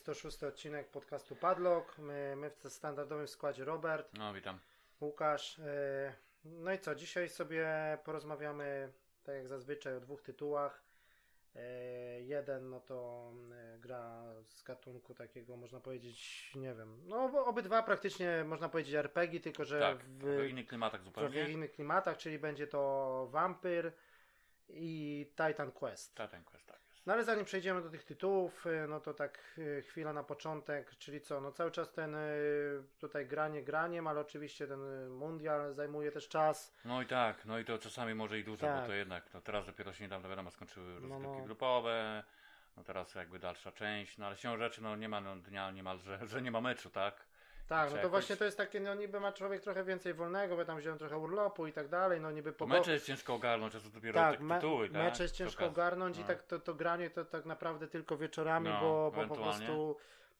[0.00, 1.98] nagrywamy 106 odcinek podcastu Padlock.
[1.98, 4.58] My, my w standardowym składzie Robert, No, witam.
[5.00, 5.58] Łukasz.
[5.58, 6.14] e,
[6.44, 7.68] No i co, dzisiaj sobie
[8.04, 10.82] porozmawiamy, tak jak zazwyczaj, o dwóch tytułach.
[11.56, 11.60] E,
[12.20, 17.82] Jeden, no to e, gra z gatunku takiego, można powiedzieć, nie wiem, no ob- obydwa
[17.82, 21.50] praktycznie, można powiedzieć, RPG, tylko że Tak, w w innych klimatach zupełnie.
[21.50, 23.92] innych klimatach, czyli będzie to Vampyr
[24.68, 26.10] i Titan Quest.
[26.16, 26.69] Titan Quest.
[27.06, 30.96] No ale zanim przejdziemy do tych tytułów, y, no to tak y, chwila na początek,
[30.98, 32.18] czyli co, no cały czas ten y,
[32.98, 36.72] tutaj granie graniem, ale oczywiście ten mundial zajmuje też czas.
[36.84, 38.80] No i tak, no i to czasami może i dużo, Tak.
[38.80, 41.44] bo to jednak, no teraz dopiero się niedawno wiadomo skończyły rozgrywki no.
[41.44, 42.24] grupowe,
[42.76, 46.18] no teraz jakby dalsza część, no ale siłą rzeczy, no nie ma no, dnia niemalże,
[46.26, 47.29] że nie ma meczu, tak?
[47.70, 50.56] Tak, no to jakoś- właśnie to jest takie, no niby ma człowiek trochę więcej wolnego,
[50.56, 53.34] bo tam wziąłem trochę urlopu i tak dalej, no niby To pogo- mecze jest ciężko
[53.34, 55.02] ogarnąć, a to dopiero Tak, me- tytuły, tak?
[55.02, 56.26] mecze jest ciężko ogarnąć i No.
[56.26, 59.96] tak to, to granie to tak naprawdę tylko wieczorami, No, bo, bo po prostu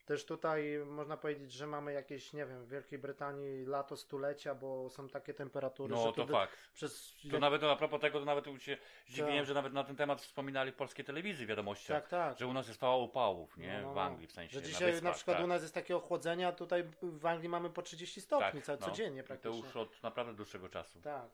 [0.06, 4.90] też tutaj można powiedzieć, że mamy jakieś, nie wiem, w Wielkiej Brytanii lato stulecia, bo
[4.90, 6.56] są takie temperatury, No że to fakt.
[6.74, 8.76] przez To nawet a propos tego, to nawet się
[9.06, 9.46] zdziwiłem, Tak.
[9.46, 12.02] że nawet na ten temat wspominali w polskiej telewizji wiadomościach.
[12.02, 12.38] tak, tak.
[12.38, 13.72] Że u nas jest fała upałów, nie?
[13.80, 14.02] No, no, W no.
[14.02, 14.54] Anglii w sensie.
[14.54, 15.44] Że na dzisiaj na, wyspach, przykład tak.
[15.44, 18.86] u nas jest takie ochłodzenie, a tutaj w Anglii mamy po 30 stopni ca- no.
[18.86, 19.58] codziennie I To praktycznie.
[19.60, 21.00] już od naprawdę dłuższego czasu.
[21.00, 21.28] Tak.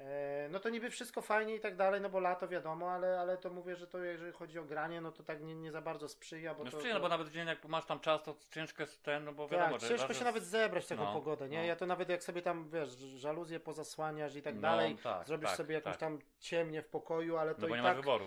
[0.00, 3.36] E, no to niby wszystko fajnie i tak dalej, no bo lato wiadomo, ale, ale
[3.36, 6.08] to mówię, że to jeżeli chodzi o granie, no to tak nie, nie za bardzo
[6.08, 6.98] sprzyja, bo No to, sprzyja, to...
[6.98, 9.70] no bo nawet dzień jak masz tam czas, to ciężko jest ten, no bo wiadomo,
[9.72, 11.58] tak, że ciężko się nawet zebrać w taką no, pogodę, nie?
[11.58, 11.64] no.
[11.64, 15.48] Ja to nawet jak sobie tam, wiesz, żaluzję pozasłaniasz i tak No, dalej, tak, zrobisz
[15.48, 16.00] tak, sobie jakąś tak.
[16.00, 17.96] tam ciemnię w pokoju, ale to No bo i nie tak...
[17.96, 18.26] masz wyboru.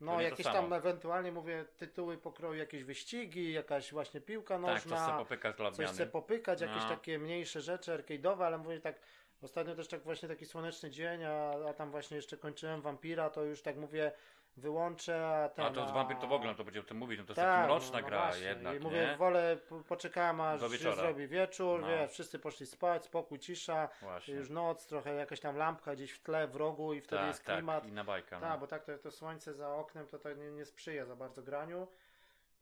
[0.00, 4.64] No, To to jakieś tam ewentualnie, mówię, tytuły pokroju, jakieś wyścigi, jakaś właśnie piłka Tak,
[4.64, 6.88] to nożna, sobie popykasz dla coś chce popykać, jakieś No.
[6.88, 9.00] takie mniejsze rzeczy arcade'owe, ale mówię tak,
[9.42, 13.42] ostatnio też tak właśnie taki słoneczny dzień, a, a tam właśnie jeszcze kończyłem Vampira, to
[13.44, 14.12] już tak mówię,
[14.56, 15.64] wyłączę, a ten...
[15.64, 17.30] A to z Vampir to w ogóle, no to będzie o tym mówić, no to
[17.30, 18.46] jest Tak, taka mroczna no, no gra właśnie.
[18.46, 19.16] jednak, I mówię, nie?
[19.16, 20.96] wolę, po- poczekałem aż Do wieczora.
[20.96, 21.86] zrobi wieczór, No.
[21.88, 24.34] wiesz, wszyscy poszli spać, spokój, cisza, Właśnie.
[24.34, 27.44] już noc, trochę jakaś tam lampka gdzieś w tle, w rogu i wtedy tak, jest
[27.44, 27.86] tak, klimat.
[27.86, 28.58] i na bajka, Tak, no.
[28.58, 31.86] bo tak to, to słońce za oknem to, to nie, nie sprzyja za bardzo graniu.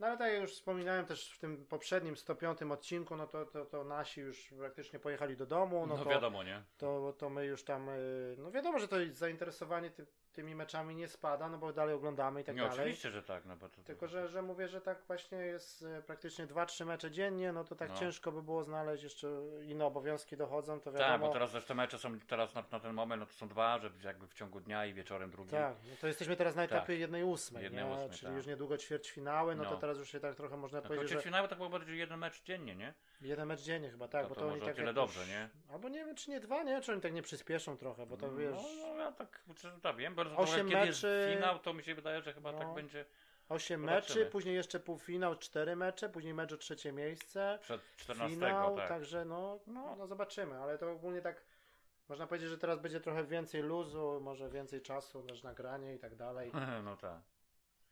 [0.00, 3.64] No ale tak jak już wspominałem też w tym poprzednim 105 odcinku, no to, to,
[3.64, 6.62] to nasi już praktycznie pojechali do domu, no, No, to, wiadomo, nie?
[6.78, 11.08] to, to my już tam, y, no wiadomo, że to zainteresowanie ty, tymi meczami nie
[11.08, 12.78] spada, no bo dalej oglądamy i tak nie, dalej.
[12.78, 13.82] oczywiście, że tak, no bo to...
[13.82, 17.76] Tylko, że, że mówię, że tak właśnie jest e, praktycznie 2-3 mecze dziennie, no to
[17.76, 17.96] tak No.
[17.96, 19.28] ciężko by było znaleźć, jeszcze
[19.62, 21.26] inne obowiązki dochodzą, to Tak, wiadomo.
[21.26, 23.78] bo teraz też te mecze są teraz na, na ten moment, no to są dwa,
[23.78, 25.50] że jakby w ciągu dnia i wieczorem drugi.
[25.50, 26.98] Tak, no to jesteśmy teraz na etapie Tak.
[26.98, 27.90] jednej ósmej, Jednej nie?
[27.90, 28.36] ósmej, czyli tak.
[28.36, 29.76] już niedługo ćwierćfinały, no, to No.
[29.76, 32.18] teraz już się tak trochę można No to powiedzieć, że ćwierćfinały tak było bardziej jeden
[32.18, 32.94] mecz dziennie, nie?
[33.20, 35.26] jeden mecz dziennie chyba, tak, No bo to to, oni może tak o tyle dobrze,
[35.26, 35.48] nie?
[35.72, 36.80] Albo nie wiem, czy nie dwa, nie?
[36.80, 39.96] Czy oni tak nie przyspieszą trochę, bo to wiesz, No, no ja tak, czy, tak
[39.96, 42.58] wiem, bo Osiem kiedy jest meczy- finał, to mi się wydaje, że chyba No.
[42.58, 43.04] tak będzie
[43.48, 44.18] osiem zobaczymy.
[44.20, 48.88] meczy, później jeszcze półfinał, cztery mecze, później mecz o trzecie miejsce, przed 14, finał, tak.
[48.88, 51.42] także no, no, no zobaczymy, ale to ogólnie tak
[52.08, 55.98] można powiedzieć, że teraz będzie trochę więcej luzu, może więcej czasu też na granie i
[55.98, 56.52] tak dalej.
[56.84, 57.20] No tak.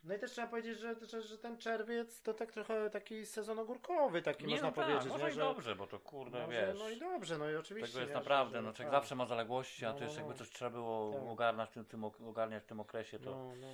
[0.05, 3.59] No i też trzeba powiedzieć, że, że, że ten czerwiec to tak trochę taki sezon
[3.59, 5.31] ogórkowy, taki Nie, można no tak, powiedzieć, może nie?
[5.31, 7.89] i że, dobrze, bo to kurde, no, że, wiesz, no i dobrze, no i oczywiście.
[7.93, 9.01] tego jest nie, naprawdę, że, no człowiek tak.
[9.01, 10.39] zawsze ma zaległości, a No, to jeszcze no, jakby no.
[10.39, 11.23] coś trzeba było Tak.
[11.23, 13.31] ogarnąć w tym, tym, ogarniać w tym okresie, to...
[13.31, 13.69] No, no.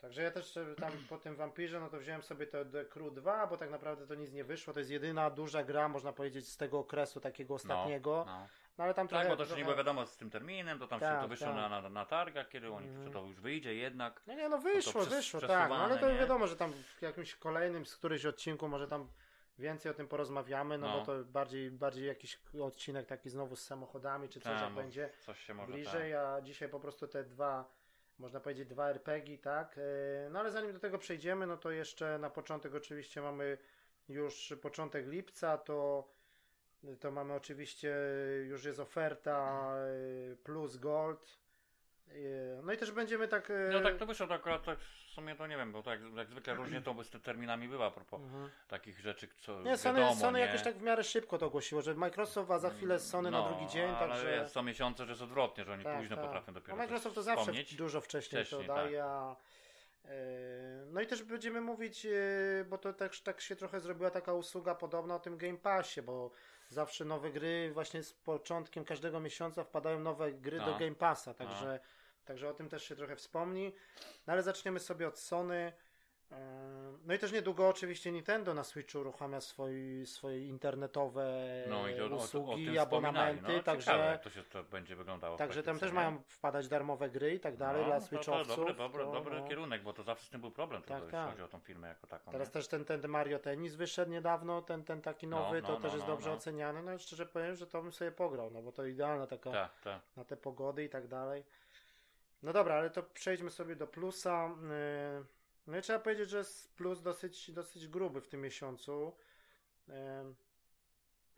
[0.00, 3.46] Także ja też tam po tym Vampirze, no to wziąłem sobie to The Crew 2,
[3.46, 4.72] bo tak naprawdę to nic nie wyszło.
[4.72, 8.24] To jest jedyna duża gra, można powiedzieć, z tego okresu takiego ostatniego.
[8.26, 8.46] No, No.
[8.82, 11.00] Ale tam Tak, trochę, bo to jeszcze nie było wiadomo z tym terminem, to tam
[11.00, 11.56] Tak, się to wyszło tak.
[11.56, 14.22] na, na, na targach, kiedy oni, że to już wyjdzie jednak.
[14.26, 15.70] No nie, no wyszło, przez- wyszło, tak.
[15.70, 16.18] No, ale to nie?
[16.18, 19.08] wiadomo, że tam w jakimś kolejnym, z któryś odcinku może tam
[19.58, 20.98] więcej o tym porozmawiamy, no, No.
[21.00, 24.76] bo to bardziej, bardziej jakiś odcinek taki znowu z samochodami, czy coś Tak, jak bo
[24.80, 25.10] będzie.
[25.20, 27.64] Coś bliżej, a dzisiaj po prostu te dwa,
[28.18, 29.76] można powiedzieć, dwa RPG, tak?
[29.76, 33.58] Yy, No ale zanim do tego przejdziemy, no to jeszcze na początek oczywiście mamy
[34.08, 36.08] już początek lipca, to,
[37.00, 37.96] to mamy oczywiście,
[38.48, 39.64] już jest oferta
[40.44, 41.42] plus gold.
[42.62, 43.48] No i też będziemy tak...
[43.48, 46.00] yy, No tak to wyszło, to akurat tak w sumie to nie wiem, bo tak
[46.16, 48.50] jak zwykle różnie to z terminami bywa a propos Mhm.
[48.68, 50.44] takich rzeczy, co Nie, Sony, wiadomo, Sony nie?
[50.46, 53.48] jakoś tak w miarę szybko to ogłosiło, że Microsoft, a za chwilę Sony na No,
[53.48, 54.48] drugi dzień, ale także...
[54.48, 56.24] są miesiące, że jest odwrotnie, że oni Tak, późno tak.
[56.24, 57.74] potrafią dopiero No Microsoft to zawsze wspomnieć.
[57.74, 59.04] dużo wcześniej, Wcześniej, to daje.
[59.04, 59.36] a,
[60.04, 60.10] e,
[60.86, 62.10] No i też będziemy mówić, e,
[62.68, 66.30] bo to też tak się trochę zrobiła taka usługa podobna o tym Game Passie, bo
[66.72, 70.66] zawsze nowe gry właśnie z początkiem każdego miesiąca wpadają nowe gry No.
[70.66, 71.80] do Game Passa, także,
[72.24, 73.72] także o tym też się trochę wspomni.
[74.26, 75.72] No ale zaczniemy sobie od Sony.
[76.32, 76.72] E,
[77.06, 81.24] No i też niedługo oczywiście Nintendo na Switchu uruchamia swoi, swoje internetowe
[81.68, 84.96] No i to, o, o, o usługi, abonamenty, no, także, Ciekawe, to się to będzie
[84.96, 85.36] wyglądało.
[85.36, 88.56] także tam też mają wpadać darmowe gry i tak dalej no, dla to- to Switchowców.
[88.56, 89.48] Dobry, dobry, to, dobry no.
[89.48, 91.88] kierunek, bo to zawsze z tym był problem, Tak, tak, jeśli chodzi o tą firmę
[91.88, 92.32] jako taką.
[92.32, 92.52] Teraz nie?
[92.52, 95.80] też ten, ten Mario Tennis wyszedł niedawno, ten, ten taki No, nowy, no, to no,
[95.80, 96.36] też jest no, dobrze no.
[96.36, 96.82] oceniany.
[96.82, 99.80] No i szczerze powiem, że to bym sobie pograł, no bo to idealna taka Tak,
[99.80, 100.00] tak.
[100.16, 101.44] na te pogody i tak dalej.
[102.42, 104.50] No dobra, ale to przejdźmy sobie do plusa.
[105.18, 105.24] Yy,
[105.66, 109.12] No i trzeba powiedzieć, że jest plus dosyć, dosyć gruby w tym miesiącu.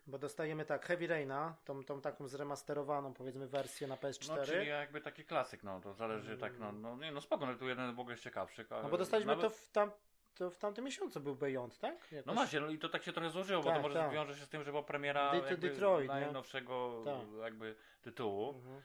[0.07, 4.35] Bo dostajemy tak Heavy Raina, tą, tą taką zremasterowaną powiedzmy wersję na PS4.
[4.37, 7.55] No, czyli jakby taki klasyk, no to zależy tak, no, no nie, no spoko, no
[7.55, 8.71] tu jeden w ogóle ciekawszych.
[8.71, 9.91] a No bo dostaliśmy nawet- to w tam,
[10.35, 12.11] to w tamtym miesiącu był Beyond, tak?
[12.11, 12.25] Jakoś?
[12.25, 14.11] No właśnie, no i to tak się trochę złożyło, bo Tak, to może tak.
[14.11, 16.15] wiąże się z tym, że była premiera De- Detroit, nie?
[16.15, 17.15] najnowszego Tak.
[17.41, 18.49] jakby tytułu.
[18.49, 18.81] Mhm.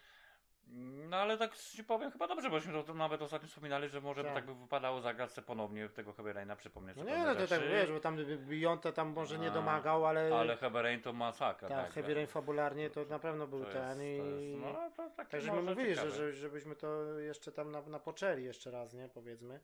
[1.11, 4.23] No ale tak ci powiem chyba dobrze, bośmy to, to nawet ostatnio wspominali, że może
[4.23, 4.35] by Tak.
[4.35, 7.47] tak by wypadało zagrać sobie ponownie w tego Heavy Raina, przypomnieć No nie, no to
[7.47, 8.17] tak wiesz, bo tam
[8.49, 11.69] Beyond to tam może nie domagał, ale, Ale Heavy Rain to masakra.
[11.69, 14.17] tak, tak, Heavy Rain fabularnie to na pewno był to ten i...
[14.17, 18.45] jest, no, to tak Tak, żeśmy może mówili, że, żebyśmy to jeszcze tam na, napoczęli
[18.45, 19.09] jeszcze raz, nie?
[19.09, 19.61] Powiedzmy.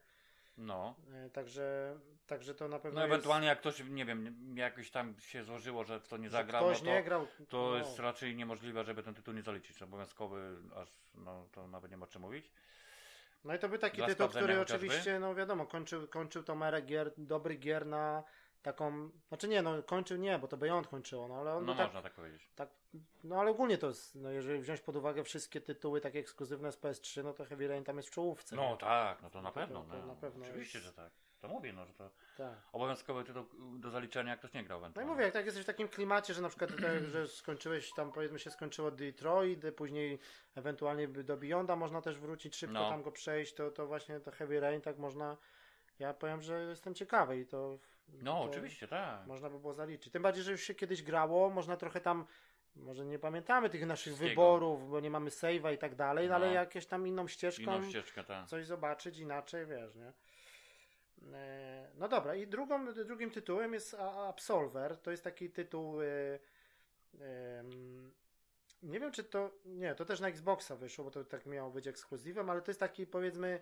[0.56, 0.94] No.
[1.26, 5.44] E, Także, także to na pewno No ewentualnie jak ktoś, nie wiem, jakoś tam się
[5.44, 7.26] złożyło, że w to nie jest, zagrał, ktoś no to, nie grał.
[7.49, 7.76] to no.
[7.76, 9.82] jest raczej niemożliwe, żeby ten tytuł nie zaliczyć.
[9.82, 12.50] Obowiązkowy, aż no to nawet nie ma czym mówić.
[13.44, 14.87] No i to był taki Dla tytuł, który chociażby?
[14.87, 18.25] oczywiście, no wiadomo, kończył, kończył tą erę gier, dobrych gier na
[18.66, 21.86] taką, znaczy nie, no kończył nie, bo to Beyond kończyło, no ale on No tak,
[21.86, 22.50] można tak powiedzieć.
[22.56, 22.68] tak,
[23.24, 26.78] no ale ogólnie to jest, no jeżeli wziąć pod uwagę wszystkie tytuły takie ekskluzywne z
[26.78, 28.56] PS3, no to Heavy Rain tam jest w czołówce.
[28.56, 29.82] No tak, no to na To- to- pewno.
[29.84, 30.06] to no.
[30.06, 31.10] na pewno Oczywiście, jest- że tak.
[31.40, 32.52] To mówię, no, że to tak.
[32.72, 33.44] obowiązkowy tytuł
[33.78, 36.34] do zaliczenia, jak ktoś nie grał No i mówię, jak tak jesteś w takim klimacie,
[36.34, 36.76] że na przykład tak,
[37.12, 40.18] że skończyłeś tam, powiedzmy się skończyło Detroit, później
[40.54, 42.90] ewentualnie do Beyonda można też wrócić, szybko No.
[42.90, 45.36] tam go przejść, to, to właśnie to Heavy Rain tak można,
[45.98, 47.78] ja powiem, że jestem ciekawy i to...
[48.08, 49.26] No oczywiście, tak.
[49.26, 50.12] Można by było zaliczyć.
[50.12, 52.26] Tym bardziej, że już się kiedyś grało, można trochę tam,
[52.76, 54.29] może nie pamiętamy tych naszych Wszystkiego.
[54.31, 56.35] wyborów, bo nie mamy save'a i tak dalej, no.
[56.35, 56.53] ale No.
[56.53, 58.47] jakieś tam inną ścieżką Inną ścieżkę, tak.
[58.49, 60.12] coś zobaczyć inaczej, wiesz, nie?
[61.35, 63.94] E, No dobra, i drugą, drugim tytułem jest
[64.29, 64.97] Absolver.
[64.99, 66.02] To jest taki tytuł.
[66.02, 66.06] e,
[67.20, 68.12] em,
[68.82, 69.50] nie wiem, czy to.
[69.64, 72.81] Nie, to też na Xboxa wyszło, bo to tak miało być ekskluzywem, ale to jest
[72.81, 73.61] taki powiedzmy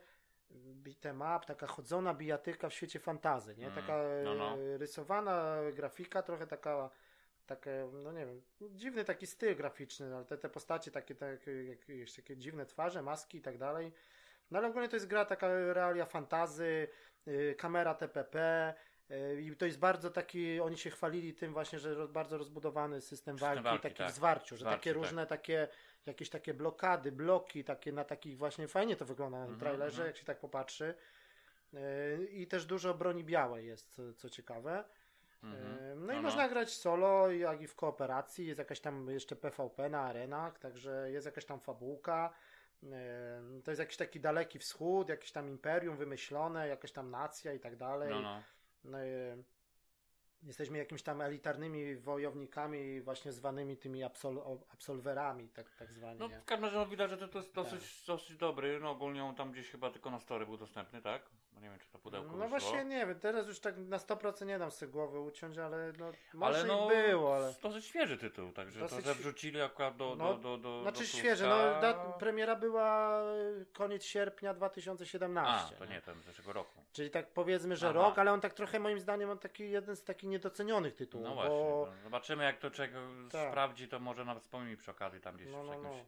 [0.54, 3.66] beat'em up, taka chodzona bijatyka w świecie fantazy, nie?
[3.66, 4.58] Mm, Taka no, no.
[4.58, 6.90] e, rysowana grafika, trochę taka
[7.46, 12.14] takie, no nie wiem, dziwny taki styl graficzny, ale te, te postacie takie, takie, jakieś
[12.14, 13.92] takie dziwne twarze, maski i tak dalej.
[14.50, 16.88] No ale ogólnie to jest gra taka realia fantazy,
[17.26, 18.74] yy, kamera TPP
[19.08, 23.00] yy, i to jest bardzo taki, oni się chwalili tym właśnie, że roz, bardzo rozbudowany
[23.00, 24.10] system walki, walki, taki tak.
[24.10, 25.02] w zwarciu, że Zwarciu, takie tak.
[25.02, 25.68] różne takie,
[26.06, 29.96] jakieś takie blokady, bloki, takie na takich właśnie, fajnie to wygląda na tym Mhm, trailerze,
[30.02, 30.06] mhm.
[30.06, 30.94] jak się tak popatrzy.
[31.72, 34.84] Yy, I też dużo broni białej jest, co, ciekawe.
[35.42, 35.88] Mhm.
[36.00, 38.46] Yy, No i można grać solo, jak i w kooperacji.
[38.46, 42.32] Jest jakaś tam jeszcze PvP na arenach, także jest jakaś tam fabułka.
[42.82, 42.90] Yy,
[43.64, 47.76] To jest jakiś taki daleki wschód, jakieś tam imperium wymyślone, jakaś tam nacja i tak
[47.76, 48.10] dalej.
[48.10, 48.42] No, no.
[50.46, 56.20] Jesteśmy jakimiś tam elitarnymi wojownikami, właśnie zwanymi tymi absol absolwerami, tak, tak zwani.
[56.20, 57.64] No w każdym razie no, widać, że to, to jest Tak.
[57.64, 58.80] dosyć, dosyć dobry.
[58.80, 61.22] No ogólnie on tam gdzieś chyba tylko na story był dostępny, tak?
[61.54, 62.48] No nie wiem, czy to pudełko No wyszło.
[62.48, 66.12] właśnie nie wiem, teraz już tak na 100% nie dam sobie głowy uciąć, ale no
[66.34, 67.54] może ale no, i było, ale...
[67.62, 70.98] dosyć świeży tytuł, także Dosyć to, że wrzucili akurat do, No, do, do, do Znaczy
[70.98, 75.76] do Tuska- no da, premiera była y, koniec sierpnia A, 2017.
[75.76, 76.80] to nie, ten z zeszłego roku.
[76.92, 77.94] Czyli tak powiedzmy, że Aha.
[77.98, 81.34] rok, ale on tak trochę moim zdaniem on taki jeden z takich niedocenionych tytułów, No
[81.34, 82.98] właśnie, bo no, zobaczymy jak to czego
[83.32, 83.48] Tak.
[83.50, 86.04] sprawdzi, to może nawet wspomnij przy okazji tam gdzieś no, w no, jakimś no.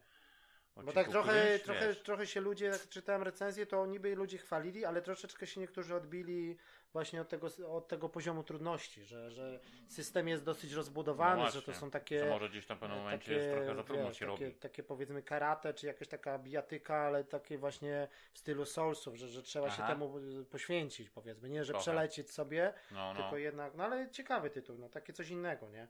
[0.85, 1.99] Bo tak trochę, trochę, wiesz.
[2.03, 6.57] trochę się ludzie, jak czytałem recenzję, to niby ludzie chwalili, ale troszeczkę się niektórzy odbili
[6.93, 11.61] właśnie od tego, od tego poziomu trudności, że, że system jest dosyć rozbudowany, No że
[11.61, 12.19] to są takie...
[12.19, 14.55] To może gdzieś tam w pewnym momencie jest trochę za trudno wiesz, się takie, robi.
[14.55, 19.43] takie powiedzmy karate, czy jakaś taka bijatyka, ale takie właśnie w stylu Soulsów, że, że
[19.43, 19.93] trzeba się Aha.
[19.93, 21.81] temu y, poświęcić, powiedzmy, nie, że Trochę.
[21.83, 23.21] przelecieć sobie, No, no.
[23.21, 25.87] tylko jednak, no ale ciekawy tytuł, no takie coś innego, nie?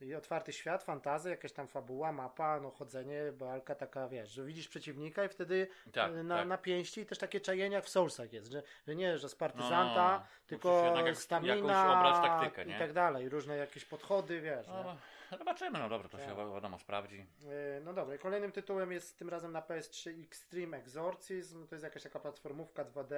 [0.00, 4.68] I otwarty świat, fantazja, jakaś tam fabuła, mapa, no chodzenie, walka taka, wiesz, że widzisz
[4.68, 6.48] przeciwnika i wtedy Tak, y, na, tak.
[6.48, 9.32] na pięści i też takie czajenia jak w Soulsach jest, że, że nie, że z
[9.32, 10.24] No, partyzanta, no, no.
[10.46, 14.96] tylko Musisz jednak jak- stamina jakąś taktykę, i tak dalej, różne jakieś podchody, wiesz, No,
[15.30, 16.36] no, zobaczymy, no dobra, to się Tak.
[16.46, 17.16] wi- wiadomo sprawdzi.
[17.42, 21.66] Yy, No dobra, kolejnym tytułem jest tym razem na PS3 Extreme Exorcism.
[21.66, 23.14] To jest jakaś taka platformówka 2D,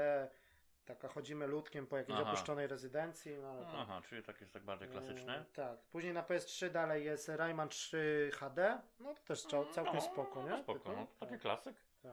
[0.89, 2.31] taka chodzimy ludkiem po jakiejś Aha.
[2.31, 3.37] opuszczonej rezydencji.
[3.39, 5.33] No, ale to- Aha, czyli tak jest tak bardziej klasyczny.
[5.33, 5.79] Yy, tak.
[5.81, 8.81] Później na PS3 dalej jest Rayman 3 HD.
[9.01, 10.49] No to też cał, całkiem no, spoko, nie?
[10.51, 11.77] No, spoko, no, to taki Tak, klasyk.
[12.03, 12.13] tak.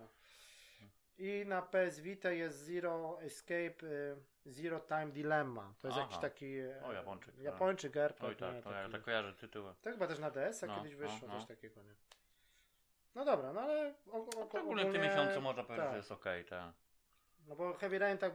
[1.17, 4.15] I na PS Vita jest Zero Escape, y,
[4.45, 5.73] Zero Time Dilemma.
[5.81, 6.07] To jest Aha.
[6.07, 7.43] jakiś taki e, O, Japończyk, tak.
[7.43, 8.27] Japończyk RPG.
[8.27, 8.91] Oj tak, to ja taki.
[8.91, 9.73] tak kojarzę tytuły.
[9.81, 11.39] To chyba też na DS, a No, kiedyś wyszło no, no.
[11.39, 11.95] coś takiego, nie?
[13.15, 15.91] No dobra, no ale o, o, No, ogólnie w tym miesiącu można powiedzieć, tak.
[15.93, 16.73] że jest okej, tak.
[17.47, 18.33] No bo Heavy Rain, tak,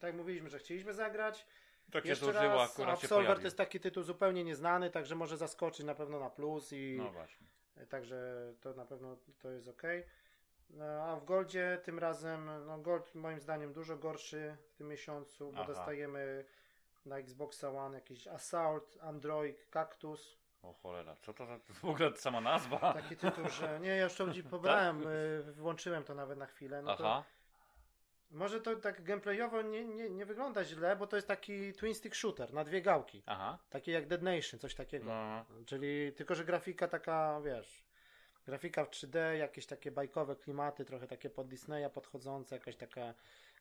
[0.00, 1.46] tak mówiliśmy, że chcieliśmy zagrać.
[1.92, 5.14] Tak się Jeszcze złożyło, raz, akurat się Absolver to jest taki tytuł zupełnie nieznany, także
[5.14, 7.46] może zaskoczyć na pewno na plus i No właśnie.
[7.88, 9.82] także to na pewno to jest ok.
[10.70, 15.52] No, a w Goldzie tym razem, no Gold moim zdaniem dużo gorszy w tym miesiącu,
[15.52, 15.66] bo Aha.
[15.66, 16.44] dostajemy
[17.06, 20.38] na Xboxa One jakiś Assault, Android, Cactus.
[20.62, 22.78] O cholera, co to za w ogóle sama nazwa?
[22.92, 26.82] Taki tytuł, że nie, ja już to gdzieś pobrałem, y, włączyłem to nawet na chwilę.
[26.82, 27.24] No to Aha,
[28.30, 32.14] Może to tak gameplayowo nie, nie, nie wygląda źle, bo to jest taki twin stick
[32.14, 33.22] shooter na dwie gałki.
[33.26, 33.58] aha.
[33.70, 35.04] Taki jak Dead Nation, coś takiego.
[35.04, 37.84] No, Czyli tylko, że grafika taka, wiesz,
[38.46, 43.14] grafika w 3D, jakieś takie bajkowe klimaty, trochę takie pod Disneya podchodzące, jakaś taka,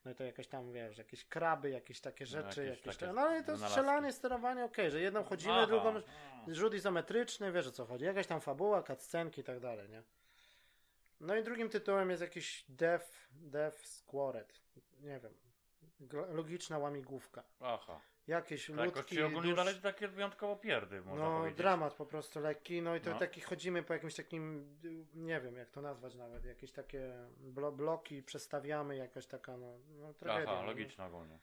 [0.06, 3.14] no i to jakaś tam, wiesz, jakieś kraby, jakieś takie rzeczy, jakieś jakieś, takie takie,
[3.14, 5.94] no ale to strzelanie, sterowanie, okej, że jedną chodzimy, Aha, drugą
[6.48, 10.04] rzut izometryczny, wiesz o co chodzi, jakaś tam fabuła, cutscenki i tak dalej, nie?
[11.20, 14.62] No i drugim tytułem jest jakiś Death, Death Squared,
[15.02, 15.34] nie wiem,
[16.30, 17.44] logiczna łamigłówka.
[17.60, 18.02] Aha.
[18.28, 21.58] Jakieś Tak, ludki, ogólnie dusz- dalej takie wyjątkowo pierdy, można no, powiedzieć.
[21.58, 23.20] dramat po prostu lekki, no i to No.
[23.20, 24.76] taki chodzimy po jakimś takim,
[25.14, 30.14] nie wiem jak to nazwać nawet, jakieś takie blo bloki przestawiamy, jakaś taka, no, no
[30.14, 30.52] tragedia.
[30.52, 30.68] Aha, no.
[30.68, 31.40] logiczne ogólnie.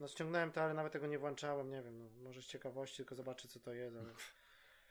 [0.00, 3.14] No ściągnąłem to, ale nawet tego nie włączałem, nie wiem, no, może z ciekawości tylko
[3.14, 3.96] zobaczę co to jest.
[3.96, 4.06] Ale...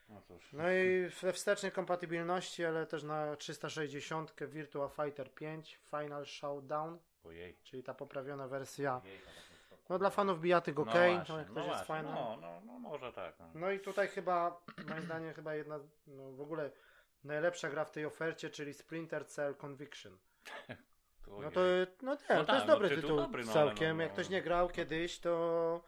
[0.09, 0.21] No.
[0.53, 7.57] No i we wstecznej kompatybilności, ale też na 360 Virtua Fighter 5 Final Showdown, Ojej.
[7.63, 9.01] czyli ta poprawiona wersja.
[9.03, 9.35] Ojej, to tak
[9.71, 12.09] jest No dla fanów bijatyk ok, no no, właśnie, jak no ktoś jest fajny.
[12.09, 13.39] No, no, no może tak.
[13.39, 13.49] No.
[13.55, 16.71] No i tutaj chyba, moim zdaniem, chyba jedna, no w ogóle
[17.23, 20.17] najlepsza gra w tej ofercie, czyli Splinter Cell Conviction.
[21.25, 21.59] To No to,
[22.01, 23.97] no No to tak, jest no dobry tytuł tytuł, dobry, no całkiem.
[23.97, 24.13] no, Jak no.
[24.15, 25.83] ktoś nie grał kiedyś, to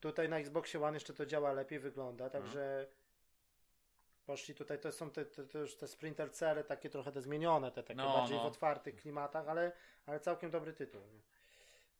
[0.00, 2.86] tutaj na Xboxie One jeszcze to działa lepiej, wygląda, także
[4.30, 7.70] poszli tutaj, to są te, te, te już te Splinter Cele, takie trochę te zmienione,
[7.72, 8.42] te takie No, bardziej no.
[8.42, 9.72] w otwartych klimatach, ale,
[10.06, 11.00] ale całkiem dobry tytuł.
[11.00, 11.20] Nie?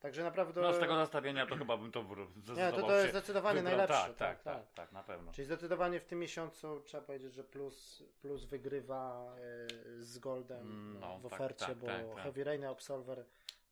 [0.00, 0.60] Także naprawdę...
[0.60, 3.62] No z tego nastawienia to chyba bym to wr- nie, to, zdecydował to jest zdecydowanie
[3.62, 3.76] wybrał.
[3.78, 4.14] najlepszy.
[4.14, 5.32] Tak, tak, tak, tak, na pewno.
[5.32, 11.00] Czyli zdecydowanie w tym miesiącu trzeba powiedzieć, że plus, plus wygrywa e, z Goldem Mm,
[11.00, 12.22] no, w tak, ofercie, tak, bo tak, tak.
[12.24, 13.24] Heavy Rain Absolver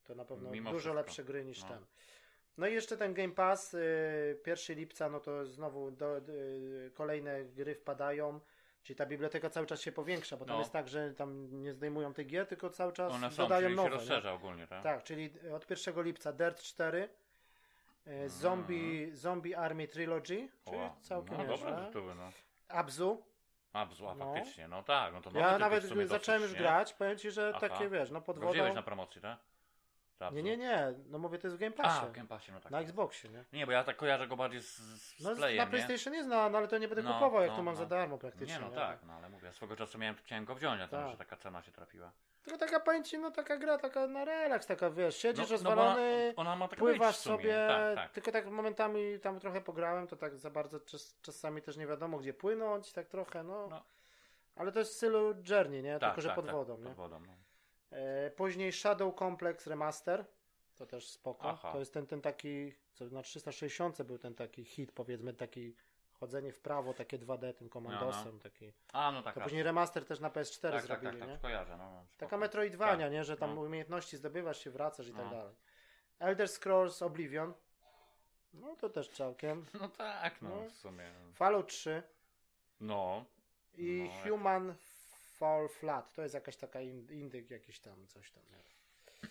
[0.05, 0.95] to na pewno Mimo dużo wszystko.
[0.97, 1.69] lepsze gry niż No.
[1.69, 1.85] ten.
[2.59, 7.45] No i jeszcze ten Game Pass, y, 1 lipca, no to znowu do, y, kolejne
[7.45, 8.41] gry wpadają,
[8.83, 10.59] czyli ta biblioteka cały czas się powiększa, bo tam No.
[10.61, 13.77] jest tak, że tam nie zdejmują tych gier, tylko cały czas One są, dodają czyli
[13.77, 13.88] nowe.
[13.88, 13.99] się nie?
[14.00, 14.83] rozszerza ogólnie, tak?
[14.83, 17.09] Tak, czyli od 1 lipca Dirt 4,
[18.07, 21.71] y, Zombie, Zombie Army Trilogy, czyli Ła, całkiem no, nieźle.
[21.71, 22.31] dobre tytuły, no.
[22.69, 23.23] Abzu,
[23.73, 24.35] A, bzła, No.
[24.35, 26.59] faktycznie, no tak, no to ja nawet zacząłem już nie?
[26.59, 27.69] grać, powiem ci, że Aha.
[27.69, 28.53] takie wiesz, no pod wodą.
[28.53, 29.38] wziąłeś na promocji, tak?
[30.33, 32.01] Nie, nie, nie, no mówię, to jest w Game Passie.
[32.03, 32.73] A, w Game Passie, no tak.
[32.73, 33.45] na Xboxie, nie?
[33.53, 35.71] Nie, bo ja tak kojarzę go bardziej z, z No, playem, na nie?
[35.71, 37.79] PlayStation jest, no, no ale to nie będę No, kupował, jak no, to mam no.
[37.81, 38.55] za darmo praktycznie.
[38.55, 38.75] Nie, no nie?
[38.77, 41.11] tak, no ale mówię, swego czasu miałem, chciałem go wziąć, a tam Tak.
[41.11, 42.13] że taka cena się trafiła.
[42.43, 46.41] Tylko taka pęci, no taka gra, taka na relaks, taka wiesz, siedzisz no, rozwalony, bo
[46.43, 48.13] ona, ona pływasz sobie, Tak, tak.
[48.13, 52.19] tylko tak momentami tam trochę pograłem, to tak za bardzo czas, czasami też nie wiadomo
[52.19, 53.69] gdzie płynąć, tak trochę, no.
[53.71, 53.83] No.
[54.57, 55.99] Ale to jest w stylu Journey, nie?
[55.99, 56.85] tak tylko, że tak, pod tak, wodą, nie?
[56.85, 57.33] Pod wodą, no.
[57.90, 60.25] E, później Shadow Complex Remaster.
[60.76, 61.50] To też spoko.
[61.50, 61.73] Aha.
[61.73, 65.75] To jest ten, ten taki, co na 360 był ten taki hit, powiedzmy, taki
[66.12, 68.40] chodzenie w prawo, takie 2D tym komandosem.
[68.40, 68.73] Taki.
[68.92, 69.45] A, no tak, To tak.
[69.45, 71.35] później remaster też na PS4 tak, tak, zrobili, tak, nie?
[71.35, 71.90] tak, kojarzę, no.
[71.90, 72.38] no, Taka spoko.
[72.38, 73.12] Metroidvania, Tak.
[73.12, 73.25] nie?
[73.25, 73.61] Że tam No.
[73.61, 75.30] umiejętności zdobywasz się, wracasz i tak No.
[75.30, 75.54] dalej.
[76.18, 77.54] Elder Scrolls Oblivion.
[78.54, 79.66] No to też całkiem.
[79.80, 80.71] No tak, no, No.
[80.71, 81.11] w sumie.
[81.35, 82.02] Fallout 3
[82.80, 83.25] No,
[83.76, 84.75] i No, Human
[85.38, 86.12] Fall Flat.
[86.12, 88.42] To jest jakaś taka in- indyk, jakiś tam, coś tam.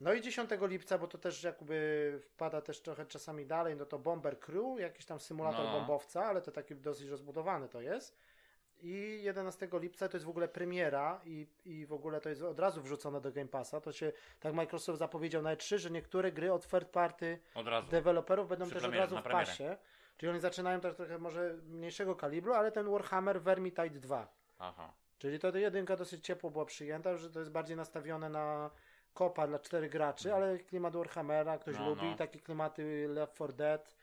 [0.00, 3.98] No i 10 lipca, bo to też jakby wpada też trochę czasami dalej, no to
[3.98, 5.72] Bomber Crew, jakiś tam symulator No.
[5.72, 8.18] bombowca, ale to taki dosyć rozbudowany to jest.
[8.82, 12.60] I 11 lipca to jest w ogóle premiera i, i w ogóle to jest od
[12.60, 13.80] razu wrzucone do Game Passa.
[13.80, 17.90] To się, tak Microsoft zapowiedział na E3, że niektóre gry od third party od razu.
[17.90, 19.76] deweloperów będą Przy też od premierze, razu na w pasie.
[20.16, 24.28] Czyli oni zaczynają też trochę może mniejszego kalibru, ale ten Warhammer Vermintide 2.
[24.58, 24.92] Aha.
[25.24, 28.70] Czyli to jedynka dosyć ciepło była przyjęta, że to jest bardziej nastawione na
[29.14, 32.16] kopa dla czterech graczy, ale klimat Warhammera ktoś No, lubi, no.
[32.16, 33.94] takie klimaty Left 4 Dead.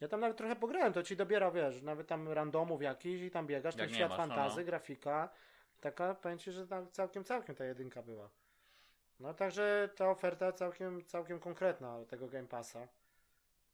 [0.00, 3.46] Ja tam nawet trochę pograłem, to ci dobiera, wiesz, nawet tam randomów jakiś i tam
[3.46, 4.66] biegasz, ten Jak świat masz, no, fantazy, no.
[4.66, 5.28] grafika.
[5.80, 8.28] Taka, powiem ci, że tam całkiem, całkiem ta jedynka była.
[9.20, 12.80] No także ta oferta całkiem, całkiem konkretna tego Game Passa.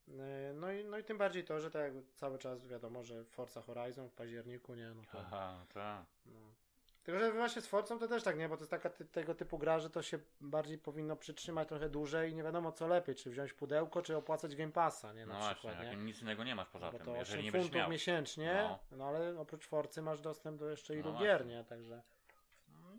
[0.08, 0.14] Yy,
[0.54, 4.08] No i, no i tym bardziej to, że tak cały czas wiadomo, że Forza Horizon
[4.08, 5.18] w październiku, nie, no to...
[5.18, 6.04] Aha, tak.
[6.26, 6.61] No.
[7.04, 8.48] Tylko, że właśnie z Forcą to też tak, nie?
[8.48, 11.88] Bo to jest taka ty, tego typu gra, że to się bardziej powinno przytrzymać trochę
[11.88, 15.26] dłużej i nie wiadomo co lepiej, czy wziąć pudełko, czy opłacać Game Passa, nie?
[15.26, 16.04] Na No przykład, właśnie, nie?
[16.04, 17.90] nic innego nie masz poza Bo tym, to jeżeli 8 nie będziesz funtów miał.
[17.90, 18.54] miesięcznie,
[18.90, 18.96] No.
[18.96, 19.04] no.
[19.06, 21.64] ale oprócz Forcy masz dostęp do jeszcze ilu No gier, nie?
[21.64, 22.02] Także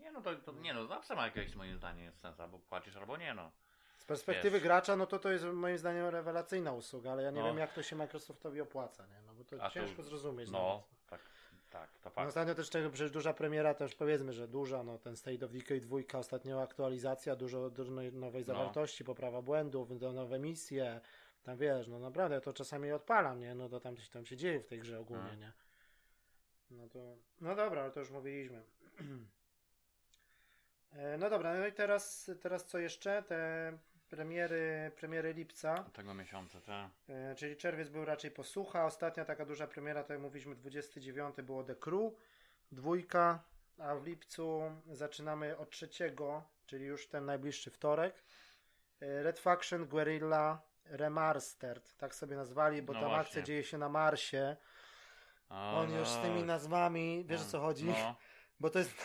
[0.01, 3.17] Nie no, to, to nie no, zawsze ma jakieś moim zdaniem sens, albo płacisz, albo
[3.17, 3.51] nie no.
[3.97, 4.63] z perspektywy Wiesz.
[4.63, 7.47] gracza, no to to jest moim zdaniem rewelacyjna usługa, ale ja nie No.
[7.47, 9.21] wiem jak to się Microsoftowi opłaca, nie?
[9.27, 10.49] No bo to A to- ciężko zrozumieć.
[10.51, 10.92] No, nawet.
[11.73, 12.27] Tak, to No fakt.
[12.29, 15.79] ostatnio też czego, przecież duża premiera, też powiedzmy, że duża, no ten State of Decay
[15.79, 18.45] 2, ostatnio aktualizacja, dużo, dużo nowej No.
[18.45, 21.01] zawartości, poprawa błędów, nowe misje,
[21.43, 24.59] tam wiesz, no naprawdę to czasami odpalam, nie, no to tam coś tam się dzieje
[24.59, 25.39] w tej grze ogólnie, Mm.
[25.39, 25.51] nie.
[26.71, 28.63] No to, no dobra, ale to już mówiliśmy.
[30.93, 33.23] E, No dobra, no i teraz, teraz co jeszcze?
[33.23, 33.73] Te
[34.09, 35.83] premiery, premiery lipca.
[35.93, 36.89] Tego miesiąca, tak.
[37.09, 38.85] E, Czyli czerwiec był raczej posłucha.
[38.85, 42.13] Ostatnia taka duża premiera, to jak mówiliśmy, 29 było The Crew,
[42.71, 43.43] dwójka,
[43.79, 48.23] a w lipcu zaczynamy od trzeciego, czyli już ten najbliższy wtorek.
[49.01, 53.21] E, Red Faction Guerrilla Remastered, tak sobie nazwali, bo No tam właśnie.
[53.27, 54.55] akcja dzieje się na Marsie.
[55.49, 57.85] O, On już z tymi nazwami, wiesz o co chodzi?
[57.85, 58.15] No,
[58.59, 58.93] Bo to jest.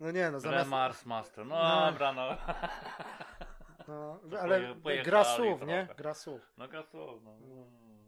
[0.00, 0.64] No nie, no zamiast.
[0.64, 1.90] Remars Master, no, No.
[1.92, 2.28] dobra, no.
[3.90, 5.88] No, To ale gra słów, nie?
[5.96, 6.40] Gra słów.
[6.58, 7.36] No grasów, no.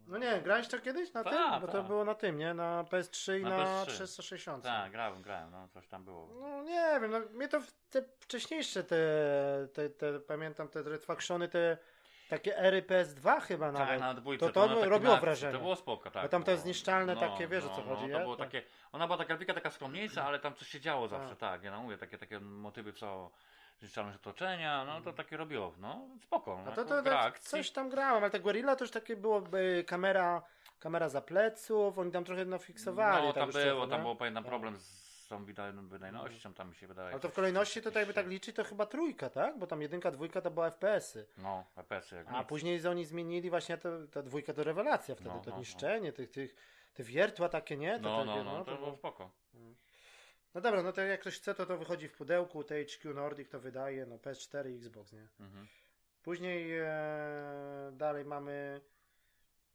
[0.07, 1.61] No nie, grałeś to kiedyś na Ta, tym?
[1.61, 1.83] Bo to ta.
[1.83, 2.53] było na tym, nie?
[2.53, 3.85] Na PS3 i Na na, PS3.
[3.87, 4.63] 360.
[4.63, 6.27] Tak, grałem, grałem, no coś tam było.
[6.41, 8.97] No nie wiem, no mnie to te wcześniejsze te,
[9.73, 11.77] te, te pamiętam te Red Factiony, te
[12.29, 13.99] takie ery PS2 chyba Tak, nawet.
[13.99, 14.45] na dwójce.
[14.47, 15.53] to to takim robiło wrażenie.
[15.53, 16.23] To było spoko, tak.
[16.23, 16.51] Bo tam to było.
[16.53, 18.23] jest zniszczalne takie, wiesz, o co no, chodzi, to nie?
[18.23, 18.61] było To- takie,
[18.91, 21.37] ona była taka grafika taka skromniejsza, ale tam coś się działo zawsze, Tak.
[21.39, 21.63] tak.
[21.63, 23.31] Ja no mówię, takie, takie motywy co
[23.79, 26.61] zniszczalność otoczenia, no to takie robiło, no spoko.
[26.65, 29.43] No, to, to, to coś tam grałem, ale te Guerrilla to już takie było
[29.79, 30.41] y, kamera,
[30.79, 33.27] kamera za pleców, oni tam trochę no fiksowali.
[33.27, 34.49] No tak tam było, tam było, pamiętam, Tak.
[34.51, 37.09] problem z tą wyda- wydajnością, tam mi się wydaje.
[37.11, 39.57] Ale to w kolejności to tak jakby tak liczy, to chyba trójka, tak?
[39.59, 41.25] Bo tam jedynka, dwójka to była FPS-y.
[41.37, 42.47] No, FPS-y jak A nic.
[42.47, 45.59] później oni zmienili właśnie to, ta dwójka to rewelacja wtedy, No, to no, no.
[45.59, 46.55] niszczenie tych, tych,
[46.93, 47.95] te wiertła takie, nie?
[47.99, 49.29] To No, takie, no, no, to to było spoko.
[50.53, 53.59] No dobra, no to jak ktoś chce, to to wychodzi w pudełku, THQ Nordic to
[53.59, 55.27] wydaje, no PS4 i Xbox, nie?
[55.39, 55.67] Mhm.
[56.23, 56.85] Później e,
[57.91, 58.81] dalej mamy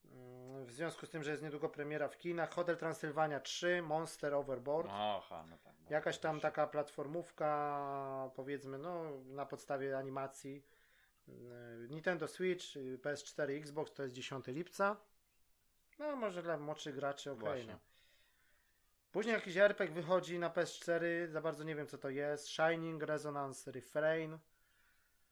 [0.04, 4.34] mm, w związku z tym, że jest niedługo premiera w kinach, Hotel Transylwania 3, Monster
[4.34, 4.88] Overboard.
[4.92, 5.74] Aha, no tak.
[5.80, 10.64] no Jakaś tam taka platformówka, powiedzmy, no na podstawie animacji.
[11.28, 11.34] Yy,
[11.88, 14.96] Nintendo Switch, yy, PS4, Xbox to jest 10 lipca.
[15.98, 17.40] No może dla młodszych graczy ok.
[17.40, 17.78] Właśnie.
[19.08, 19.12] Nie?
[19.12, 22.48] Później jakiś RPG wychodzi na PS4, za bardzo nie wiem co to jest.
[22.48, 24.38] Shining, Resonance, Refrain.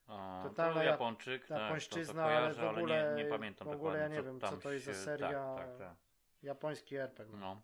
[0.06, 3.30] A, Totalna to ja- Japończyk, tak, japońszczyzna, to, to kojarzę, ale w ogóle- nie, nie
[3.30, 5.28] pamiętam w ogóle ja nie co wiem, co to jest za seria.
[5.56, 5.94] Tak, tak, tak.
[6.42, 7.36] Japoński RPG.
[7.36, 7.62] No.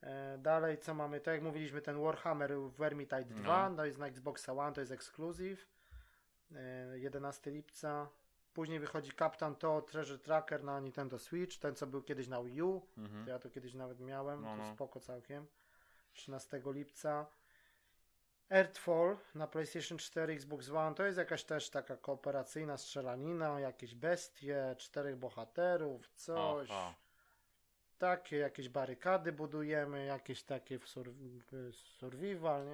[0.00, 1.20] E, Dalej, co mamy?
[1.20, 3.76] Tak jak mówiliśmy, ten Warhammer Vermintide 2, No.
[3.76, 5.68] to jest na Xboxa One, to jest ekskluzyw.
[6.54, 8.08] E, 11 lipca.
[8.54, 12.62] Później wychodzi Captain Toad Treasure Tracker na Nintendo Switch, ten co był kiedyś na Wii
[12.62, 12.82] U.
[12.98, 13.24] Mhm.
[13.24, 14.74] To ja to kiedyś nawet miałem, No, to no.
[14.74, 15.46] spoko całkiem.
[16.12, 17.26] 13 lipca.
[18.50, 24.74] Earthfall na PlayStation 4, Xbox One, to jest jakaś też taka kooperacyjna strzelanina, jakieś bestie,
[24.78, 26.68] czterech bohaterów, coś.
[27.98, 32.66] Takie jakieś barykady budujemy, jakieś takie w sur w survival,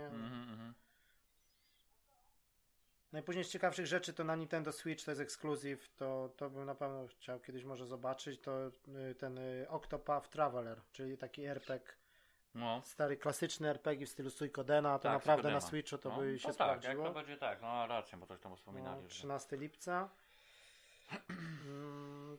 [3.13, 3.17] nie?
[3.17, 6.75] Najpóźniej z ciekawszych rzeczy to na Nintendo Switch, to jest ekskluzyw, to, to bym na
[6.75, 8.67] pewno chciał kiedyś może zobaczyć, to
[9.11, 11.93] y, ten y, Octopath Traveler, czyli taki RPG,
[12.55, 12.83] No.
[12.85, 15.61] stary klasyczny RPG w stylu Suikodena, to Tak, naprawdę na Suikodena.
[15.61, 17.05] Switchu to no, by się no tak, jak sprawdziło.
[17.09, 19.03] to będzie tak, no rację, bo coś tam No, wspominali.
[19.03, 19.09] że...
[19.09, 20.09] 13 lipca.
[21.31, 22.39] Mm,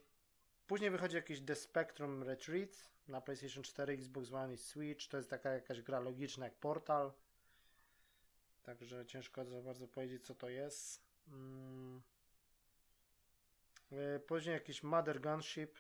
[0.67, 2.69] Później wychodzi jakiś The Spectrum Retreat
[3.07, 5.07] na PlayStation 4, Xbox One i Switch.
[5.07, 7.11] To jest taka jakaś gra logiczna jak Portal.
[8.63, 11.03] Także ciężko za bardzo powiedzieć, co to jest.
[11.27, 12.01] Mm.
[13.91, 15.79] Y, Później jakiś Mother Gunship,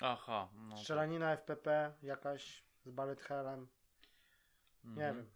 [0.00, 0.76] Aha, no.
[0.76, 3.68] to- strzelanina FPP jakaś z Ballet Hellem.
[4.84, 5.16] Nie mhm.
[5.16, 5.30] wiem.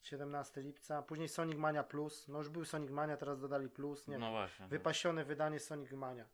[0.00, 1.02] 17 lipca.
[1.02, 2.28] Później Sonic Mania Plus.
[2.28, 4.08] No już był Sonic Mania, teraz dodali Plus.
[4.08, 4.34] Nie No wiem.
[4.34, 4.66] właśnie.
[4.66, 6.24] Wypasione wydanie Sonic Mania.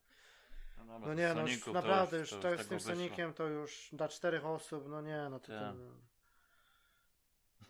[0.78, 2.78] No, dobra, No to nie, no już to naprawdę już, to, to już z tym
[2.78, 2.94] wyszło.
[2.94, 5.74] Soniciem to już dla czterech osób, no nie, no to, to Tak.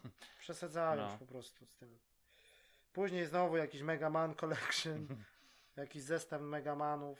[0.40, 1.10] przesadzają No.
[1.10, 1.98] już po prostu z tym.
[2.92, 5.06] Później znowu jakiś Mega Man Collection,
[5.76, 7.18] jakiś zestaw Mega Manów.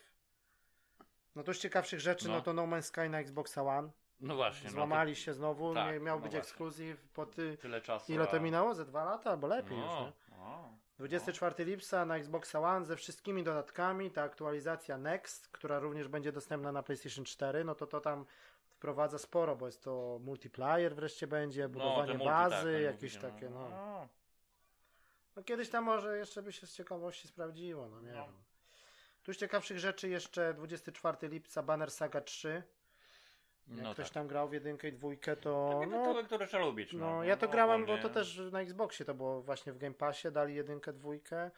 [1.36, 2.40] No to z ciekawszych rzeczy, no, No.
[2.40, 3.90] to No Man's Sky na Xboxa One.
[4.20, 4.70] No właśnie.
[4.70, 7.56] Złamali się znowu, tak, miał no być ekskluzyw po ty...
[7.56, 8.12] to tyle czasu.
[8.12, 8.74] Ile to a- minęło?
[8.74, 10.36] Ze dwa lata albo lepiej już, no, nie?
[10.38, 16.32] no, 24 lipca na Xbox One ze wszystkimi dodatkami, ta aktualizacja Next, która również będzie
[16.32, 18.26] dostępna na PlayStation 4, no to to tam
[18.84, 23.20] wprowadza sporo, bo jest to multiplayer wreszcie będzie, No, budowanie multi, bazy, tak, jakieś mówicie,
[23.20, 23.68] takie, no.
[23.68, 24.08] no.
[25.36, 25.42] no.
[25.42, 28.24] kiedyś tam może jeszcze by się z ciekawości sprawdziło, no nie No.
[28.24, 28.34] wiem.
[29.22, 32.62] Tu z ciekawszych rzeczy jeszcze 24 lipca Banner Saga 3.
[33.68, 34.14] Jak No ktoś tak.
[34.14, 36.92] tam grał w jedynkę i dwójkę, to no, tytuły, które trzeba lubić.
[36.92, 38.02] no, No, ja to no, grałem, bo ogólnie.
[38.02, 41.50] to też na Xboxie to było właśnie w Game Passie, dali jedynkę, dwójkę.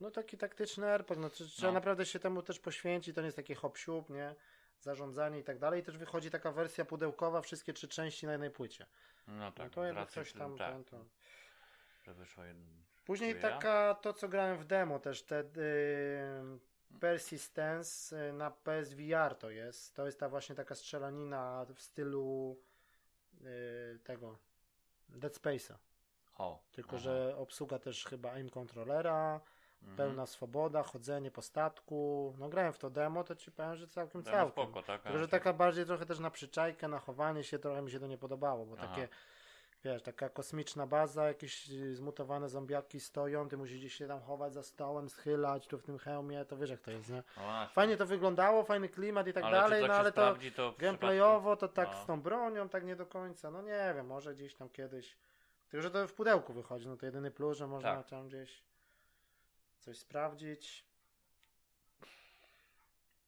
[0.00, 1.74] No taki taktyczny RPG, no, tr- trzeba No.
[1.74, 3.78] naprawdę się temu też poświęcić, to nie jest takie hop
[4.08, 4.34] nie?
[4.80, 5.80] Zarządzanie i tak dalej.
[5.80, 8.86] I też wychodzi taka wersja pudełkowa, wszystkie trzy części na jednej płycie.
[9.26, 11.04] No tak, no to racji coś tam, tak, ten, to.
[12.04, 12.82] że wyszło jeden.
[13.04, 13.40] Później ja.
[13.40, 16.58] taka, to co grałem w demo też, te y,
[17.00, 19.94] Persistence y, na PSVR to jest.
[19.94, 22.56] To jest ta właśnie taka strzelanina w stylu
[23.40, 24.38] y, tego
[25.08, 25.74] Dead Space'a.
[26.38, 26.62] O.
[26.72, 26.98] Tylko, aha.
[26.98, 29.40] że obsługa też chyba aim kontrolera,
[29.82, 29.96] Mhm.
[29.96, 32.34] pełna swoboda, chodzenie po statku.
[32.38, 34.52] No grałem w to demo, to ci powiem, że całkiem Demo całkiem.
[34.64, 35.02] spoko, tak?
[35.02, 38.06] Tylko, że taka bardziej trochę też na przyczajkę, na chowanie się, trochę mi się to
[38.06, 38.86] nie podobało, bo Aha.
[38.88, 39.08] takie,
[39.84, 44.54] wiesz, taka kosmiczna baza, jakieś y, zmutowane zombiaki stoją, ty musisz gdzieś się tam chować
[44.54, 47.22] za stołem, schylać tu w tym hełmie, to wiesz jak to jest, nie?
[47.36, 47.66] No.
[47.72, 51.56] Fajnie to wyglądało, fajny klimat i tak Ale dalej, tak no ale to to gameplayowo
[51.56, 52.02] to tak no.
[52.02, 55.16] z tą bronią tak nie do końca, no nie wiem, może gdzieś tam kiedyś.
[55.68, 58.06] Tylko, że to w pudełku wychodzi, no to jedyny plus, że można Tak.
[58.08, 58.62] tam gdzieś
[59.88, 60.84] coś sprawdzić.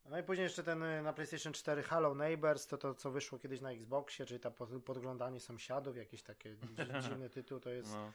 [0.05, 3.38] No i później jeszcze ten y, na PlayStation 4 Hello Neighbors, to to co wyszło
[3.38, 6.77] kiedyś na Xboxie, czyli ta pod- podglądanie sąsiadów, jakiś taki dzi-
[7.09, 8.12] dziwny tytuł, to jest No.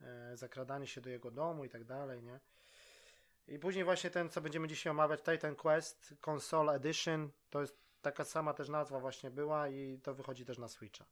[0.00, 2.40] e, zakradanie się do jego domu i tak dalej, nie?
[3.48, 8.24] I później właśnie ten, co będziemy dzisiaj omawiać, Titan Quest Console Edition, to jest taka
[8.24, 11.04] sama też nazwa właśnie była i to wychodzi też na Switcha.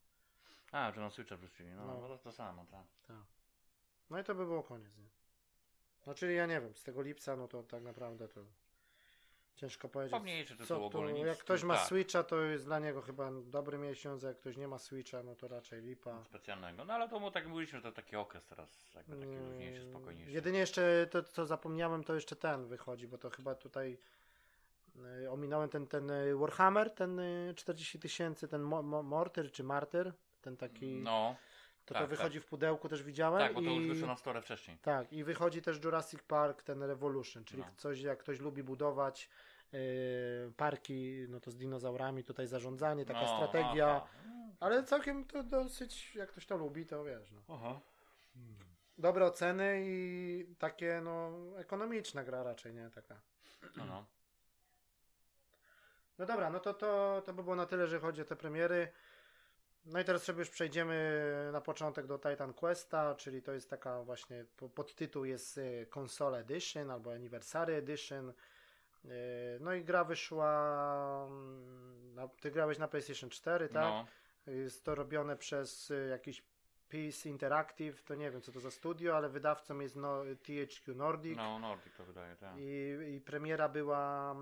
[0.73, 2.09] A, że na Switcha wrzucili, no, No.
[2.09, 2.87] to to samo, tak.
[4.11, 5.20] No i to by było koniec, nie?
[6.07, 8.41] No czyli ja nie wiem, z tego lipca, no to tak naprawdę to
[9.61, 10.13] ciężko powiedzieć.
[10.13, 13.79] Pomniejszy tytuł Co nic jak ktoś ma tak, Switcha, to jest dla niego chyba dobry
[13.79, 16.25] miesiąc, a jak ktoś nie ma Switcha, no to raczej lipa.
[16.25, 16.85] Specjalnego.
[16.85, 19.91] No ale to mu tak mówiliśmy, że to taki okres teraz, jakby taki Mm, luźniejszy,
[19.91, 20.33] spokojniejszy.
[20.33, 23.99] Jedynie jeszcze to, co zapomniałem, to jeszcze ten wychodzi, bo to chyba tutaj
[25.25, 29.65] y, ominąłem ten, ten y, Warhammer, ten y, 40 tysięcy, ten mo, mo, Mortyr czy
[29.65, 31.37] Martyr, ten taki, No,
[31.95, 33.41] to tak, to wychodzi w pudełku, też widziałem.
[33.41, 34.79] tak, bo to i, już wyszło na stole wcześniej.
[34.79, 37.69] Tak, i wychodzi też Jurassic Park, ten Revolution, czyli No.
[37.77, 39.29] coś, jak ktoś lubi budować
[39.75, 44.09] y, parki, no to z dinozaurami, tutaj zarządzanie, taka no, strategia, Aha.
[44.61, 47.41] ale całkiem to dosyć, jak ktoś to lubi, to wiesz, no.
[47.55, 47.81] aha.
[48.99, 53.21] dobre oceny i takie no ekonomiczna gra raczej, nie taka.
[53.77, 54.05] No, no.
[56.19, 58.89] No dobra, no to, to, to by było na tyle, że chodzi o te premiery.
[59.87, 64.03] No i teraz sobie już przejdziemy na początek do Titan Questa, czyli to jest taka
[64.03, 68.33] właśnie, po- podtytuł jest y, Console Edition albo Anniversary Edition.
[69.05, 69.09] Y,
[69.61, 73.85] No i gra wyszła, mm, na, ty grałeś na PlayStation 4, tak?
[73.85, 74.07] No,
[74.53, 76.43] Jest to robione przez y, jakiś
[76.89, 81.37] Peace Interactive, to nie wiem co to za studio, ale wydawcą jest no, THQ Nordic.
[81.37, 82.55] no, Nordic to wydaje, tak.
[82.59, 84.35] I, I premiera była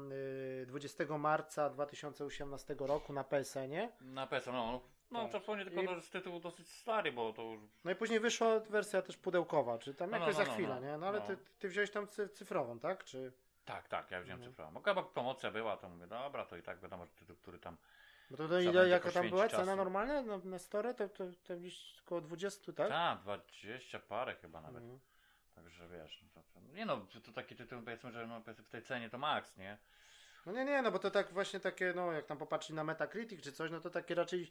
[0.63, 3.93] y, 20 marca 2018 roku na PSN-ie.
[4.01, 5.41] Na PC, no, no, Tak.
[5.41, 8.61] wspomnieć tylko, I- że jest tytuł dosyć stary, bo to już No i później wyszła
[8.61, 10.81] wersja też pudełkowa, czy tam No, no, jakoś no, za no, chwilę, no.
[10.81, 10.99] nie?
[10.99, 11.27] No ale No.
[11.27, 13.05] ty, ty wziąłeś tam cy- cyfrową, tak?
[13.05, 13.33] Czy...
[13.65, 14.53] Tak, tak, ja wziąłem Mhm.
[14.53, 14.73] cyfrową.
[14.73, 17.77] Bo chyba promocja była, to mówię, dobra, to i tak wiadomo, że tytuł, który tam.
[18.31, 20.95] Bo to, to ile, jaka tam była cena normalna na, na store?
[20.95, 22.89] To, to, to gdzieś około 20, tak?
[22.89, 24.83] Tak, 20 parę chyba nawet.
[24.83, 25.01] Mhm.
[25.55, 28.83] Także wiesz, to, to, nie no, to, to taki tytuł powiedzmy, że no, w tej
[28.83, 29.79] cenie to max, nie?
[30.47, 33.43] No nie, nie, no bo to tak właśnie takie, no jak tam popatrzyli na Metacritic
[33.43, 34.51] czy coś, no to takie raczej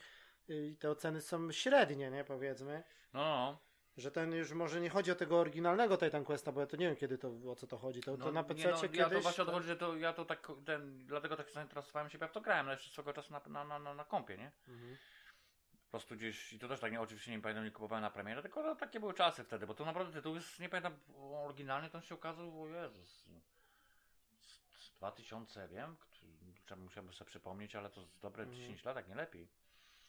[0.50, 2.24] y, te oceny są średnie, nie?
[2.24, 2.84] Powiedzmy.
[3.14, 3.58] No, no.
[3.98, 6.88] Że ten już może nie chodzi o tego oryginalnego Titan Questa, bo ja to nie
[6.88, 8.02] wiem kiedy to, o co to chodzi.
[8.02, 8.98] To, no to na nie, PC no, kiedyś...
[8.98, 12.18] Ja to właśnie to- odchodzi, że to ja to tak, ten, dlatego tak zainteresowałem się,
[12.18, 14.52] bo ja to grałem, ale jeszcze swego czasu na, na, na, na, na kompie, nie?
[14.68, 14.98] Mhm.
[15.86, 18.42] Po prostu gdzieś, i to też tak, nie, oczywiście nie pamiętam, nie kupowałem na premierę,
[18.42, 21.00] tylko no, takie były czasy wtedy, bo to naprawdę tytuł jest, nie pamiętam,
[21.46, 23.26] oryginalnie to się okazał, o Jezus,
[24.42, 26.28] z, z 2000, wiem, który-
[26.66, 28.62] trzeba musiałbym sobie przypomnieć, ale to z dobre Mhm.
[28.62, 29.48] 10 lat, jak nie lepiej.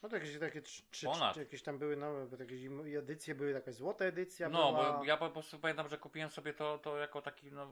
[0.02, 1.32] No to jakieś takie trzy, trzy, Ponad.
[1.32, 2.60] trzy, jakieś tam były, no bo jakieś
[2.98, 4.98] edycje były, jakaś złota edycja No, była.
[4.98, 7.70] bo ja po prostu pamiętam, że kupiłem sobie to, to jako taki, no,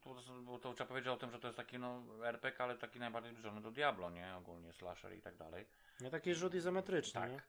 [0.00, 2.98] to, bo to trzeba powiedzieć o tym, że to jest taki, no, RPG, ale taki
[2.98, 4.36] najbardziej zbliżony do Diablo, nie?
[4.36, 5.66] Ogólnie slasher i tak dalej.
[6.00, 7.30] No taki rzut izometryczny, Tak.
[7.30, 7.40] nie?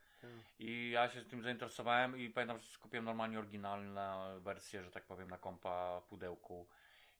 [0.60, 5.30] I ja się tym zainteresowałem i pamiętam, że kupiłem normalnie oryginalną wersję, że tak powiem,
[5.30, 6.68] na kompa, pudełku,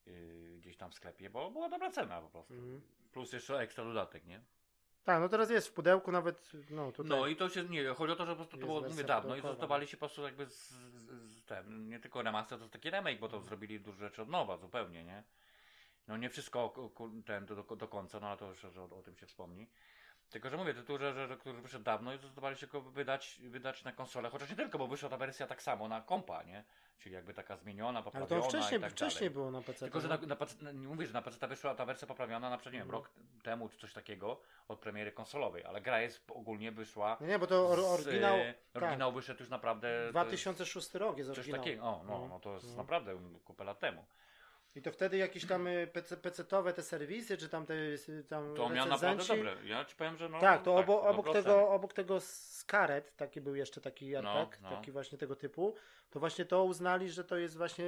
[0.06, 2.54] yy, gdzieś tam w sklepie, bo była dobra cena po prostu.
[2.54, 2.80] Mhm.
[3.12, 4.40] Plus jeszcze ekstra dodatek, nie?
[5.04, 7.10] Tak, no teraz jest w pudełku nawet, no tutaj.
[7.18, 9.28] No i to się, nie, chodzi o to, że po prostu to było, mówię, dawno
[9.28, 9.52] i pudełkowa.
[9.52, 13.18] zdecydowali się po prostu jakby z, z, z nie tylko remaster, to jest taki remake,
[13.20, 13.48] bo to Mhm.
[13.48, 15.24] zrobili dużo rzeczy od nowa zupełnie, nie?
[16.08, 16.90] No nie wszystko
[17.26, 19.66] ten, do, do, do końca, no ale to już o, o tym się wspomni.
[20.32, 23.38] Tylko, że mówię, tytuł, że, że, że, który wyszedł dawno i zdecydowali się go wydać,
[23.42, 26.64] wydać na konsolę, chociaż nie tylko, bo wyszła ta wersja tak samo na kompa, nie?
[26.98, 29.30] Czyli jakby taka zmieniona, Ale poprawiona to wcześniej, i tak wcześniej dalej.
[29.30, 29.78] było na PC.
[29.86, 30.16] Tylko, że no.
[30.16, 32.78] na, na, PC nie mówię, że na PC wyszła ta wersja poprawiona na przykład, nie
[32.78, 33.02] wiem, Mhm.
[33.04, 33.10] rok
[33.42, 37.16] temu czy coś takiego od premiery konsolowej, ale gra jest ogólnie wyszła.
[37.20, 38.36] Nie, nie, bo to or, z, oryginał.
[38.36, 39.88] e, oryginał wyszedł już naprawdę.
[39.88, 41.60] to jest 2006 rok jest Coś oryginał.
[41.60, 41.82] takiego.
[41.84, 42.28] O, no, No.
[42.28, 42.76] no to jest No.
[42.76, 44.04] naprawdę kupę lat temu.
[44.74, 48.54] I to wtedy jakieś tam y, PC, PC-towe te serwisy, czy tam te y, tam
[48.54, 49.56] To miał naprawdę dobre.
[49.64, 50.40] Ja ci powiem, że no.
[50.40, 54.70] tak, to obo, dobre obok, tego, obok tego Skaret, taki był jeszcze taki RPG, no.
[54.70, 55.74] taki właśnie tego typu,
[56.10, 57.84] to właśnie to uznali, że to jest właśnie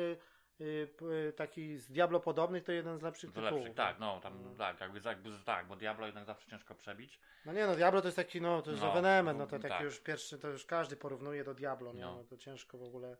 [0.60, 0.88] y,
[1.28, 3.62] y, taki z Diablo podobnych, to jeden z lepszych To tytułów.
[3.62, 4.54] lepszy, tak, no tam No.
[4.58, 7.20] tak, jakby, jakby tak, bo Diablo jednak zawsze ciężko przebić.
[7.44, 9.68] No nie no, Diablo to jest taki, no to jest No, ewenement, no to taki
[9.74, 9.82] tak.
[9.82, 12.00] już pierwszy, to już każdy porównuje do Diablo, nie?
[12.00, 12.16] No.
[12.16, 13.16] No to ciężko w ogóle.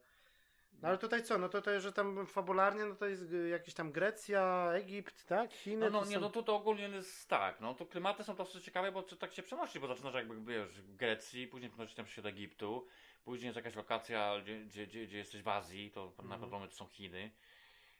[0.83, 3.75] No ale tutaj co, no to, to że tam fabularnie, no to jest y, jakieś
[3.75, 5.53] tam Grecja, Egipt, tak?
[5.53, 5.77] Chiny.
[5.77, 8.35] No, no to nie, są- no tu to ogólnie jest tak, no to klimaty są
[8.35, 11.95] dosyć ciekawe, bo to tak się przenosi, bo zaczynasz jakby, wiesz, w Grecji, później przenosisz
[11.97, 12.87] tam się do Egiptu,
[13.25, 16.29] później jest jakaś lokacja, gdzie, gdzie, gdzie, jesteś w Azji, to Mhm.
[16.29, 17.31] na pewno to są Chiny.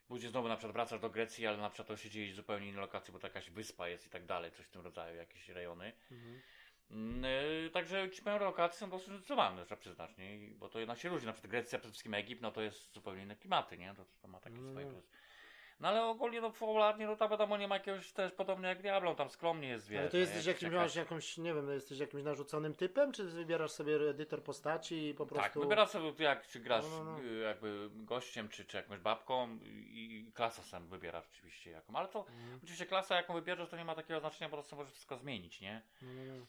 [0.07, 2.67] Później znowu na przykład wracasz do Grecji, ale na przykład to się dzieje w zupełnie
[2.67, 5.49] innej lokacji, bo to jakaś wyspa jest i tak dalej, coś w tym rodzaju, jakieś
[5.49, 5.93] rejony.
[6.11, 6.41] Mhm.
[6.91, 10.49] Mm, y, Także ci powiem, lokacje są dosyć zdecydowane, trzeba przyznać, nie?
[10.55, 11.25] Bo to jednak się różni.
[11.27, 13.93] Na przykład Grecja, przede wszystkim Egipt, no to jest zupełnie inne klimaty, nie?
[13.95, 14.91] To, to ma takie No, swoje no.
[14.91, 15.11] plus.
[15.79, 19.15] No ale ogólnie, no fabularnie, no tam wiadomo, nie ma jakiegoś też podobnie jak Diablo,
[19.15, 19.99] tam skromnie jest, wiesz.
[19.99, 23.71] Ale to no, jesteś jakimś, masz jakąś, nie wiem, jesteś jakimś narzuconym typem, czy wybierasz
[23.71, 25.43] sobie edytor postaci i po prostu...
[25.43, 27.23] Tak, wybierasz sobie, jak czy grasz No, no, no.
[27.23, 31.95] y, jakby gościem, czy, czy jakąś babką i, klasa sam wybierasz oczywiście jaką.
[31.95, 32.59] Ale to Mhm.
[32.63, 35.61] oczywiście klasa, jaką wybierzesz, to nie ma takiego znaczenia, bo po prostu możesz wszystko zmienić,
[35.61, 35.81] nie?
[36.01, 36.45] No, no, no.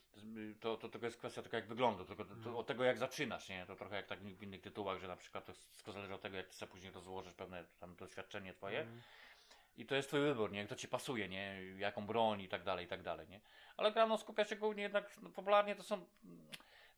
[0.61, 3.49] To, to tylko jest kwestia tego, jak wygląda, tylko to, to, od tego, jak zaczynasz,
[3.49, 3.67] nie?
[3.67, 6.37] To trochę jak tak w innych tytułach, że na przykład to wszystko zależy od tego,
[6.37, 9.03] jak ty sobie później rozłożysz pewne tam doświadczenie twoje Mhm.
[9.77, 10.67] I to jest twój wybór, nie?
[10.67, 11.63] Kto ci pasuje, nie?
[11.79, 13.41] Jaką broń i tak dalej, i tak dalej, nie?
[13.77, 16.07] Ale gra, no, skupia się głównie jednak, no, popularnie to są...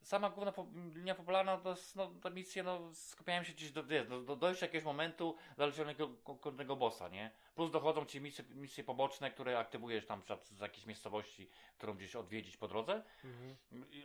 [0.02, 3.82] Sama główna po, linia popularna to jest, no, te misje, no, skupiają się gdzieś do,
[3.82, 7.30] do, do dojścia jakiegoś momentu zależnego konkretnego bossa, nie?
[7.58, 12.56] Plus dochodzą ci misje, misje poboczne, które aktywujesz tam z jakiejś miejscowości, którą gdzieś odwiedzić
[12.56, 13.02] po drodze.
[13.24, 13.56] Mhm.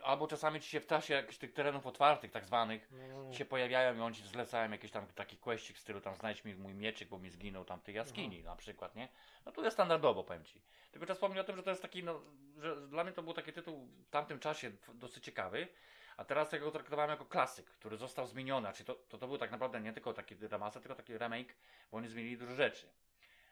[0.02, 3.32] Albo czasami ci się w czasie jakichś tych terenów otwartych, tak zwanych, no.
[3.32, 6.54] się pojawiają i oni ci zlecają jakiś tam taki questik w stylu tam znajdź mi
[6.54, 9.08] mój mieczyk, bo mi zginął tam w tej jaskini na przykład, nie?
[9.46, 10.60] No tu jest standardowo, powiem ci.
[10.90, 12.20] Tylko czas wspomnę o tym, że to jest taki, no,
[12.58, 15.68] że dla mnie to był taki tytuł w tamtym czasie dosyć ciekawy,
[16.16, 19.38] a teraz ja go traktowałem jako klasyk, który został zmieniony, czyli to, to, to był
[19.38, 21.54] tak naprawdę nie tylko taki remaster, tylko taki remake,
[21.90, 22.86] bo oni zmienili dużo rzeczy.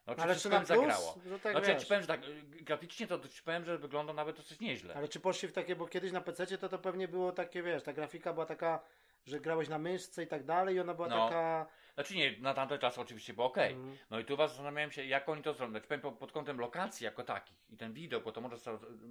[0.07, 0.69] No, czy Ale czy na plus?
[0.69, 1.19] zagrało?
[1.27, 4.37] Że tak Znaczy ja ci powiem, że tak, graficznie to ci powiem, że wygląda nawet
[4.37, 4.95] dosyć nieźle.
[4.95, 7.83] Ale czy poszli w takie, bo kiedyś na PC to to pewnie było takie, wiesz,
[7.83, 8.81] ta grafika była taka,
[9.27, 11.25] że grałeś na myszce i tak dalej i ona była No.
[11.29, 11.67] taka...
[11.95, 13.59] Znaczy nie, na tamten czas oczywiście było ok.
[13.59, 13.97] Mm.
[14.11, 15.71] No i tu was zastanawiałem się, jak oni to zrobią.
[15.71, 18.57] Znaczy, powiem po- pod kątem lokacji jako takich i ten widok, bo to może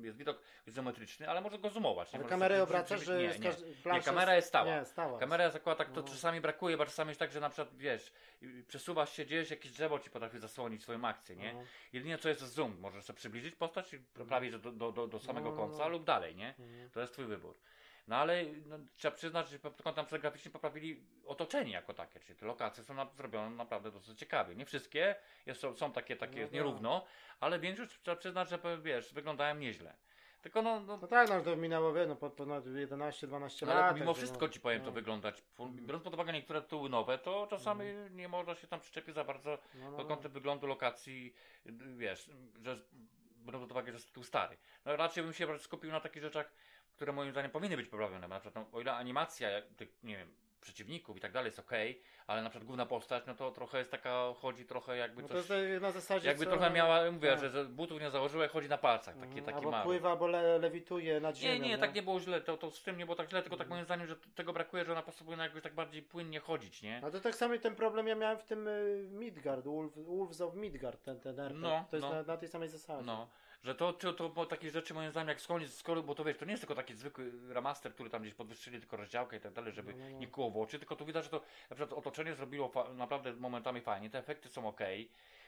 [0.03, 2.13] jest widok izometryczny, ale może go zoomować.
[2.13, 2.19] nie?
[2.19, 3.51] Ale kamerę żeby- że nie, nie.
[3.83, 4.79] plansza kamera jest stała.
[4.79, 5.19] Nie, stała.
[5.19, 6.07] Kamera jest akurat tak, to No.
[6.07, 8.13] czasami brakuje, bo czasami jest tak, że na przykład, wiesz,
[8.67, 11.53] przesuwasz się gdzieś, jakieś drzewo ci potrafi zasłonić swoją akcję, nie?
[11.53, 11.63] No.
[11.93, 15.51] Jedynie co jest zoom, możesz sobie przybliżyć postać i poprawić do, do, do, do samego
[15.51, 16.49] No, końca lub dalej, nie?
[16.59, 16.89] Mhm.
[16.89, 17.55] To jest twój wybór.
[18.07, 22.45] No ale no, trzeba przyznać, że pod kątem graficznie poprawili otoczenie jako takie, czyli te
[22.45, 24.55] lokacje są na, zrobione naprawdę dosyć ciekawie.
[24.55, 27.05] Nie wszystkie, jest, są, takie, takie No jest nierówno,
[27.39, 29.93] ale większość trzeba przyznać, że wiesz, wyglądają nieźle.
[30.41, 33.95] Tylko no, no No tak, no to minęło, wie, no po- ponad 11-12 ale lat.
[33.95, 34.91] mimo także wszystko no, ci powiem to no.
[34.91, 35.43] wyglądać.
[35.71, 39.57] Biorąc pod uwagę niektóre tytuły nowe, to czasami nie można się tam przyczepić za bardzo
[39.73, 40.15] No, no, pod no.
[40.15, 41.33] kątem wyglądu lokacji,
[41.97, 42.29] wiesz,
[42.61, 42.79] że
[43.45, 44.57] biorąc pod uwagę, że jest tytuł stary.
[44.85, 46.51] No raczej bym się skupił na takich rzeczach,
[47.01, 48.27] które moim zdaniem powinny być poprawione.
[48.27, 50.27] Na przykład, no, o ile animacja tych, nie wiem,
[50.61, 53.91] przeciwników i tak dalej jest okej, ale na przykład główna postać, no to trochę jest
[53.91, 57.11] taka, chodzi trochę jakby No to coś, jest na zasadzie jakby co, trochę no, miała,
[57.11, 57.51] mówię, tak.
[57.51, 59.83] że, butów nie założyła chodzi na palcach, taki, Mhm, taki albo mały.
[59.83, 61.65] pływa, albo le, lewituje nad Nie, ziemią.
[61.65, 61.81] nie, no.
[61.81, 63.77] tak nie było źle, to, to z tym nie było tak źle, tylko tak Mhm.
[63.77, 66.81] moim zdaniem, że tego brakuje, że ona po prostu powinna jakoś tak bardziej płynnie chodzić,
[66.81, 67.01] nie?
[67.05, 70.55] A to tak samo ten problem ja miałem w tym y, Midgard, Wolf, Wolves of
[70.55, 71.61] Midgard, ten, ten RPG.
[71.69, 72.13] No, to jest no.
[72.15, 73.05] na, na tej samej zasadzie.
[73.05, 73.27] No,
[73.63, 76.37] że to, to, to bo takie rzeczy moim zdaniem jak skądś, skoro, bo to wiesz,
[76.37, 79.53] to nie jest tylko taki zwykły remaster, który tam gdzieś podwyższyli tylko rozdziałkę i tak
[79.53, 80.19] dalej, żeby No, no, no.
[80.19, 83.81] nie kłuło w oczy, tylko tu widać, że to na przykład otoczenie zrobiło naprawdę momentami
[83.81, 84.79] fajnie, te efekty są ok,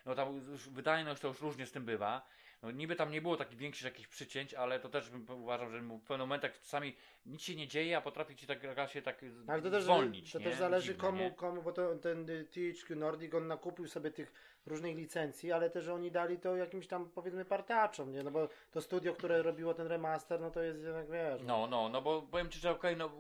[0.06, 2.22] no tam już wydajność to już różnie z tym bywa,
[2.64, 5.80] no niby tam nie było takich większych jakichś przycięć, ale to też bym uważał, że
[5.80, 6.96] w pewnych momentach czasami
[7.26, 10.32] nic się nie dzieje, a potrafi ci tak gra się tak Ale to też, zwolnić,
[10.32, 10.46] to nie?
[10.46, 11.32] też zależy Dziwne, komu, nie?
[11.32, 14.34] komu, bo to, ten THQ Nordic, on nakupił sobie tych
[14.66, 18.24] różnych licencji, ale też oni dali to jakimś tam powiedzmy partaczom, nie?
[18.24, 21.42] No bo to studio, które robiło ten remaster, no to jest jednak, wiesz...
[21.44, 23.12] No, no, no bo powiem Ci, że okej, no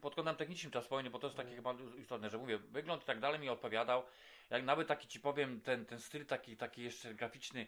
[0.00, 3.06] pod kątem technicznym trzeba wspomnieć, bo to jest takie chyba istotne, że mówię, wygląd i
[3.06, 4.02] tak dalej mi odpowiadał.
[4.50, 7.66] Jak nawet taki ci powiem, ten, ten styl taki, taki jeszcze graficzny,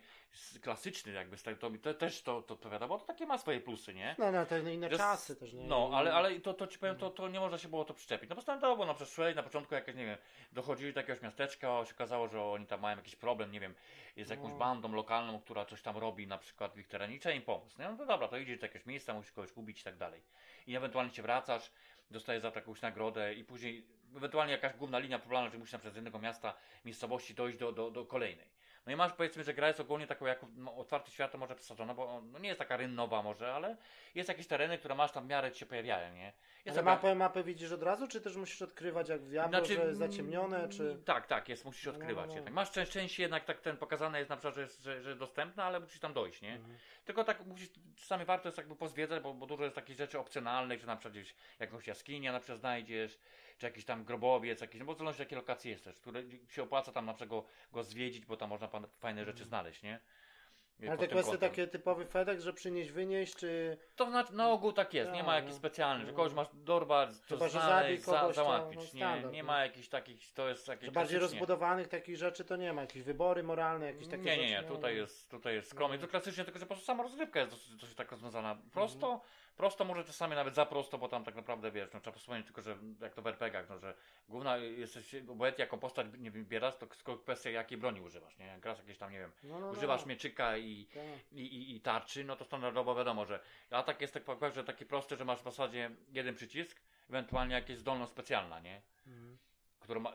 [0.63, 3.95] klasyczny jakby to mi to, też to, to odpowiada, bo to takie ma swoje plusy,
[3.95, 4.17] nie?
[4.19, 5.67] No, no, te inne czasy też, nie?
[5.67, 8.31] No, ale, ale to, to ci powiem, to, to nie można się było to przyczepić.
[8.31, 8.37] No
[8.77, 10.19] bo no przecież szli na początku jakieś, nie wiem,
[10.53, 13.75] dochodzili do jakiegoś miasteczka, się okazało, że oni tam mają jakiś problem, nie wiem,
[14.17, 14.59] z jakąś No.
[14.59, 17.79] bandą lokalną, która coś tam robi na przykład w ich terenie trzeba im pomóc.
[17.79, 17.89] Nie?
[17.89, 20.23] No to dobra, to idziesz do jakiegoś miejsca, musisz kogoś gubić i tak dalej.
[20.67, 21.71] I ewentualnie się wracasz,
[22.11, 25.79] dostajesz za to jakąś nagrodę i później ewentualnie jakaś główna linia problemów, że musisz na
[25.79, 28.59] przykład z jednego miasta, miejscowości dojść do, do, do kolejnej.
[28.87, 31.55] No i masz powiedzmy, że gra jest ogólnie taką jako no, otwarty świat, to może
[31.55, 33.77] przesadzona, bo no nie jest taka rynnowa może, ale
[34.15, 36.33] jest jakieś tereny, które masz tam w miarę ci się pojawiają, nie?
[36.65, 39.59] Jest Ale taka- mapę, mapę widzisz od razu, czy też musisz odkrywać jak w Diablo,
[39.59, 40.83] Znaczy, że jest zaciemnione, czy...
[40.83, 42.35] mm, Tak, tak, jest, musisz No, no, odkrywać no.
[42.35, 42.55] jednak.
[42.55, 45.65] Masz część, część jednak tak ten pokazane jest na przykład, że jest, że, że dostępna,
[45.65, 46.53] ale musisz tam dojść, nie?
[46.55, 46.79] Mhm.
[47.05, 50.81] Tylko tak musisz, czasami warto jest jakby pozwiedzać, bo, bo dużo jest takich rzeczy opcjonalnych,
[50.81, 53.19] że na przykład gdzieś jakąś jaskinię na przykład znajdziesz,
[53.59, 56.63] czy jakiś tam grobowiec, jakiś, no bo w zależności jakie lokacje jest też, które się
[56.63, 58.69] opłaca tam na przykład go, zwiedzić, bo tam można
[58.99, 60.01] fajne rzeczy znaleźć, nie?
[60.81, 60.99] Mhm.
[60.99, 63.79] Ale te kwestie takie typowy FedEx, że przynieść, wynieść, czy...
[63.97, 65.59] To znaczy, na ogół tak jest, nie ma Tak, jakichś no.
[65.59, 66.17] specjalnych, że No.
[66.17, 69.47] kogoś masz dorwać, to Chyba, znaleźć, za, załatwić, no, nie, nie no.
[69.47, 71.39] ma jakichś takich, to jest jakieś Że bardziej klasycznie.
[71.41, 74.43] rozbudowanych takich rzeczy to nie ma, jakieś wybory moralne, jakieś takie nie, rzeczy.
[74.43, 75.99] nie, nie, tutaj jest, tutaj jest skromnie.
[75.99, 78.59] To klasycznie, tylko że po prostu sama rozrywka jest dosyć, dosyć tak rozwiązana.
[78.73, 79.21] Prosto,
[79.59, 82.63] prosto, może czasami nawet za prosto, bo tam tak naprawdę wiesz, no trzeba wspomnieć tylko,
[82.63, 83.95] że jak to w RPGach, no że
[84.29, 88.47] główna jesteś, obojętnie jaką postać nie wybierasz, to tylko kwestia jakiej broni używasz, nie?
[88.47, 90.07] Jak grasz jakieś tam, nie wiem, No, no, no, używasz no.
[90.07, 91.03] mieczyka i, Tak.
[91.33, 93.41] i, i, i tarczy, no to standardowo wiadomo, że
[93.71, 97.79] atak jest tak powiem, że taki prosty, że masz w zasadzie jeden przycisk, ewentualnie jakieś
[97.79, 98.83] zdolność specjalna, nie?
[99.07, 99.39] Mhm.
[100.01, 100.13] ma,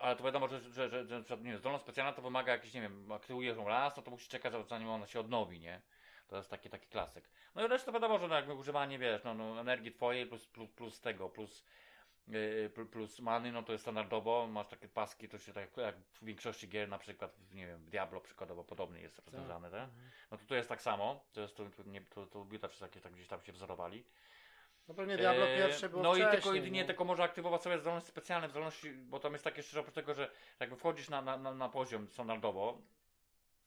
[0.00, 2.80] ale to wiadomo, że, że, że, że, nie wiem, zdolność specjalna to wymaga jakiś, nie
[2.80, 5.80] wiem, aktywujesz ją raz, no to musisz czekać, zanim ona się odnowi, nie?
[6.28, 7.28] To jest taki, taki klasyk.
[7.54, 10.70] No i reszta wiadomo, że no, jakby używanie, wiesz, no, no energii twojej plus, plus,
[10.70, 11.64] plus tego, plus,
[12.28, 16.24] yy, plus, many, no to jest standardowo, masz takie paski, to się tak jak w
[16.24, 19.82] większości gier, na przykład, w, nie wiem, w Diablo przykładowo podobnie jest rozwiązane, tak?
[19.82, 20.10] Mhm.
[20.30, 22.80] No to tu jest tak samo, to jest, to, to, nie, to, to Bita przez
[22.80, 24.04] jakieś tak gdzieś tam się wzorowali.
[24.88, 28.10] No pewnie Diablo Eee, pierwsze było No i tylko jedynie tylko może aktywować sobie zdolności
[28.10, 31.54] specjalne, zdolności, bo tam jest takie jeszcze oprócz tego, że jakby wchodzisz na, na, na,
[31.54, 32.78] na poziom standardowo,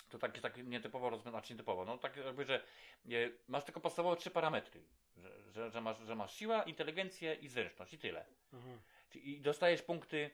[0.09, 3.09] to takie, takie nietypowo znaczy nietypowo, no tak jakby, że e,
[3.47, 4.81] masz tylko podstawowe trzy parametry,
[5.17, 8.25] że, że, że, masz, że masz siła, inteligencję i zręczność i tyle.
[8.53, 8.79] Mhm.
[9.15, 10.29] I dostajesz punkty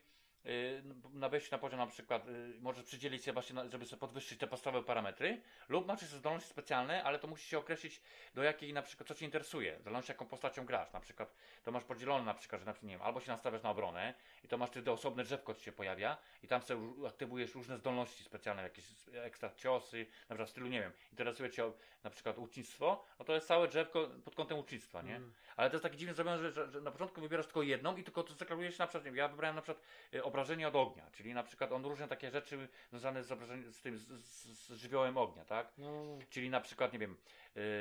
[1.14, 4.48] na wejściu na poziom na przykład y, możesz przydzielić sobie właśnie, żeby sobie podwyższyć te
[4.48, 8.02] podstawowe parametry lub masz jeszcze zdolności specjalne, ale to musi się określić
[8.36, 11.72] do jakiej na przykład, co Cię interesuje, w zależności jaką postacią grasz, na przykład to
[11.72, 14.48] masz podzielone na przykład, że na przykład, nie wiem, albo się nastawiasz na obronę i
[14.48, 18.64] to masz wtedy osobne drzewko ci się pojawia i tam sobie aktywujesz różne zdolności specjalne,
[18.64, 21.72] jakieś ekstra ciosy, na przykład w stylu, nie wiem, interesuje Cię
[22.04, 25.16] na przykład ucznictwo, no to jest całe drzewko pod kątem ucznictwa, nie?
[25.16, 25.34] Mhm.
[25.56, 28.04] Ale to jest taki dziwny zrobione, że, że, że na początku wybierasz tylko jedną i
[28.04, 31.44] tylko to zaklarujesz na przykład, ja wybrałem na przykład y, obrażenie od ognia, czyli na
[31.44, 35.74] przykład on różne takie rzeczy związane z obrażeniem, z tym, z, z, żywiołem ognia, tak?
[35.78, 36.18] No, no, no.
[36.30, 37.18] Czyli na przykład, nie wiem,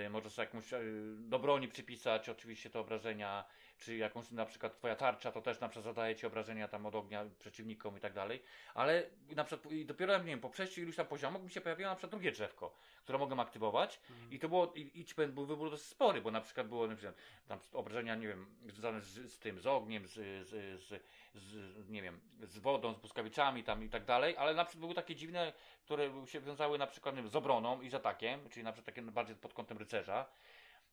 [0.07, 3.45] y, możesz sobie jakąś y, do broni przypisać oczywiście te obrażenia,
[3.79, 6.95] czy jakąś na przykład twoja tarcza, to też na przykład zadaje ci obrażenia tam od
[6.95, 8.43] ognia przeciwnikom i tak dalej,
[8.75, 11.91] ale na przykład i dopiero, nie wiem, po przejściu iluś tam poziomów mi się pojawiło
[11.91, 14.33] na przykład drugie drzewko, które mogłem aktywować Mhm.
[14.33, 17.17] i to było, i, i był wybór dosyć spory, bo na przykład było na przykład,
[17.49, 20.13] tam obrażenia, nie wiem, związane z, z tym, z ogniem, z,
[20.49, 21.03] z, z,
[21.35, 24.95] z, nie wiem, z wodą, z błyskawiczami tam i tak dalej, ale na przykład były
[24.95, 25.53] takie dziwne,
[25.85, 29.03] które się wiązały na przykład wiem, z obroną i z atakiem, czyli na przykład takie
[29.03, 30.27] bardziej pod kątem rycerza.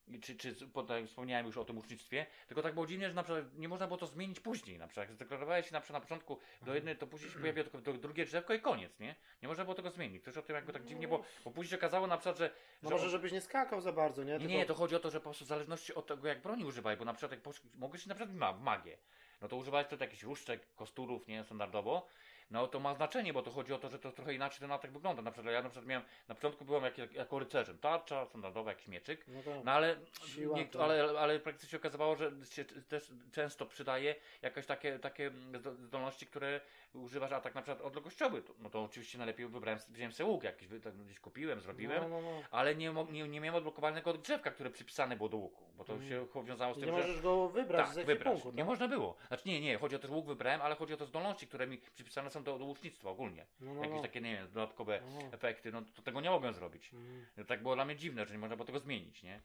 [0.08, 3.14] I Czy, czy pod, tak wspomniałem już o tym ucznictwie, tylko tak było dziwnie, że
[3.14, 4.80] na przykład nie można było to zmienić później.
[4.80, 7.64] Na przykład jak zdeklarowałeś się na przykład na początku do jednej, to później się pojawiło
[7.64, 9.16] tylko do drugie drzewko i koniec, nie?
[9.42, 10.24] Nie można było tego zmienić.
[10.24, 12.50] Też o tym jakby tak dziwnie, bo, bo później się okazało na przykład, że.
[12.84, 14.34] No że może żebyś nie skakał za bardzo, nie?
[14.34, 14.54] nie, Tylko...
[14.54, 16.98] nie, to chodzi o to, że po prostu w zależności od tego, jak broni używaj,
[16.98, 18.98] bo na przykład jak mogłeś na przykład w magię,
[19.42, 22.08] no to używałeś wtedy jakichś różdżek, kosturów, nie, standardowo,
[22.52, 24.92] no to ma znaczenie, bo to chodzi o to, że to trochę inaczej ten atak
[24.92, 25.22] wygląda.
[25.22, 28.72] Na przykład ja na przykład miałem, na początku byłem jak, jak, jako rycerzem, tarcza, standardowa,
[28.72, 29.62] jakiś mieczyk, No to...
[29.66, 34.16] no ale, Siła nie, to- ale, ale praktycznie się okazywało, że się też często przydaje
[34.42, 36.62] jakieś takie, takie zdo- zdolności, które
[36.94, 38.42] używasz atak na przykład odległościowy.
[38.42, 42.10] To- No to oczywiście najlepiej wybrałem, wziąłem sobie łuk jakiś, tak gdzieś kupiłem, zrobiłem, No,
[42.10, 42.42] no, no.
[42.52, 46.10] ale nie, nie, nie miałem odblokowanego drzewka, które przypisane było do łuku, bo to Mhm.
[46.10, 47.08] się wiązało z tym, nie że...
[47.08, 48.18] możesz go wybrać Tak, z wybrać.
[48.18, 48.52] ekwipunku.
[48.52, 48.66] Nie tak?
[48.68, 49.16] można było.
[49.28, 51.68] Znaczy nie, nie, chodzi o to, że łuk wybrałem, ale chodzi o te zdolności, które
[51.68, 53.46] mi przypisane są do, do łucznictwa ogólnie.
[53.60, 54.02] No, no, Jakieś no.
[54.02, 56.92] takie, nie wiem, dodatkowe efekty, no to tego nie mogłem zrobić.
[57.38, 59.42] No, tak było dla mnie dziwne, że nie można było tego zmienić, nie?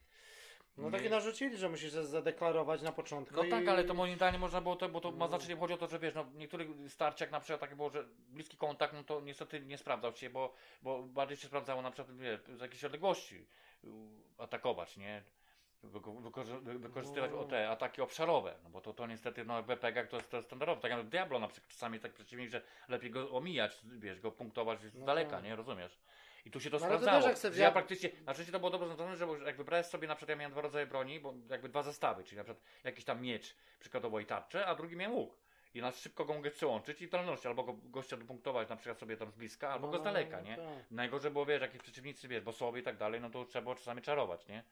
[0.77, 3.35] No takie narzucili, że musisz za- zadeklarować na początku.
[3.35, 3.49] No i...
[3.49, 5.27] tak, ale to moim zdaniem można było to, bo to ma No.
[5.27, 8.05] znaczenie, chodzi o to, że wiesz, no w niektórych starciach na przykład takie było, że
[8.29, 12.17] bliski kontakt, no to niestety nie sprawdzał się, bo, bo bardziej się sprawdzało na przykład,
[12.17, 13.45] wiesz, z jakiejś odległości
[14.37, 15.23] atakować, nie?
[15.83, 17.39] wyko- wykorzy- wy- wykorzystywać No.
[17.39, 20.41] o te ataki obszarowe, no bo to, to niestety no, w RPG to jest to
[20.41, 24.31] standardowe, tak jak Diablo na przykład czasami tak przeciwnik, że lepiej go omijać, wiesz, go
[24.31, 25.43] punktować z No daleka, tak.
[25.43, 25.97] nie, rozumiesz?
[26.47, 28.51] I tu się to No to sprawdzało, też jak se że ja praktycznie, na szczęście
[28.51, 31.19] to było dobrze zrobione, że jak wybrałeś sobie, na przykład ja miałem dwa rodzaje broni,
[31.19, 34.95] bo jakby dwa zestawy, czyli na przykład jakiś tam miecz, przykładowo i tarczę, a drugi
[34.95, 35.37] miałem łuk.
[35.73, 39.17] I na szybko go mogę przełączyć i w albo go, gościa dopunktować na przykład sobie
[39.17, 40.55] tam z bliska, albo No, go z no, daleka, no, nie?
[40.55, 40.91] tak.
[40.91, 44.01] Najgorzej było, wiesz, jakieś przeciwnicy, wiesz, bossowie i tak dalej, no to trzeba było czasami
[44.01, 44.63] czarować, nie?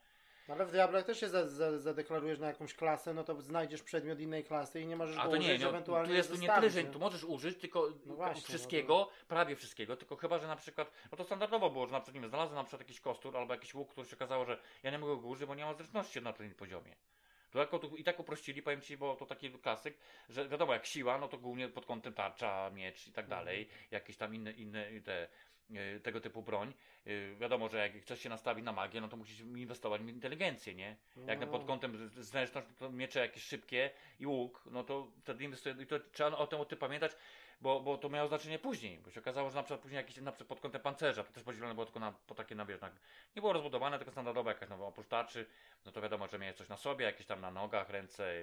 [0.48, 3.42] No Ale w Diablo jak też się za, za, zadeklarujesz na jakąś klasę, no to
[3.42, 6.16] znajdziesz przedmiot innej klasy i nie możesz A go to nie, użyć, no, ewentualnie tu
[6.16, 9.96] jest tu nie tyle, że tu możesz użyć tylko No właśnie, no wszystkiego, prawie wszystkiego,
[9.96, 12.56] tylko chyba, że na przykład, no to standardowo było, że na przykład, nie wiem, znalazłem
[12.56, 15.28] na przykład jakiś kostur albo jakiś łuk, który się okazało, że ja nie mogę go
[15.28, 16.96] użyć, bo nie mam zręczności na tym poziomie.
[17.52, 19.98] To jako tu, I tak uprościli, powiem Ci, bo to taki klasyk,
[20.30, 23.80] że wiadomo, jak siła, no to głównie pod kątem tarcza, miecz i tak dalej, Mhm.
[23.92, 25.28] jakieś tam inne, inne te,
[26.04, 26.74] tego typu broń.
[27.08, 30.76] Y, Wiadomo, że jak chcesz się nastawić na magię, no to musisz inwestować w inteligencję,
[30.76, 30.96] nie?
[31.28, 31.52] Jak na No.
[31.52, 35.76] pod kątem z- zręczność, to miecze jakieś szybkie i łuk, no to wtedy inwestuje.
[35.84, 37.12] I to trzeba o tym, o tym pamiętać,
[37.62, 38.98] bo, bo to miało znaczenie później.
[39.00, 41.44] Bo się okazało, że na przykład później jakieś na przykład pod kątem pancerza, to też
[41.44, 42.90] podzielone było tylko na po takie na, wiesz, na,
[43.36, 45.46] nie było rozbudowane, tylko standardowe jakaś nowa oprócz tarczy,
[45.86, 48.34] no to wiadomo, że miałeś coś na sobie, jakieś tam na nogach, ręce,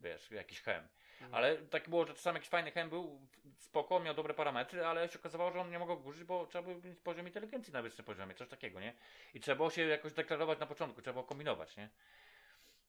[0.00, 0.88] wiesz, jakiś hem.
[1.20, 1.34] Mhm.
[1.34, 3.20] Ale tak było, że czasami jakiś fajny hem był
[3.58, 6.62] spoko, miał dobre parametry, ale się okazało, że on nie mógł go użyć, bo trzeba
[6.62, 8.92] było mieć poziom inteligencji na wyższym poziomie, coś takiego, nie?
[9.34, 11.88] I trzeba było się jakoś deklarować na początku, trzeba było kombinować, nie?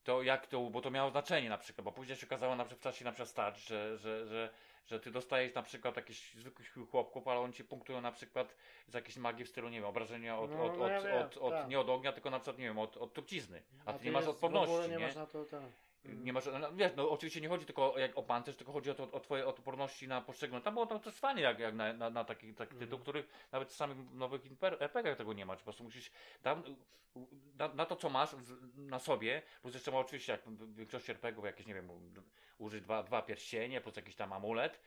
[0.03, 2.79] To jak to, bo to miało znaczenie na przykład, bo później się okazało na przykład
[2.79, 4.49] w czasie na przykład start, że, że, że,
[4.85, 8.55] że ty dostajesz na przykład jakichś zwykłych chłopków, ale oni ci punktują na przykład
[8.87, 11.53] z jakiejś magii w stylu, nie wiem, obrażenia od, No, od, no od, od, od,
[11.53, 11.67] tak.
[11.67, 13.63] nie od ognia, tylko na przykład, nie wiem, od, od trucizny.
[13.85, 15.05] A, ty nie masz odporności, W ogóle nie, nie?
[15.05, 15.61] masz na to, tak.
[16.05, 18.91] Nie masz, no, wiesz, no oczywiście nie chodzi tylko o, jak, o pancerz, tylko chodzi
[18.91, 20.63] o, to, o twoje odporności na poszczególne.
[20.63, 22.79] Tam było to też fajnie jak, jak na, na, na taki, taki Mhm.
[22.79, 24.41] tytuł, których nawet w nowych
[24.79, 25.55] RPG tego nie ma.
[25.55, 26.63] Czy po prostu musisz tam,
[27.55, 28.35] na, na to, co masz
[28.75, 31.89] na sobie, plus jeszcze ma oczywiście, jak w większości RPGów jakieś, nie wiem,
[32.57, 34.79] użyć dwa, dwa pierścienie, plus jakiś tam amulet,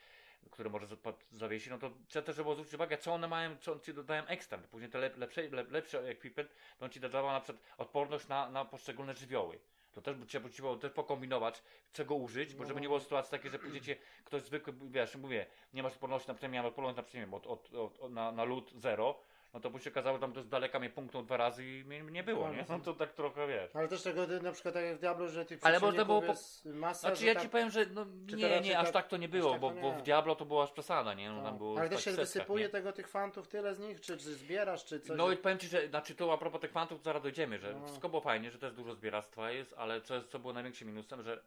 [0.51, 0.87] który może
[1.33, 4.59] zawiesić, no to trzeba też było zwrócić uwagę, co one mają, co ci dodają ekstra.
[4.59, 8.51] Później te lep, lepsze, lep, lepszy equipment, to on ci dodawał na przykład odporność na,
[8.51, 9.59] na poszczególne żywioły.
[9.93, 11.63] To też by trzeba było też pokombinować,
[11.93, 15.83] czego użyć, bo żeby nie było sytuacji takiej, że pójdziecie, ktoś zwykły, wiesz, mówię, nie
[15.83, 17.03] masz odporności na przykład, miałem odporność na
[17.37, 19.21] od, od, od, od, na, na lód zero,
[19.55, 21.85] no to by się okazało, że tam to z daleka mnie punktnął dwa razy i
[21.85, 22.65] mnie nie było, nie?
[22.69, 23.77] No to tak trochę, wiesz.
[23.77, 26.65] Ale też tego na przykład tak jak w Diablo, że tych Ale można było jest
[26.65, 29.17] masa, Znaczy ja tak, ci powiem, że no, to nie, nie, aż tak- tak to
[29.17, 29.99] nie było, tak bo, to bo nie.
[29.99, 31.31] w Diablo to była aż przesada, nie?
[31.31, 31.59] No, tam tak.
[31.59, 32.71] było Ale tak też się setkach, wysypuje nie?
[32.71, 35.17] tego tych fantów tyle z nich, czy, czy zbierasz, czy coś.
[35.19, 37.75] No i powiem Ci, że znaczy to a propos tych fantów, to zaraz dojdziemy, że
[37.75, 37.85] No.
[37.87, 41.23] wszystko było fajnie, że też dużo zbieractwa jest, ale co, jest, co było największym minusem,
[41.23, 41.43] że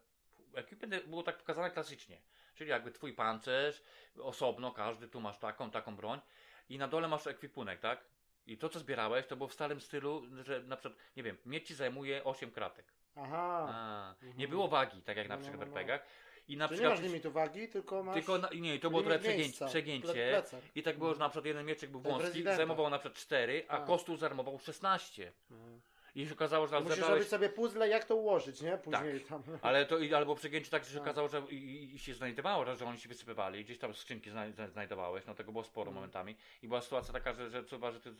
[0.54, 2.20] equipment było tak pokazane klasycznie.
[2.54, 3.82] Czyli jakby twój pancerz,
[4.20, 6.20] osobno, każdy, tu masz taką, taką broń
[6.68, 8.04] i na dole masz ekwipunek, tak?
[8.46, 11.66] I to, co zbierałeś, to było w starym stylu, że na przykład, nie wiem, mieć
[11.68, 12.86] ci zajmuje 8 kratek.
[13.16, 13.66] Aha.
[13.70, 14.38] A, Mhm.
[14.38, 15.80] Nie było wagi, tak jak na No, no, przykład w no, no.
[15.80, 16.06] RPG-ach.
[16.48, 16.98] I na Czyli nie przykład.
[17.00, 19.66] masz limitu wagi, tylko masz Tylko na, nie, to było trochę przegięcie.
[19.66, 20.42] przegięcie.
[20.74, 23.64] I tak było, że na przykład jeden mieczek był w wąski, zajmował na przykład 4,
[23.68, 23.86] a Tak.
[23.86, 25.32] kostur zajmował 16.
[25.50, 25.80] Mhm.
[26.16, 28.78] I się okazało, że tam Musisz zebrałeś robić sobie puzzle, jak to ułożyć, nie?
[28.78, 29.42] Później tam.
[29.62, 31.02] Ale to albo przegięcie tak, że się Tak.
[31.02, 34.68] okazało, że i, i, się znajdowało, że oni się wysypywali, gdzieś tam skrzynki zna, zna,
[34.68, 35.94] znajdowałeś, no tego było sporo Mhm.
[35.94, 36.36] momentami.
[36.62, 38.10] I była sytuacja taka, że, że że ty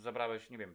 [0.00, 0.74] zabrałeś, nie wiem,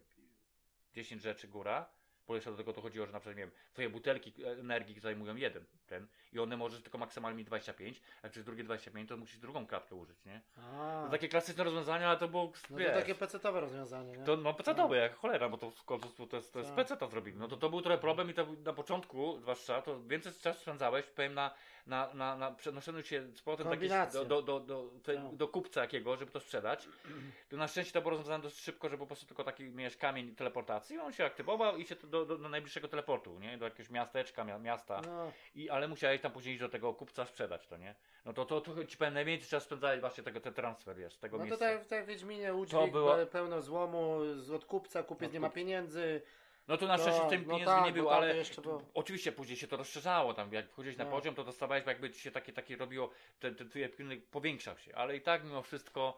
[0.94, 1.86] 10 rzeczy góra,
[2.28, 5.36] bo jeszcze do tego to chodziło, że na przykład, nie wiem, twoje butelki energii zajmują
[5.36, 9.38] jeden, ten, i one możesz tylko maksymalnie mieć 25, a przez drugie 25 to musisz
[9.38, 10.42] drugą kratkę użyć, nie?
[10.58, 14.24] A, To takie klasyczne rozwiązania, ale to było, no wiesz, to takie pecetowe rozwiązanie, nie?
[14.26, 17.38] to no pecetowe, jak cholera, bo to w końcu to jest, to jest peceta zrobili.
[17.38, 21.06] No to to był trochę problem i to na początku, zwłaszcza, to więcej czasu spędzałeś,
[21.06, 21.52] powiem, na,
[21.88, 24.20] na, na, na przenoszeniu się z powrotem Kombinacje.
[24.20, 25.36] do, do, do, do, te, Tak.
[25.36, 26.88] do kupca jakiego, żeby to sprzedać.
[27.50, 30.36] To na szczęście to było rozwiązane dość szybko, że po prostu tylko taki miałeś kamień
[30.36, 33.58] teleportacji, on się aktywował i się do, do, do najbliższego teleportu, nie?
[33.58, 35.02] Do jakiegoś miasteczka, mia, miasta.
[35.06, 37.96] No, I, ale musiałeś tam później iść do tego kupca sprzedać to, nie?
[38.26, 41.38] No to, to, to ci powiem, najwięcej czas spędzałeś właśnie tego, ten transfer, wiesz, tego
[41.38, 41.66] no to miejsca.
[41.70, 45.50] tak, tak w Wiedźminie udźwig, było- pełno złomu, z od kupca, kupiec Od nie ma
[45.50, 46.22] pieniędzy.
[46.68, 48.82] No to na szczęście No, tym no pieniędzy tak, nie bo było, tam ale było.
[48.94, 51.12] oczywiście później się to rozszerzało, tam jak wchodziłeś na No.
[51.12, 53.10] poziom, to dostawałeś, jakby ci się takie, takie robiło,
[53.40, 53.90] ten, ten twój
[54.32, 56.18] powiększał się, ale i tak mimo wszystko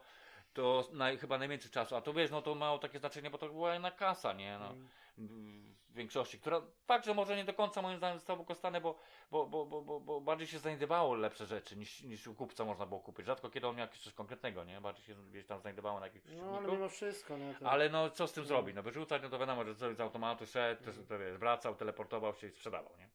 [0.58, 3.48] to naj, chyba najwięcej czasu, a to wiesz, no to mało takie znaczenie, bo to
[3.48, 4.74] była jedna kasa, nie, no,
[5.18, 5.74] Mm.
[5.88, 8.98] w większości, która także może nie do końca moim zdaniem została wykorzystane, bo,
[9.30, 12.86] bo, bo, bo, bo, bo bardziej się znajdowało lepsze rzeczy niż, niż u kupca można
[12.86, 16.06] było kupić, rzadko kiedy on miał coś konkretnego, nie, bardziej się gdzieś tam znajdowało na
[16.06, 17.54] jakichś No ale mimo wszystko, nie?
[17.54, 17.70] To...
[17.70, 18.48] Ale no co z tym No.
[18.48, 18.76] zrobić?
[18.76, 22.34] No wyrzucać, no to wiadomo, że z z automatu szedł, to, to wiesz, wracał, teleportował
[22.34, 23.08] się i sprzedawał, nie?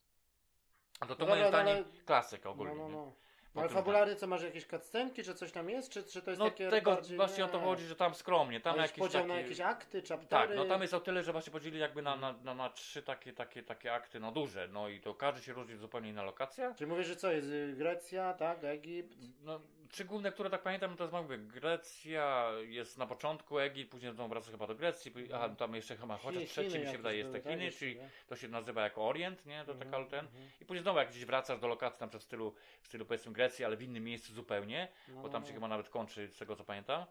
[1.00, 3.12] A to, to No moim no zdaniem ale- klasyka no, ogólnie, no, nie?
[3.56, 3.62] No.
[3.62, 6.40] Ale Potem- fabularnie co, masz jakieś cutscenki, czy coś tam jest, czy, czy to jest
[6.40, 7.18] No takie tego bardziej...
[7.18, 7.64] właśnie o to nie.
[7.64, 10.56] chodzi, że tam skromnie, tam jakieś podział na jakieś akty, Tak, chaptery?
[10.56, 13.34] no tam jest o tyle, że właśnie podzielili jakby na, na, na, na trzy takie,
[13.34, 16.74] takie, takie akty, no duże, no i to każdy się różni zupełnie inna lokacja.
[16.76, 17.48] Czyli mówisz, że co jest?
[17.50, 19.18] y, Grecja, tak, Egipt?
[19.42, 19.62] No,
[19.94, 24.12] trzy główne, które tak pamiętam, no to jest mówię, Grecja jest na początku, Egipt, później
[24.14, 27.18] znowu wraca chyba do Grecji, później- aha, tam jeszcze chyba, chociaż trzeci mi się wydaje
[27.18, 30.26] jest te tak, Chiny, czyli to się nazywa jako Orient, nie, to taka Mhm, ten,
[30.26, 30.50] mhm.
[30.62, 33.66] i później znowu jak gdzieś wracasz do lokacji tam w stylu, w stylu powiedzmy Grecji,
[33.66, 35.58] ale w innym miejscu zupełnie, No, bo tam no, się no.
[35.58, 37.06] chyba nawet kończy, z tego co pamiętam,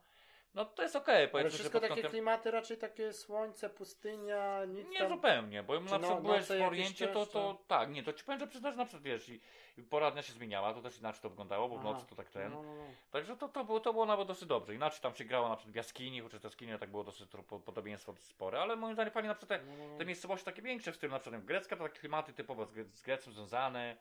[0.54, 2.10] no to jest okej, Ale powiedzmy, że wszystko takie kątem...
[2.10, 5.08] klimaty, raczej takie słońce, pustynia, nic Nie tam...
[5.08, 8.12] zupełnie, bo na no- przykład byłeś noce w Oriencie, to, to czy- tak, nie, to
[8.12, 9.40] ci powiem, że przyznasz na przykład, wiesz, i,
[9.78, 12.30] i pora dnia się zmieniała, to też inaczej to wyglądało, bo w nocy to tak
[12.30, 12.50] ten.
[12.52, 12.84] No, no, no.
[13.10, 14.74] Także to, to, było, to było nawet dosyć dobrze.
[14.74, 17.60] Inaczej tam się grało na przykład w jaskini, chociaż te jaskinie tak było dosyć po-
[17.60, 19.98] podobieństwo spore, ale moim zdaniem fajnie na przykład te, No, no, no.
[19.98, 22.90] te miejscowości takie większe w stylu na przykład grecka, to takie klimaty typowo z, Gre-
[22.94, 23.96] z Grecją związane,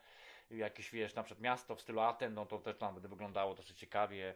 [0.52, 3.78] jakieś wiesz, na przykład miasto w stylu Aten, no to też tam by wyglądało dosyć
[3.80, 4.36] ciekawie.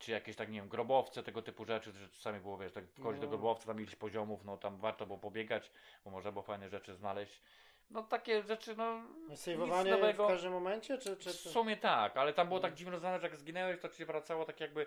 [0.00, 3.20] Czy jakieś tak, nie wiem, grobowce, tego typu rzeczy, że czasami było, wiesz, tak wchodzić
[3.20, 3.30] do No.
[3.30, 5.70] grobowca, tam ileś poziomów, no tam warto było pobiegać,
[6.04, 7.42] bo można było fajne rzeczy znaleźć.
[7.90, 9.02] No takie rzeczy, no.
[9.36, 10.24] Sejwowanie nic nowego.
[10.24, 11.16] w każdym momencie, czy...
[11.16, 12.62] czy, W sumie tak, ale tam było No.
[12.62, 14.86] tak dziwnie rozwiązane, że jak zginęłeś, to ci się wracało tak jakby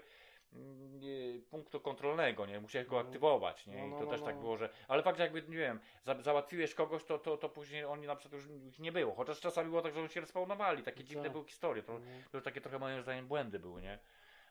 [0.53, 2.59] mm, punktu kontrolnego, nie?
[2.59, 3.01] Musiałeś go No.
[3.01, 3.78] aktywować, nie?
[3.78, 4.26] No, I no, to no, też no.
[4.26, 4.70] tak było, że...
[4.88, 8.16] Ale fakt, że jakby, nie wiem, za, załatwiłeś kogoś, to, to, to później oni na
[8.16, 9.16] przykład już ich nie było.
[9.16, 10.84] Chociaż czasami było tak, że oni się respawnowali.
[10.84, 11.32] Takie dziwne Tak.
[11.32, 11.84] były historie.
[11.84, 11.99] To,
[12.32, 13.99] to już takie trochę moim zdaniem błędy były, nie?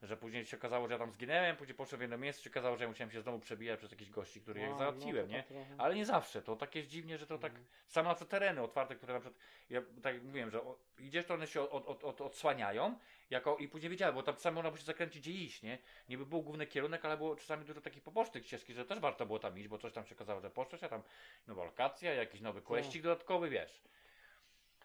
[0.02, 2.76] Że później się okazało, że ja tam zginęłem, później poszedłem w jedno miejsce, się okazało,
[2.76, 5.36] że ja musiałem się znowu przebijać przez jakichś gości, których A, ja no, załatwiłem, nie?
[5.36, 5.74] tak trochę.
[5.78, 7.52] Ale nie zawsze, to tak jest dziwnie, że to tak,
[7.88, 11.26] same na przykład tereny otwarte, które na przykład, ja tak jak mówiłem, że o, idziesz,
[11.26, 12.98] to one się od, od, od, odsłaniają,
[13.30, 15.78] jako, i później wiedziałem, bo tam czasami można było się zakręcić gdzie iść, nie?
[16.08, 19.38] Niby był główny kierunek, ale było czasami dużo takich pobocznych ścieżki, że też warto było
[19.38, 21.02] tam iść, bo coś tam się okazało, że poszłeś, a tam
[21.46, 23.82] nowa lokacja, jakiś nowy questik dodatkowy, wiesz.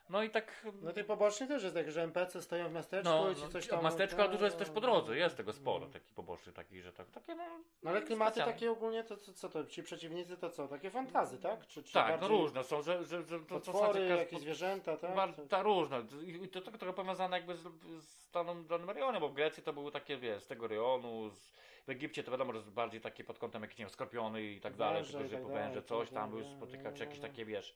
[0.10, 0.66] No i tak...
[0.82, 3.68] No tej pobocznej też jest tak, że NPC stoją w miasteczku No, i ci coś
[3.68, 3.84] tam...
[3.84, 5.94] masteczka, ale dużo jest też po drodze, jest tego sporo, Mhm.
[5.94, 7.44] takich pobocznych, takich, że tak, takie no...
[7.84, 8.54] No ale klimaty specjalne.
[8.54, 11.68] takie ogólnie, to co, co to, ci przeciwnicy to co, takie fantazy, tak?
[11.68, 15.16] Czy, czy Tak, no różne są, że, że, że to potwory, każdy- jakieś zwierzęta, tak?
[15.16, 15.98] Bar- ta różna.
[16.26, 17.64] I i to trochę, powiązane jakby z,
[18.00, 21.54] z danym, danym rejonem, bo w Grecji to były takie, wiesz, z tego rejonu, z,
[21.88, 24.76] w Egipcie to wiadomo, że bardziej takie pod kątem jakieś, nie wiem, skorpiony i tak
[24.76, 27.28] dalej, tylko że tak po węże, dalej, coś tak tam były spotykać, czy jakieś no.
[27.28, 27.76] takie, wiesz,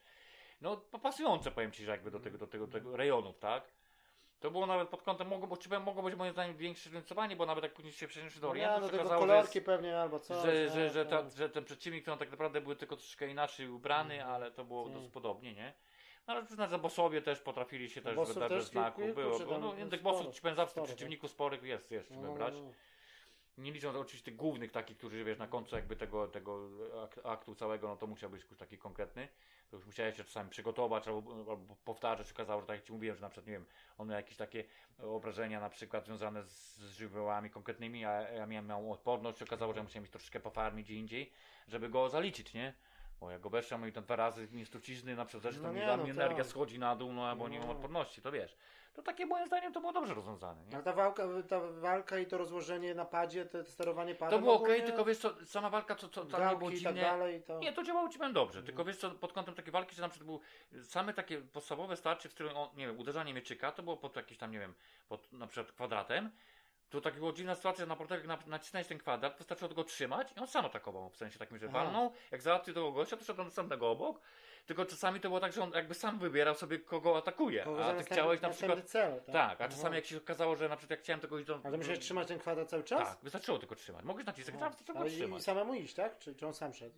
[0.61, 3.63] no pasujące powiem Ci, że jakby do tego, do tego, do tego rejonów, tak?
[4.39, 7.63] To było nawet pod kątem, mogło, być- mogło być moim zdaniem większe zróżnicowanie, bo nawet
[7.63, 10.19] jak później się przeniosli do No Orientu, nie, no tylko okazało, kolorki jest- pewnie albo
[10.19, 10.37] coś.
[10.45, 11.31] że, no, że, że, ta, tak.
[11.31, 14.33] że ten przeciwnik to on tak naprawdę był tylko troszeczkę inaczej ubrany, Mhm.
[14.33, 14.93] ale to było Tak.
[14.93, 15.73] dosyć podobnie, nie?
[16.27, 19.01] No ale przyznać, że bossowie też potrafili się też Bossów wydać bez znaku.
[19.01, 19.59] kilku, Było, czy było.
[19.59, 20.87] No, no, sporo, bossów ci powiem zawsze tych tak.
[20.87, 22.53] przeciwników sporych jest, jest No, no, wybrać.
[22.53, 22.71] no.
[23.57, 26.69] Nie licząc oczywiście tych głównych takich, którzy wiesz, na końcu jakby tego, tego
[27.03, 29.27] ak- aktu całego, no to musiał być już taki konkretny.
[29.71, 32.31] To już musiałeś się czasami przygotować albo, albo powtarzać.
[32.31, 33.65] Okazało, że tak jak ci mówiłem, że na przykład, nie wiem,
[33.97, 34.63] one miały jakieś takie
[34.99, 39.39] obrażenia na przykład związane z, z żywiołami konkretnymi, a ja miałem odporność.
[39.39, 41.31] Się okazało, że ja musiałem mieć troszeczkę pofarmić gdzie indziej,
[41.67, 42.73] żeby go zaliczyć, nie?
[43.21, 45.73] Bo jak go weszłam i tam dwa razy mi trucizny na przykład, że No to
[45.73, 46.15] mi, nie, no mnie tak.
[46.23, 47.73] energia schodzi na dół, no albo nie mam No.
[47.73, 48.55] odporności, to wiesz.
[48.93, 50.73] To takie moim zdaniem to było dobrze rozwiązane, nie?
[50.75, 54.55] Ale ta walka, ta walka i to rozłożenie na padzie, to sterowanie padem To było
[54.55, 57.59] ok, tylko wiesz co, sama walka, co, co tam nie było i tak dalej, to...
[57.59, 58.65] Nie, to działało ci dobrze, Mhm.
[58.65, 60.39] tylko wiesz co, pod kątem takiej walki, że na przykład był
[60.83, 64.37] same takie podstawowe starcie, w którym, o, nie wiem, uderzanie mieczyka, to było pod jakimś
[64.37, 64.73] tam, nie wiem,
[65.09, 66.31] pod na przykład kwadratem,
[66.91, 67.95] to tak była dziwna sytuacja, że
[68.27, 71.57] na na- nacisnąłeś ten kwadrat, wystarczyło go trzymać i on sam atakował, w sensie takim,
[71.57, 71.73] że Aha.
[71.83, 74.21] walnął, jak załatwił tego gościa, to szedł do następnego obok,
[74.65, 77.93] tylko czasami to było tak, że on jakby sam wybierał sobie, kogo atakuje, Kogo a
[77.93, 78.83] ty chciałeś na przykład...
[78.83, 79.33] cel, tak?
[79.33, 79.73] Tak, a Aha.
[79.75, 81.59] czasami jak się okazało, że na przykład jak chciałem tego iść do...
[81.63, 83.09] Ale musiałeś trzymać ten kwadrat cały czas?
[83.09, 84.05] Tak, wystarczyło tylko trzymać.
[84.05, 84.65] Mogłeś nacisnąć, Aha.
[84.65, 85.41] a wystarczyło go trzymać.
[85.41, 86.19] i samemu iść, tak?
[86.19, 86.95] Czy, czy on sam szedł?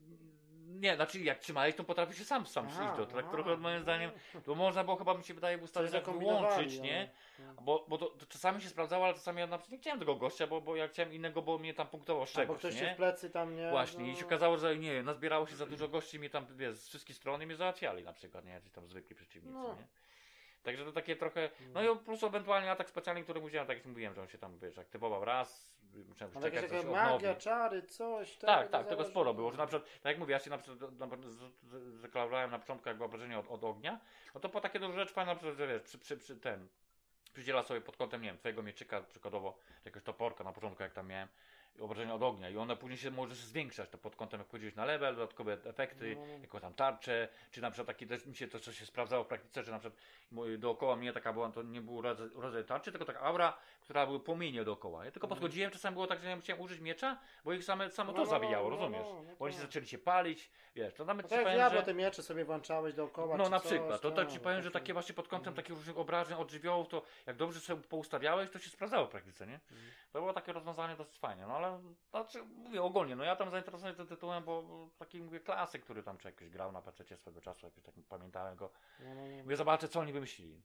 [0.73, 3.05] Nie, znaczy jak trzymałeś, to potrafi się sam sam przyjść do.
[3.05, 4.11] To tak trochę moim zdaniem,
[4.45, 6.83] to można było chyba mi się wydaje ustawieniach zakombinowali, wyłączyć, no.
[6.83, 7.09] nie?
[7.39, 7.61] No.
[7.61, 10.15] Bo, bo to, to czasami się sprawdzało, ale czasami ja na przykład nie chciałem tego
[10.15, 12.85] gościa, bo, bo ja chciałem innego, bo mnie tam punktował z Albo czegoś, ktoś się
[12.85, 12.93] nie?
[12.93, 13.69] w plecy tam nie...
[13.69, 14.11] Właśnie, no.
[14.11, 17.15] i się okazało, że nie nazbierało się za dużo gości, mnie tam, wiesz, z wszystkich
[17.15, 18.51] stron i mnie załatwiali na przykład, nie?
[18.51, 19.75] Jacyś tam zwykli przeciwnicy, No.
[19.79, 19.87] nie?
[20.63, 24.13] Także to takie trochę, no i plus ewentualnie atak specjalny, który musiałem, tak jak mówiłem,
[24.13, 28.37] że on się tam, wiesz, aktywował raz, musiałem Ale czekać, coś magia, czary, coś.
[28.37, 29.09] Tak, tak, tego zależy.
[29.11, 31.07] sporo było, że na przykład, tak jak mówię, ja się na przykład na,
[32.01, 33.99] zaklarowałem na początku jakby obrażenie od, od ognia,
[34.33, 36.67] no to po takie duże rzeczy fajne, na przykład, że wiesz, przy, przy, przy ten,
[37.33, 41.07] przydziela sobie pod kątem, nie wiem, twojego mieczyka przykładowo, jakiegoś toporka na początku jak tam
[41.07, 41.27] miałem,
[41.79, 44.75] obrażenia od ognia i one później się może się zwiększać to pod kątem, jak powiedziałeś,
[44.75, 48.47] na level, dodatkowe efekty, No, jako tam tarcze, czy na przykład takie też mi się
[48.47, 49.99] to, co się sprawdzało w praktyce, że na przykład
[50.57, 54.19] dookoła mnie taka była, to nie był rodzaj, rodzaj tarczy, tylko taka aura, która były
[54.19, 55.05] płomienie dookoła.
[55.05, 55.39] Ja tylko Mhm.
[55.41, 58.25] podchodziłem, czasami było tak, że ja musiałem użyć miecza, bo ich same, samo to no,
[58.25, 59.07] zabijało, no, no, rozumiesz?
[59.07, 59.63] no, no bo oni tak.
[59.63, 61.85] zaczęli się palić, wiesz, to nawet No ci tak powiem, Diablo że...
[61.85, 63.37] te miecze sobie włączałeś dookoła.
[63.37, 65.75] No na coś, przykład, to, to tak, ci powiem, że takie właśnie pod kątem takich
[65.75, 69.53] różnych obrażeń od żywiołów, to jak dobrze sobie poustawiałeś, to się sprawdzało w praktyce, nie?
[69.53, 69.91] Mhm.
[70.13, 73.95] To było takie rozwiązanie dosyć fajne, no ale znaczy, mówię ogólnie, no ja tam zainteresowany
[73.95, 77.65] tym tytułem, bo taki mówię klasyk, który tam czy jakoś grał na PC swego czasu,
[77.65, 78.71] jakoś tak pamiętałem go.
[78.99, 79.43] No, no, no.
[79.43, 80.61] Mówię, zobaczę co oni wymyślili.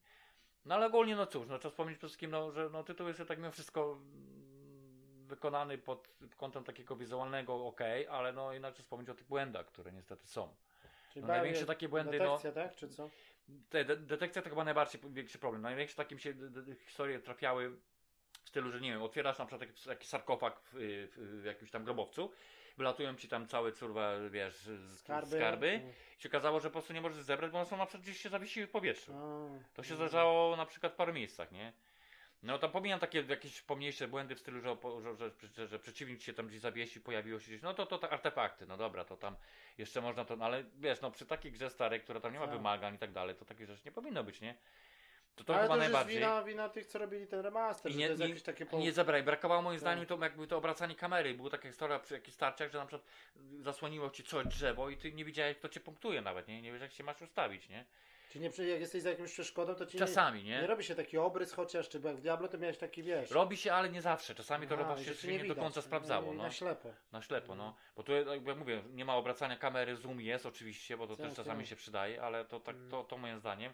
[0.65, 3.27] No ale ogólnie, no cóż, no trzeba wspomnieć przede wszystkim, no, że no, tytuł jest
[3.27, 9.15] tak mimo wszystko mm, wykonany pod kątem takiego wizualnego, ok, ale no trzeba wspomnieć o
[9.15, 10.55] tych błędach, które niestety są.
[11.13, 12.75] Czyli no, największe takie błędy, no- Detekcja, tak?
[12.75, 13.09] Czy co?
[13.69, 15.61] Te, de, detekcja to chyba najbardziej większy problem.
[15.61, 16.33] Największe takie mi się
[16.85, 17.77] historie trafiały
[18.49, 20.75] w stylu, że nie wiem, otwierasz na przykład taki, taki sarkofag w,
[21.17, 22.31] w, w jakimś tam grobowcu,
[22.77, 25.37] wylatują ci tam całe curwa, wiesz, z- Skarby.
[25.37, 25.91] skarby No.
[26.19, 28.21] i się okazało, że po prostu nie możesz zebrać, bo one są na przykład gdzieś
[28.21, 29.13] się zawiesiły w powietrzu.
[29.73, 29.95] To się no.
[29.95, 31.73] zdarzało na przykład w paru miejscach, nie?
[32.43, 34.75] No to pomijam takie jakieś pomniejsze błędy w stylu, że,
[35.15, 38.13] że, że, że, przeciwnik się tam gdzieś zawiesił, pojawiło się gdzieś, no to to tak
[38.13, 39.35] artefakty, no dobra, to tam
[39.77, 42.45] jeszcze można to, no ale wiesz, no przy takiej grze starej, która tam nie ma
[42.47, 42.55] Tak.
[42.55, 44.55] wymagań i tak dalej, to takich rzeczy nie powinno być, nie?
[45.39, 46.19] To to Ale chyba to już jest najbardziej.
[46.19, 48.65] wina, wina tych, co robili ten remaster, I że nie, to jest nie, jakieś takie...
[48.65, 48.77] Po...
[48.79, 49.23] nie zabraj.
[49.23, 49.81] Brakowało moim Tak.
[49.81, 51.33] zdaniem to jakby to obracanie kamery.
[51.33, 53.07] Była taka historia przy jakichś starciach, że na przykład
[53.59, 56.61] zasłoniło ci coś drzewo i ty nie widziałeś, kto cię punktuje nawet, nie?
[56.61, 57.85] Nie wiesz, jak się masz ustawić, nie?
[58.29, 60.61] Czy nie, przy- jak jesteś za jakimś przeszkodą, to ci Czasami, nie, nie?
[60.61, 63.31] nie robi się taki obrys chociaż, czy bo jak w Diablo to miałeś taki, wiesz...
[63.31, 64.35] Robi się, ale nie zawsze.
[64.35, 65.57] Czasami to Aha, robi się, że się nie do widać.
[65.57, 66.33] końca sprawdzało.
[66.33, 66.43] I No.
[66.43, 66.89] Na ślepo.
[67.11, 67.75] Na ślepo, no.
[67.95, 71.25] Bo tu, jak ja mówię, nie ma obracania kamery, zoom jest oczywiście, bo to Tak,
[71.25, 71.69] też czasami tak.
[71.69, 72.89] się przydaje, ale to tak, Mm.
[72.91, 73.73] to, to moim zdaniem.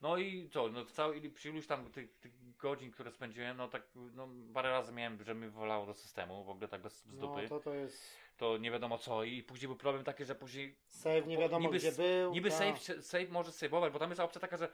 [0.00, 3.68] No i co, no w całej, przy iluś tam tych, tych godzin, które spędziłem, no
[3.68, 7.16] tak, no parę razy miałem, że mi wolało do systemu, w ogóle tak bez z
[7.16, 7.48] dupy, No to...
[7.48, 8.16] to to jest...
[8.60, 11.92] nie wiadomo co i później był problem taki, że później Save nie wiadomo niby gdzie
[11.92, 12.32] był.
[12.32, 12.78] niby tak.
[12.78, 14.68] save, save może save'ować, bo tam jest opcja taka, że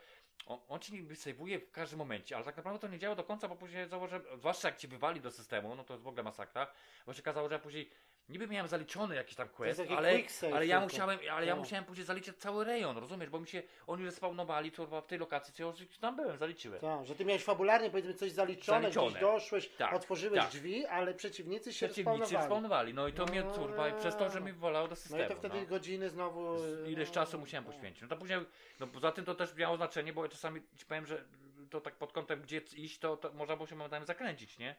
[0.46, 3.24] on, on ci niby save'uje w każdym momencie, ale tak naprawdę to nie działa do
[3.24, 6.22] końca, bo później założę, zwłaszcza jak ci wywali do systemu, no to jest w ogóle
[6.22, 6.66] masakra,
[7.06, 7.90] bo się okazało, że później
[8.28, 10.18] niby miałem zaliczony jakiś tam quest, ale,
[10.54, 11.60] ale ja musiałem, ale ja No.
[11.60, 15.54] musiałem później zaliczyć cały rejon, rozumiesz, bo mi się, oni respawnowali to w tej lokacji,
[15.54, 16.80] co ja już tam byłem, zaliczyłem.
[16.80, 19.10] Tak, że ty miałeś fabularnie powiedzmy coś zaliczone, Zaliczone.
[19.10, 20.50] gdzieś doszłeś, Tak, otworzyłeś tak.
[20.50, 22.94] drzwi, ale przeciwnicy się Przeciwnicy respawnowali.
[22.94, 25.22] no i to No, mnie turba, i przez to, że mi wolało do No systemu.
[25.24, 25.66] i to wtedy no.
[25.66, 26.58] godziny znowu...
[26.58, 27.72] Z- Ileś no, czasu musiałem no.
[27.72, 28.02] poświęcić.
[28.02, 28.38] No to później,
[28.80, 31.24] no poza tym to też miało znaczenie, bo ja czasami ci powiem, że
[31.70, 34.74] to tak pod kątem gdzie iść, to, to można było się momentami zakręcić, nie?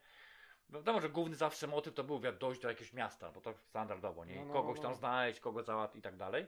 [0.70, 4.36] Wiadomo, że główny zawsze motyw to był dojść do jakiegoś miasta, bo to standardowo, nie?
[4.36, 4.98] No, no, Kogoś no, tam no.
[4.98, 6.48] znaleźć, kogo załatwić i tak dalej.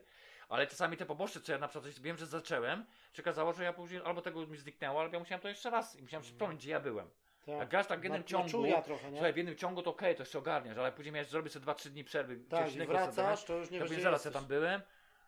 [0.50, 3.74] Ale czasami te poboczne, co ja na przykład wiem, że zacząłem, się okazało, że ja
[3.74, 6.72] później albo tego mi zniknęło, albo ja musiałem to jeszcze raz i musiałem przypomnieć, gdzie
[6.72, 7.10] ja byłem.
[7.46, 7.56] Tak.
[7.58, 10.16] Jak grasz tak w jednym Na- ciągu, Czuja trochę, słuchaj, w jednym ciągu to okej,
[10.16, 13.12] to jeszcze ogarniasz, ale później miałeś zrobić sobie 2-3 dni przerwy, tak, i innego sobie
[13.12, 14.82] wracasz, to już nie to wiesz, zaraz ja tam byłem,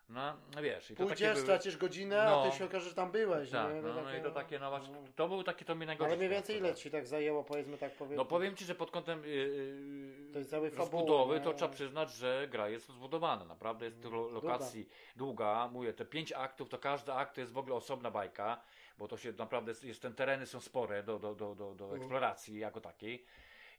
[0.09, 1.43] no, no wiesz, i to Pójdziesz, były...
[1.43, 2.43] stracisz godzinę, No.
[2.43, 3.49] a ty się okaże, że tam byłeś.
[3.49, 3.81] Tak, nie?
[3.81, 6.07] no, no i to takie, no właśnie, to był taki, to mi najgorsze.
[6.09, 8.17] Ale mniej więcej ile ci tak zajęło, powiedzmy tak powiedzmy?
[8.17, 11.41] No powiem Ci, że pod kątem yy, yy, To jest fabuły, rozbudowy, nie?
[11.41, 13.45] to trzeba przyznać, że gra jest zbudowana.
[13.45, 15.67] Naprawdę jest to lo- lokacji długa.
[15.71, 18.61] Mówię, te pięć aktów, to każdy akt to jest w ogóle osobna bajka,
[18.97, 21.83] bo to się naprawdę, jest, jest, ten tereny są spore do, do, do, do, do
[21.85, 22.01] Mhm.
[22.01, 23.25] eksploracji jako takiej.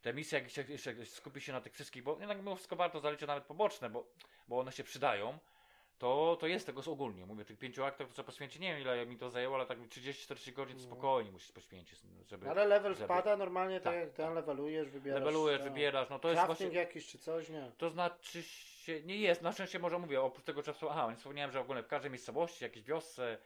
[0.02, 3.00] Te misje, jak się, jeszcze skupi się na tych wszystkich, bo jednak mimo wszystko warto
[3.00, 4.04] zaliczyć nawet poboczne, bo,
[4.48, 5.38] bo one się przydają.
[6.00, 7.26] To, to jest tego ogólnie.
[7.26, 8.60] Mówię, tych pięciu aktów to trzeba poświęcić.
[8.60, 10.82] Nie wiem ile mi to zajęło, ale tak 30-40 godzin No.
[10.82, 11.98] spokojnie musisz poświęcić,
[12.28, 12.50] żeby.
[12.50, 14.34] Ale level żeby- wpada normalnie, tak, Tak, tak.
[14.34, 15.20] levelujesz, wybierasz.
[15.20, 15.68] Levelujesz, tak.
[15.72, 17.70] wybierasz, no to jest Crafting właśnie, jakiś czy coś, nie?
[17.78, 21.52] to znaczy się, nie jest, na szczęście może mówię, oprócz tego, że aha, nie wspomniałem,
[21.52, 23.38] że w ogóle w każdej miejscowości, jakiejś wiosce,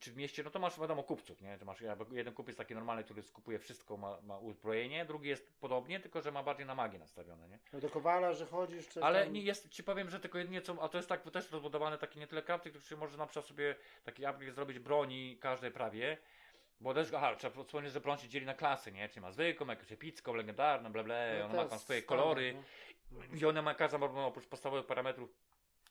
[0.00, 3.04] czy w mieście, no to masz wiadomo kupców, nie, Czy masz, jeden kupiec taki normalny,
[3.04, 6.98] który skupuje wszystko, ma, ma uzbrojenie, drugi jest podobnie, tylko że ma bardziej na magię
[6.98, 7.58] nastawione, nie?
[7.72, 9.32] No do kowala, że chodzisz, czy Ale tam...
[9.32, 12.18] nie jest, ci powiem, że tylko jedynie co, a to jest tak też rozbudowane taki
[12.18, 16.18] nie tyle crafting, tylko że może na przykład sobie taki upgrade zrobić broni każdej prawie,
[16.80, 19.08] bo też, aha, trzeba wspomnieć, że broń się dzieli na klasy, nie?
[19.08, 22.56] Czyli ma zwykłą, jakąś epicką, legendarną, bla bla, No ona ma tam swoje standard, kolory,
[23.12, 23.38] no.
[23.38, 25.30] i one ma każda oprócz podstawowych parametrów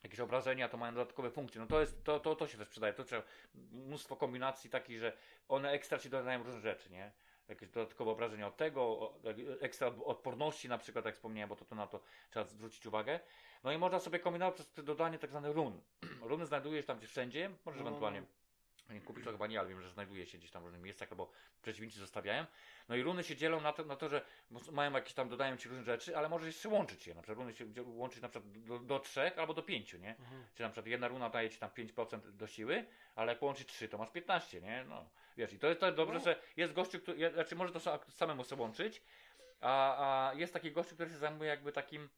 [0.04, 1.62] jakieś obrażenia, to mają dodatkowe funkcje.
[1.62, 2.94] No to jest, to, to, to się też przydaje.
[2.94, 3.24] To trzeba
[3.72, 5.18] mnóstwo kombinacji takich, że
[5.48, 7.12] one ekstra ci dodają różne rzeczy, nie?
[7.48, 9.14] Jakieś dodatkowe obrażenia od tego,
[9.62, 12.00] ekstra od- odporności na przykład, jak wspomniałem, bo to, to na to
[12.32, 13.20] trzeba zwrócić uwagę.
[13.64, 15.82] No i można sobie kombinować przez dodanie tak zwanych run.
[16.30, 18.26] Runy znajdujesz tam gdzie wszędzie, możesz No, ewentualnie nie
[19.06, 21.32] kupić to chyba nie, ale wiem, że znajduje się gdzieś tam w różnych miejscach, albo
[21.62, 22.46] przeciwnicy zostawiają.
[22.90, 24.22] No i runy się dzielą na to, na to że
[24.72, 27.16] mają jakieś tam, dodają ci różne rzeczy, ale możesz jeszcze łączyć je.
[27.16, 30.10] Na przykład runy się łączyć na przykład do, do trzech albo do pięciu, nie?
[30.10, 30.44] Mhm.
[30.54, 33.90] Czyli na przykład jedna runa daje ci tam 5% do siły, ale jak połączyć trzy,
[33.90, 34.86] to masz 15, nie?
[34.90, 36.20] No, wiesz, i to jest to dobrze, No.
[36.26, 39.02] że jest gościu, który, znaczy może to sa- samemu sobie łączyć,
[39.62, 42.10] A, a jest taki gościu, który się zajmuje jakby takim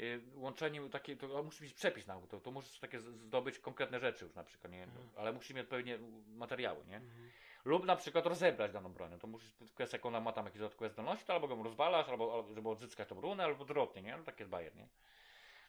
[0.00, 4.24] y, łączeniem, takie, to musi mieć przepis na to, to musisz takie zdobyć konkretne rzeczy
[4.24, 4.82] już na przykład, nie?
[4.82, 5.08] Mhm.
[5.16, 5.98] ale musi mieć odpowiednie
[6.28, 6.96] materiały, nie?
[6.96, 7.30] Mhm.
[7.64, 9.10] Lub na przykład rozebrać daną broń.
[9.10, 12.08] No To musisz, kwestia, jak ona ma tam jakieś dodatkowe zdolności, to albo go rozwalasz,
[12.08, 14.16] albo, albo żeby odzyskać tą runę, albo odwrotnie, nie?
[14.16, 14.88] No tak jest bajer, nie?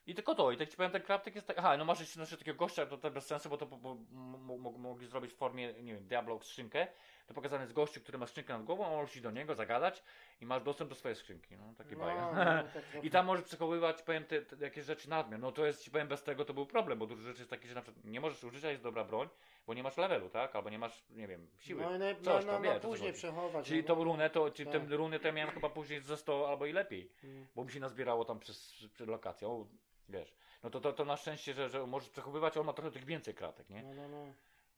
[0.08, 2.14] I tylko to, i tak ci powiem, ten kraptek jest tak, aha, no masz jeszcze
[2.16, 5.34] znaczy, takiego gościa, to, to bez sensu, bo to bo, bo, mo- mo- mogli zrobić
[5.34, 6.88] w formie, nie wiem, Diablo skrzynkę,
[7.28, 10.04] to pokazany jest gościu, który ma skrzynkę nad głową, możesz iść do niego, zagadać
[10.42, 12.34] i masz dostęp do swojej skrzynki, no taki No, no,
[12.94, 13.04] tak.
[13.04, 15.40] I tam możesz przechowywać, powiem, te, te jakieś rzeczy nadmiar.
[15.40, 17.70] No to jest, ci powiem, bez tego to był problem, bo dużo rzeczy jest takich,
[17.70, 19.30] że na przykład nie możesz użyć, a jest dobra broń,
[19.68, 20.56] bo nie masz levelu, tak?
[20.56, 21.84] Albo nie masz, nie wiem, siły.
[21.84, 23.68] No na, Coś tam, na, wiesz, na o co później przechować.
[23.68, 24.88] Czyli no, tą runę, to, czyli Tak.
[24.88, 27.48] te runy to ja miałem chyba później ze 100 albo i lepiej, Mm.
[27.56, 29.68] bo mi się nazbierało tam przez, przed lokacją,
[30.12, 30.34] wiesz.
[30.64, 33.34] No to, to, to na szczęście, że, że możesz przechowywać, on ma trochę tych więcej
[33.34, 33.84] kratek, nie?
[33.84, 34.34] No, no, no.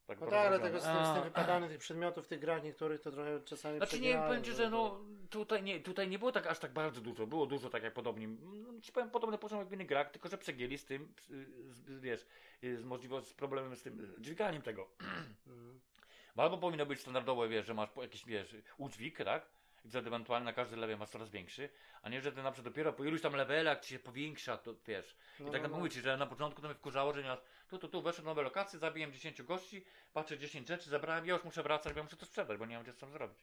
[0.07, 1.21] Tak No tak, ale tego z tym, z tym A.
[1.21, 4.69] wypadaniem tych przedmiotów tych grach niektórych to trochę czasami Znaczy nie powiem ci, bo że
[4.69, 7.93] no tutaj nie, tutaj nie było tak aż tak bardzo dużo, było dużo tak jak
[7.93, 11.13] podobnie, no, ci powiem podobny poziom jak w innych grach, tylko że przegięli z tym,
[11.21, 12.25] z, z, wiesz,
[12.63, 14.89] z możliwością, z problemem z tym dźwiganiem tego.
[16.35, 19.49] Bo albo powinno być standardowe, wiesz, że masz jakiś, wiesz, udźwig, tak?
[19.85, 21.69] I wtedy ewentualnie na każdy level masz coraz większy,
[22.01, 24.75] a nie, że ty na przykład dopiero po iluś tam levelach ci się powiększa, to
[24.87, 25.15] wiesz.
[25.39, 25.77] No, I tak no, no, no.
[25.79, 28.25] mówię ci, że na początku to mnie wkurzało, że nie masz, tu, tu, tu, weszłem
[28.25, 32.03] nowe lokacje, zabiłem 10 gości, patrzę 10 rzeczy, zabrałem, ja już muszę wracać, bo ja
[32.03, 33.39] muszę to sprzedać, bo nie mam gdzie z tym zrobić.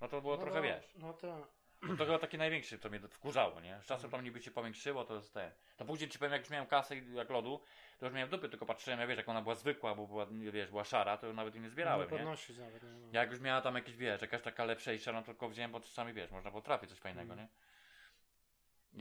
[0.00, 0.94] No to było No, trochę, no, wiesz.
[0.96, 1.63] No tak.
[1.98, 3.80] To chyba taki największy, co mnie wkurzało, nie?
[3.82, 5.50] Z czasem tam niby się powiększyło, to jest ten.
[5.76, 7.60] To później ci powiem, jak już miałem kasę i jak lodu,
[7.98, 10.70] to już miałem dupy, tylko patrzyłem, ja wiesz, jak ona była zwykła, bo była, wiesz,
[10.70, 12.82] była szara, to nawet jej nie zbierałem, nie podnosić nawet.
[12.82, 13.08] Nie, no.
[13.12, 16.12] Jak już miała tam jakieś, wiesz, jakaś taka lepszejsza, no to tylko wziąłem, bo czasami,
[16.12, 17.38] wiesz, można było trafić coś fajnego, Mm.
[17.44, 17.48] nie?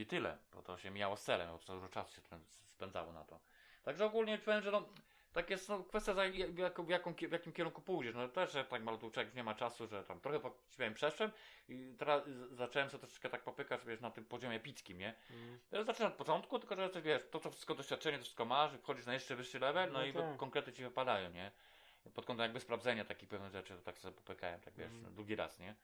[0.02, 2.22] I tyle, bo to się mijało z celem, bo to dużo czasu się
[2.70, 3.40] spędzało na to.
[3.84, 4.86] Także ogólnie powiem, że no,
[5.34, 8.16] tak jest no, kwestia, za, jak, w, jaką, w jakim kierunku pójdziesz.
[8.16, 11.32] No też, że tak człowiek nie ma czasu, że tam trochę po, ci powiem, przeszłem
[11.70, 15.14] i teraz zacząłem sobie troszeczkę tak popykać, wiesz, na tym poziomie epickim, nie?
[15.32, 15.60] Mm.
[15.72, 19.06] Ja zaczynam od początku, tylko że wiesz, to co wszystko doświadczenie, to wszystko masz, wchodzisz
[19.06, 20.38] na jeszcze wyższy level, no, No i tak.
[20.38, 21.52] konkrety ci wypadają, nie?
[22.14, 25.14] Pod kątem jakby sprawdzenia takich pewnych rzeczy, to tak sobie popykałem, tak wiesz, Mhm.
[25.14, 25.76] drugi raz, nie?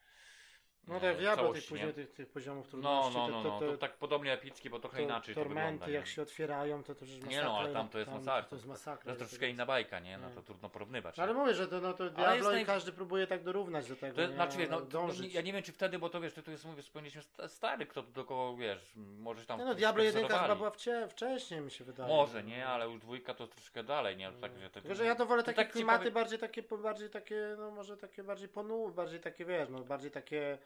[0.88, 1.94] No tak, Diablo tych, nie?
[1.94, 4.70] tych, tych poziomów No, trudności, no, no, to, no, to, to, to, tak podobnie epickie,
[4.70, 5.94] bo trochę to, inaczej to tormenty wygląda.
[5.94, 6.12] jak nie?
[6.12, 7.38] się otwierają, to to już masakra.
[7.38, 8.44] Nie no, ale tam to jest masakra.
[8.50, 9.04] To jest masakra.
[9.04, 10.18] To jest troszeczkę inna bajka, nie?
[10.18, 11.18] No to trudno porównywać.
[11.18, 14.16] No, ale mówię, że to, no, to Diablo i każdy próbuje tak dorównać do tego.
[14.16, 14.34] To, nie?
[14.34, 15.34] znaczy, no, to, dążyć.
[15.34, 17.86] ja nie wiem, czy wtedy, bo to wiesz, ty tu jest, mówisz, wspomnieliśmy sta- stary,
[17.86, 19.60] kto do kogo, wiesz, możesz tam...
[19.60, 20.72] Nie no, Diablo 1 chyba była
[21.10, 22.10] wcześniej, mi się wydaje.
[22.10, 24.32] Może, nie, ale już dwójka to troszkę dalej, nie?
[24.32, 27.10] Tak, że te, Tylko, że ja to wolę to takie tak klimaty bardziej takie, bardziej
[27.10, 30.58] takie, no może takie bardziej ponuły, bardziej takie, wiesz, no bardziej takie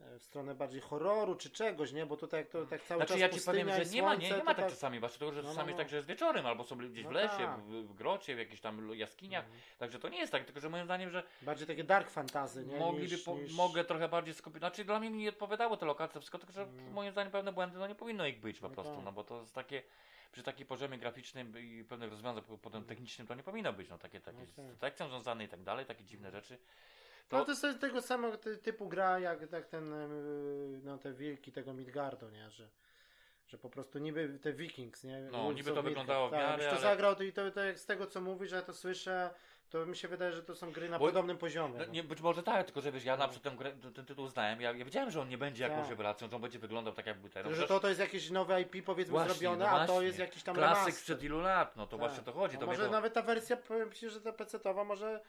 [0.00, 2.06] w stronę bardziej horroru czy czegoś, nie?
[2.06, 4.30] Bo tutaj jak to tak cały Znaczy czas ja ci powiem, że nie ma, nie,
[4.30, 5.78] nie ma to tak czasami, właśnie to, że No, no, czasami no.
[5.78, 7.60] tak, że jest wieczorem, albo są gdzieś No w lesie, tak.
[7.60, 9.44] w, w grocie, w jakichś tam jaskiniach,
[9.78, 12.78] także to nie jest tak, tylko że moim zdaniem, że Bardziej takie dark fantasy, nie?
[12.78, 13.52] mogliby, niż, po, niż...
[13.54, 16.92] mogę trochę bardziej skupić, znaczy dla mnie nie odpowiadało te lokacje, wszystko, tylko że Mm.
[16.92, 19.04] moim zdaniem pewne błędy, no nie powinno ich być po No prostu, tak.
[19.04, 19.82] no bo to jest takie,
[20.32, 23.98] przy takim poziomie graficznym i pewnych rozwiązań po- potem technicznym to nie powinno być, no
[23.98, 24.74] takie, takie No tak.
[24.74, 26.58] z tekstą związane i tak dalej, takie dziwne rzeczy.
[27.32, 31.52] No to jest tego samego ty, typu gra, jak tak ten, em, no te wilki
[31.52, 32.50] tego Midgardu, nie?
[32.50, 32.68] Że,
[33.46, 35.20] że po prostu niby te Vikings, nie?
[35.32, 37.78] No, niby to wyglądało w tak, miarę, to ale- zagrał to i to, to jak
[37.78, 39.30] z tego co mówisz, że ja to słyszę,
[39.70, 41.78] to mi się wydaje, że to są gry na Bo- podobnym poziomie.
[41.78, 41.92] No, no.
[41.92, 43.30] nie, być może tak, tylko że wiesz, ja na No.
[43.30, 45.90] przykład ten, grę- ten, tytuł znałem, ja, ja wiedziałem, że on nie będzie jakąś Tak.
[45.90, 47.54] rewelacją, że on będzie wyglądał tak jakby ten.
[47.54, 50.42] że to, to jest jakieś nowe IP powiedzmy Właśnie, zrobione, no a to jest jakiś
[50.42, 50.94] tam Klasyk remaster.
[50.94, 51.98] sprzed ilu lat, no to Tak.
[52.08, 52.54] właśnie to chodzi.
[52.54, 52.90] No To może to...
[52.90, 55.20] nawet ta wersja, powiem ci, że ta PC-towa może,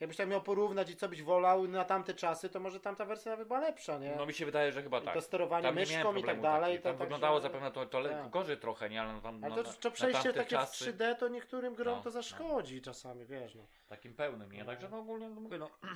[0.00, 3.32] jakbyś tak miał porównać i co byś wolał na tamte czasy, to może tamta wersja
[3.32, 4.14] nawet była lepsza, nie?
[4.16, 5.14] No mi się wydaje, że chyba I tak.
[5.14, 6.76] to sterowanie Tam myszką miałem i tak dalej.
[6.78, 8.30] To, Tam tak, wyglądało że- zapewne to, to tak.
[8.30, 9.02] gorzej trochę, nie?
[9.02, 11.96] Ale no tam, Ale no, to, to przejście takie czasy, w 3D to niektórym grom
[11.96, 13.66] No, to zaszkodzi czasami, wiesz no.
[13.86, 14.58] Takim pełnym, nie?
[14.58, 14.66] No.
[14.66, 15.70] Także no ogólnie no, mówię, no.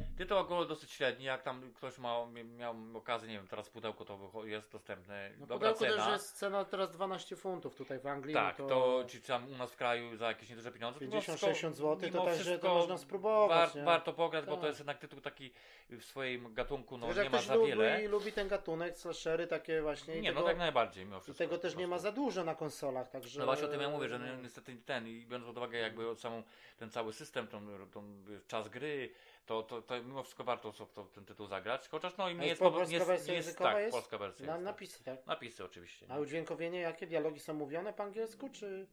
[0.00, 0.18] No.
[0.18, 4.44] Tytuł ogólnie dosyć średni, jak tam ktoś ma, miał okazję, nie wiem, teraz pudełko to
[4.44, 6.04] jest dostępne, No dobra pudełko cena.
[6.04, 8.34] też jest cena teraz 12 funtów tutaj w Anglii.
[8.34, 10.98] Tak, no to, czy tam u nas w kraju za jakieś nieduże pieniądze.
[11.00, 14.60] to mimo 50-60 wszystko- zł, to także to można spróbować, War, warto pograć, bo Tak.
[14.60, 15.52] to jest jednak tytuł taki
[15.90, 18.08] w swoim gatunku, no że nie ma za lubi, wiele.
[18.08, 20.16] lubi ten gatunek, slashery takie właśnie.
[20.16, 21.44] i Nie, no tego, tak najbardziej mimo I wszystko.
[21.44, 23.38] tego po też nie ma za dużo na konsolach, także...
[23.40, 26.16] No właśnie o tym ja mówię, że no, niestety ten i biorąc pod uwagę jakby
[26.16, 26.42] samą
[26.78, 27.60] ten cały system, tą,
[27.92, 29.10] tą wiesz, czas gry,
[29.50, 31.88] to, to, to mimo wszystko warto to, ten tytuł zagrać.
[31.88, 33.92] Chociaż no i nie jest jest, po- po- polska jest, wersja jest językowa tak, jest?
[33.96, 34.74] polska wersja Na, jest, tak.
[34.74, 35.26] napisy, tak?
[35.26, 36.06] Napisy oczywiście.
[36.08, 38.86] A udźwiękowienie, jakie dialogi są mówione po angielsku, czy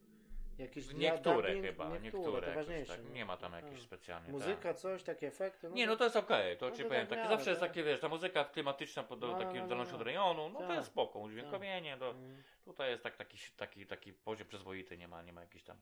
[0.57, 1.65] jakieś Niektóre dubbing?
[1.65, 2.93] chyba, niektóre, niektóre, to jakoś ważniejsze.
[2.93, 3.05] tak.
[3.05, 3.09] no.
[3.11, 3.81] Nie ma tam jakichś Tak.
[3.83, 4.31] specjalnie.
[4.31, 5.69] Muzyka, coś, takie efekty.
[5.69, 7.01] Nie, no to jest okej, to No ci to powiem.
[7.01, 7.69] tak Takie, miarę, zawsze jest tak.
[7.69, 9.95] takie, wiesz, ta muzyka klimatyczna, pod, No, no, takie no, no.
[9.95, 10.75] od rejonu, no to Tak.
[10.77, 11.19] jest spoko.
[11.19, 12.43] Udźwiękowienie, to Mm.
[12.65, 15.77] tutaj jest tak, taki, taki, taki poziom przyzwoity, nie ma, nie ma jakiś tam.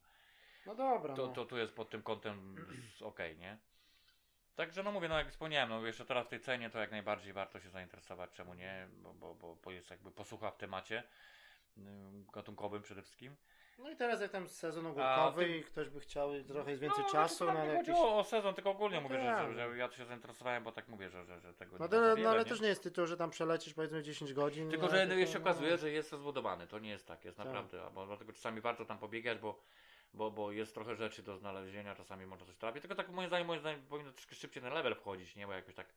[0.65, 1.33] No dobra, To, no.
[1.33, 2.55] to tu jest pod tym kątem
[3.01, 3.57] okej, nie?
[4.55, 7.33] Także no mówię, no jak wspomniałem, no jeszcze teraz w tej cenie to jak najbardziej
[7.33, 11.03] warto się zainteresować, czemu nie, bo, bo, bo, jest jakby posłucha w temacie
[11.77, 13.35] ym, gatunkowym przede wszystkim.
[13.77, 17.11] No i teraz jak tam sezon ogórkowy ty- i ktoś by chciał trochę więcej no,
[17.11, 17.87] czasu no, na nie jakiś...
[17.87, 19.53] chodzi o, sezon, tylko ogólnie No mówię, że, tak.
[19.53, 22.15] że, że ja się zainteresowałem, bo tak mówię, że, że, że tego No, nie no
[22.15, 22.45] wiele, ale nie?
[22.45, 24.69] też nie jest tytuł, że tam przelecisz powiedzmy 10 godzin.
[24.69, 25.39] Tylko, no, że się no.
[25.39, 26.67] okazuje, że jest rozbudowany.
[26.67, 27.45] To nie jest tak, jest Tak.
[27.45, 27.89] naprawdę.
[27.93, 29.59] Bo dlatego czasami warto tam pobiegać, bo,
[30.15, 32.81] bo, bo jest trochę rzeczy do znalezienia, czasami można coś trafić.
[32.81, 35.47] Tylko tak moim zdaniem, moim zdaniem powinno troszkę szybciej na level wchodzić, nie?
[35.47, 35.87] Bo jakoś tak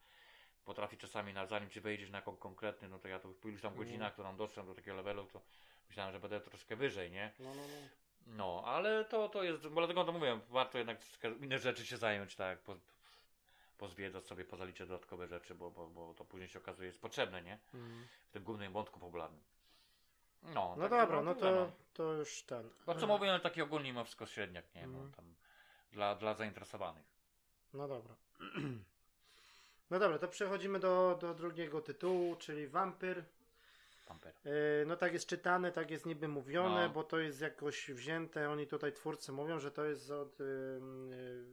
[0.64, 3.60] potrafi czasami, na, zanim ci wejdziesz na kon- konkretny, no to ja tu po iluś
[3.60, 3.86] tam Mhm.
[3.88, 5.40] godzinach, którą doszedłem do takiego levelu, to
[5.88, 7.32] myślałem, że będę troszkę wyżej, nie?
[7.38, 7.88] No, no, no.
[8.26, 11.96] No, ale to, to jest, bo dlatego to mówię, warto jednak troszkę inne rzeczy się
[11.96, 12.76] zająć, tak, po,
[13.78, 17.58] pozwiedzać sobie, pozaliczyć dodatkowe rzeczy, bo, bo, bo to później się okazuje jest potrzebne, nie?
[17.74, 18.06] Mhm.
[18.28, 19.40] W tym głównym wątku popularnym.
[20.42, 22.70] No, No także dobra, no tyle, to, to już ten.
[22.86, 24.84] Podsumowując taki ogólnie mimo wszystko średniak, nie?
[24.84, 25.10] Mhm.
[25.10, 25.34] Bo tam
[25.92, 27.04] dla, dla zainteresowanych.
[27.74, 28.14] No dobra.
[29.90, 33.24] No dobra, to przechodzimy do, do drugiego tytułu, czyli Vampyr.
[34.44, 34.52] Yy,
[34.86, 36.90] No tak jest czytane, tak jest niby mówione, No.
[36.94, 40.46] bo to jest jakoś wzięte, oni tutaj twórcy mówią, że to jest od, yy,
[41.10, 41.44] yy,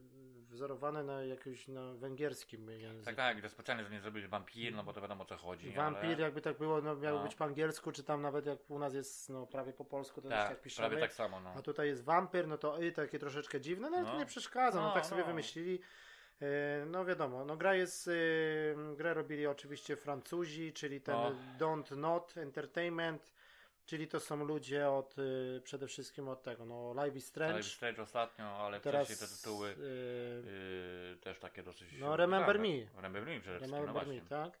[0.48, 3.04] wzorowane na jakimś na węgierskim języku.
[3.04, 5.70] Tak, tak, to specjalnie, że nie zrobili wampir, no bo to wiadomo o co chodzi.
[5.72, 6.20] Vampir ale...
[6.22, 7.24] jakby tak było, no miało No.
[7.24, 10.28] być po angielsku, czy tam nawet jak u nas jest no, prawie po polsku, to
[10.28, 10.88] Tak, tak piszemy.
[10.88, 11.50] prawie tak samo, no.
[11.56, 14.18] A tutaj jest wampir, no to y, takie troszeczkę dziwne, no ale to No.
[14.18, 15.26] nie przeszkadza, no, No, tak sobie no.
[15.26, 15.80] wymyślili.
[16.42, 21.32] E, No wiadomo, no gra jest, y, grę robili oczywiście Francuzi, czyli ten No.
[21.58, 23.32] Don't Not Entertainment,
[23.86, 27.62] czyli to są ludzie od, y, przede wszystkim od tego, no Live is Strange.
[27.62, 29.74] Strange ostatnio, ale Teraz, wcześniej te tytuły y,
[31.10, 31.88] yy, też takie dosyć...
[31.98, 32.58] No, Remember.
[32.58, 32.66] Me.
[32.96, 34.28] Remember Me przede wszystkim, no Remember Me, właśnie.
[34.28, 34.58] tak?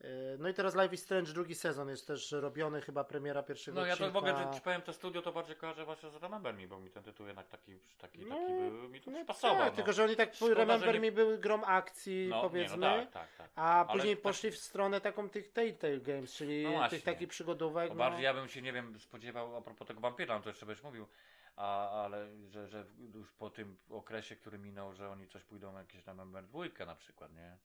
[0.00, 3.80] Y, No i teraz Live is Strange drugi sezon jest też robiony, chyba premiera pierwszego
[3.80, 4.12] No ja to odcinka.
[4.12, 6.90] w ogóle, ci powiem, to studio to bardziej kojarzę właśnie z Remember Me, bo mi
[6.90, 9.58] ten tytuł jednak taki, taki, No, taki był, mi to No pasował.
[9.58, 9.76] tak, no.
[9.76, 12.76] tylko że oni tak, Szkoda, Remember że nie- Me był grom akcji, no, powiedzmy.
[12.78, 13.50] Nie, no tak, tak, tak.
[13.54, 16.98] A Ale później tak- poszli w stronę taką tych Telltale Games, czyli No tych właśnie.
[17.00, 17.88] takich przygodówek.
[17.88, 20.48] Bo No, bardziej ja bym się, nie wiem, spodziewał, a propos tego wampira, no to
[20.48, 21.06] jeszcze będziesz mówił,
[21.56, 22.84] a, ale że, że
[23.14, 26.94] już po tym okresie, który minął, że oni coś pójdą jakieś na Remember dwójkę na
[26.94, 27.56] przykład, nie?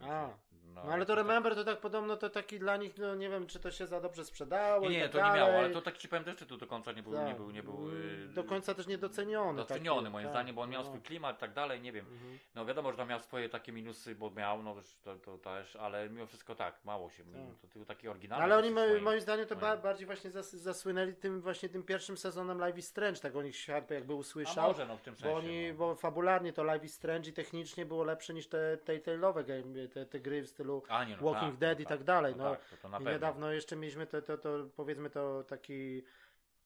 [0.00, 0.26] To A.
[0.28, 0.34] się-
[0.74, 3.60] no ale to Remember to tak podobno to taki dla nich, no nie wiem, czy
[3.60, 5.40] to się za dobrze sprzedało Nie, i nie, tak to nie dalej.
[5.40, 7.26] miało, ale to tak ci powiem też tytuł do końca nie był, Tak.
[7.26, 9.56] nie był, nie był yy, Do końca też niedoceniony.
[9.58, 10.88] doceniony taki, moim tak, zdaniem, bo on miał no.
[10.88, 12.06] swój klimat i tak dalej, nie wiem.
[12.12, 12.38] Mhm.
[12.54, 14.74] No wiadomo, że tam miał swoje takie minusy, bo miał, no
[15.04, 17.32] to, to też, ale mimo wszystko tak, mało się, Tak.
[17.60, 18.44] to tytuł taki oryginalny.
[18.44, 19.02] Ale oni swoim.
[19.02, 23.20] moim zdaniem to bardziej właśnie zas- zasłynęli tym właśnie tym pierwszym sezonem Live is Strange,
[23.20, 24.68] tak o nich świat jakby A usłyszał.
[24.68, 25.30] może, no w tym sensie.
[25.30, 25.74] Bo oni, no.
[25.74, 30.06] bo fabularnie to Live is Strange i technicznie było lepsze niż te Telltale'owe game, te,
[30.06, 32.34] te gry w stylu A, nie, no Walking tak, Dead no i tak dalej.
[32.36, 36.04] No, tak, to, to I niedawno jeszcze mieliśmy to, to, to powiedzmy to taki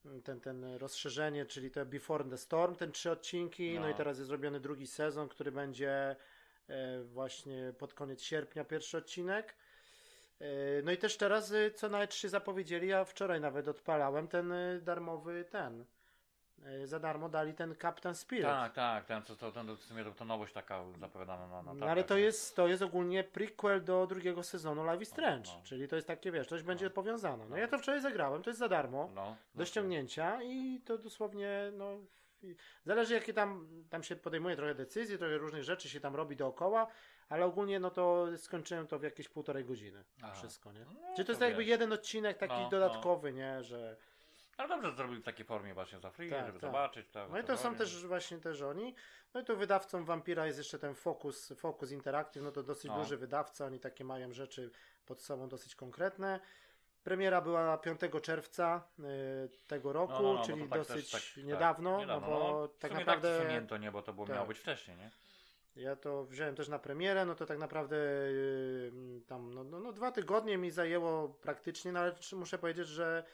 [0.04, 3.88] mm, ten, ten rozszerzenie, czyli to Before the Storm, ten trzy odcinki, no, No.
[3.88, 6.16] i teraz jest zrobiony drugi sezon, który będzie
[6.68, 9.54] e, właśnie pod koniec sierpnia pierwszy odcinek.
[10.40, 14.52] E, no i też teraz, e, co na E3 zapowiedzieli, ja wczoraj nawet odpalałem ten
[14.52, 15.84] e, darmowy ten.
[16.64, 18.46] E, Za darmo dali ten Captain Spirit.
[18.46, 21.74] Tak, tak, ten, to, to, ten, w sumie to, to nowość taka zapowiadana na, na
[21.74, 25.60] No, ale to jest, to jest ogólnie prequel do drugiego sezonu Live is Strange, no.
[25.64, 26.90] czyli to jest takie, wiesz, coś będzie No.
[26.90, 27.44] powiązane.
[27.44, 27.56] No, No.
[27.56, 31.72] ja to wczoraj zagrałem, to jest za darmo, No, do no, ściągnięcia i to dosłownie,
[31.72, 31.90] no,
[32.84, 36.86] zależy jakie tam, tam się podejmuje trochę decyzji, trochę różnych rzeczy się tam robi dookoła,
[37.28, 40.32] ale ogólnie no to skończyłem to w jakieś półtorej godziny, Aha.
[40.34, 40.80] wszystko, nie?
[40.84, 43.96] No, Czyli to jest to jakby jeden odcinek taki No, dodatkowy, nie, że...
[44.56, 46.70] Ale dobrze, że zrobili w takiej formie właśnie za free, Tak, żeby tak.
[46.70, 47.08] zobaczyć.
[47.10, 48.94] Tak, No i to są też właśnie też oni.
[49.34, 52.98] No i tu wydawcą Vampira jest jeszcze ten Focus, Focus Interactive, no to dosyć No.
[52.98, 54.70] duży wydawca, oni takie mają rzeczy
[55.06, 56.40] pod sobą dosyć konkretne.
[57.04, 59.02] Premiera była 5 czerwca y,
[59.66, 62.28] tego roku, No, no, no, bo czyli to tak dosyć też tak- niedawno, tak, niedawno,
[62.28, 64.36] no bo no, tak sumie naprawdę tak wsunięto, nie, bo to było, tak.
[64.36, 65.10] miało być wcześniej, nie?
[65.76, 68.92] ja to wziąłem też na premierę, no to tak naprawdę y,
[69.26, 73.24] tam no, no, no dwa tygodnie mi zajęło praktycznie, no ale muszę powiedzieć, że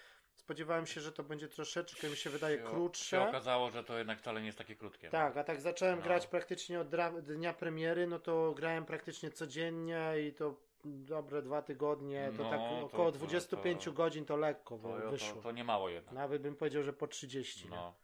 [0.44, 3.04] spodziewałem się, że to będzie troszeczkę, mi się wydaje, Się- krótsze.
[3.16, 5.06] się okazało, że to jednak wcale nie jest takie krótkie.
[5.06, 5.10] no.
[5.12, 6.04] Tak, a tak zacząłem No.
[6.04, 6.88] grać praktycznie od
[7.22, 12.58] dnia premiery, no to grałem praktycznie codziennie i to dobre dwa tygodnie, to No, tak
[12.60, 15.42] to- około to- 25 to- godzin to lekko To, to, wyszło.
[15.42, 16.14] to nie mało jednak.
[16.14, 17.68] Nawet bym powiedział, że po 30.
[17.68, 17.94] No.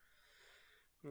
[1.05, 1.09] Y,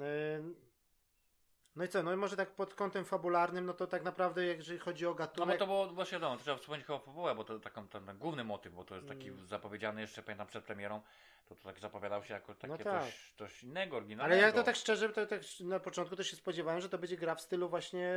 [1.78, 4.80] No i co, no i może tak pod kątem fabularnym, no to tak naprawdę jeżeli
[4.80, 7.44] chodzi o No bo gatunek, to było właśnie wiadomo, to trzeba wspomnieć chyba fabułę, bo
[7.44, 9.48] to taką, ten, ten główny motyw, bo to jest taki Mm.
[9.48, 11.02] zapowiedziany jeszcze, pamiętam, przed premierą,
[11.50, 13.04] to, to tak zapowiadał się jako takie No tak.
[13.04, 14.40] coś, coś innego, oryginalnego.
[14.42, 17.18] ale ja to tak szczerze, to tak na początku to się spodziewałem, że to będzie
[17.18, 18.10] gra w stylu właśnie,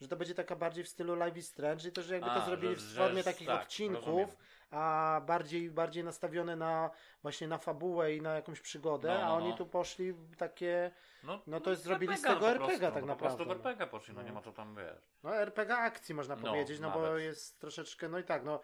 [0.00, 2.40] że to będzie taka bardziej w stylu Live is Strange i to, że jakby A,
[2.40, 4.28] to zrobili że- w że- formie takich tak, odcinków, rozumiem.
[4.70, 6.90] a bardziej, bardziej nastawione na
[7.22, 9.56] właśnie na fabułę i na jakąś przygodę, No, no, a oni no.
[9.56, 10.90] tu poszli takie,
[11.22, 13.86] No, No to jest zrobili z tego po RPG tak no, Po prostu naprawdę, RPG
[13.86, 14.26] poszli, no No.
[14.26, 15.02] nie ma co tam, wiesz.
[15.22, 18.60] no RPG akcji można No, powiedzieć, no bo jest troszeczkę, no i tak, no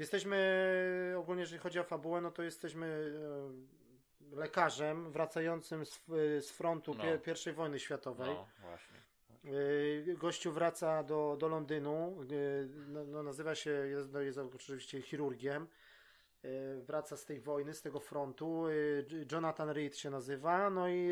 [0.00, 3.12] jesteśmy, ogólnie jeżeli chodzi o fabułę, no to jesteśmy
[4.32, 6.00] e, lekarzem wracającym z,
[6.40, 7.18] z frontu No.
[7.18, 8.34] pierwszej wojny światowej.
[8.34, 8.96] No, właśnie.
[10.06, 12.16] Yy, Gościu wraca do, do Londynu,
[12.88, 15.66] no, no, nazywa się, jest, no, jest oczywiście chirurgiem,
[16.80, 18.64] wraca z tej wojny, z tego frontu,
[19.32, 21.08] Jonathan Reed się nazywa, no i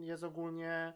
[0.00, 0.92] jest ogólnie,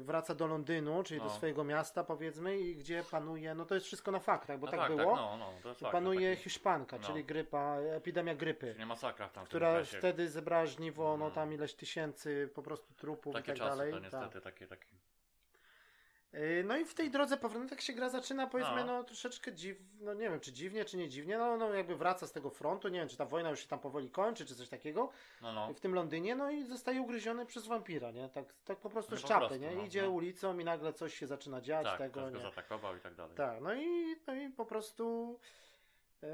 [0.00, 1.30] wraca do Londynu, czyli do No.
[1.32, 4.80] swojego miasta powiedzmy i gdzie panuje, no to jest wszystko na faktach, bo No tak,
[4.80, 7.06] tak, było, Tak, no, no, fakt, panuje no, taki- hiszpanka, No.
[7.06, 8.74] czyli grypa, epidemia grypy.
[8.78, 11.32] Nie masakra w tamtym Która wtedy zebrała żniwo, no Mhm.
[11.32, 13.92] tam ileś tysięcy po prostu trupów Takie i tak czasy dalej.
[13.92, 14.12] to tak.
[14.12, 14.86] niestety, takie, takie.
[16.34, 18.86] Yy, No i w tej drodze powrotnej tak się gra zaczyna, powiedzmy, No.
[18.86, 22.26] no, troszeczkę dziw, no nie wiem, czy dziwnie, czy nie dziwnie, no, no jakby wraca
[22.26, 24.68] z tego frontu, nie wiem, czy ta wojna już się tam powoli kończy, czy coś
[24.68, 25.10] takiego,
[25.42, 25.74] No, no.
[25.74, 29.20] w tym Londynie, no i zostaje ugryziony przez wampira, nie, tak, tak po prostu No
[29.20, 30.10] z czapy, nie, no, idzie no.
[30.10, 33.36] ulicą i nagle coś się zaczyna dziać Tak, tego, nie, zaatakował i tak dalej.
[33.36, 35.38] tak, no i, no i po prostu
[36.22, 36.26] e,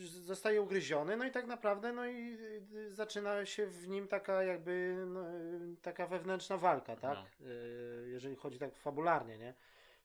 [0.00, 2.38] zostaje ugryziony, no i tak naprawdę, no i
[2.74, 7.46] y, zaczyna się w nim taka jakby, no, y, taka wewnętrzna walka, tak, No.
[7.46, 9.54] E, jeżeli chodzi tak fabularnie, nie.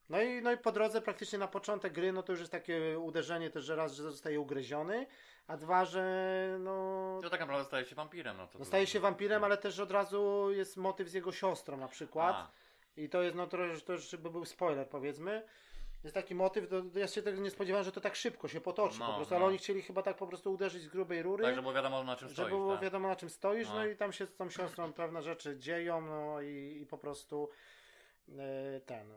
[0.10, 3.00] No i, no i po drodze praktycznie na początek gry, no to już jest takie
[3.00, 5.08] uderzenie też, że raz, że zostaje ugryziony,
[5.48, 7.20] a dwa, że no...
[7.24, 8.38] To tak naprawdę staje się wampirem.
[8.38, 11.78] No, to No staje się wampirem, ale też od razu jest motyw z jego siostrą
[11.78, 12.36] na przykład.
[12.36, 12.52] A,
[12.98, 15.44] I to jest, no to, już- to już by był spoiler, powiedzmy.
[16.08, 18.62] Jest taki motyw, to, to ja się tego nie spodziewałem, że to tak szybko się
[18.62, 19.38] potoczy No, po prostu, no.
[19.38, 22.04] ale oni chcieli chyba tak po prostu uderzyć z grubej rury, tak, żeby było wiadomo
[22.04, 22.50] na czym żeby stoisz.
[22.50, 22.84] było tak.
[22.84, 23.76] wiadomo na czym stoisz, no.
[23.76, 23.86] No.
[23.86, 27.50] i tam się z tą siostrą pewne rzeczy dzieją, no i, i po prostu
[28.30, 29.08] e, ten...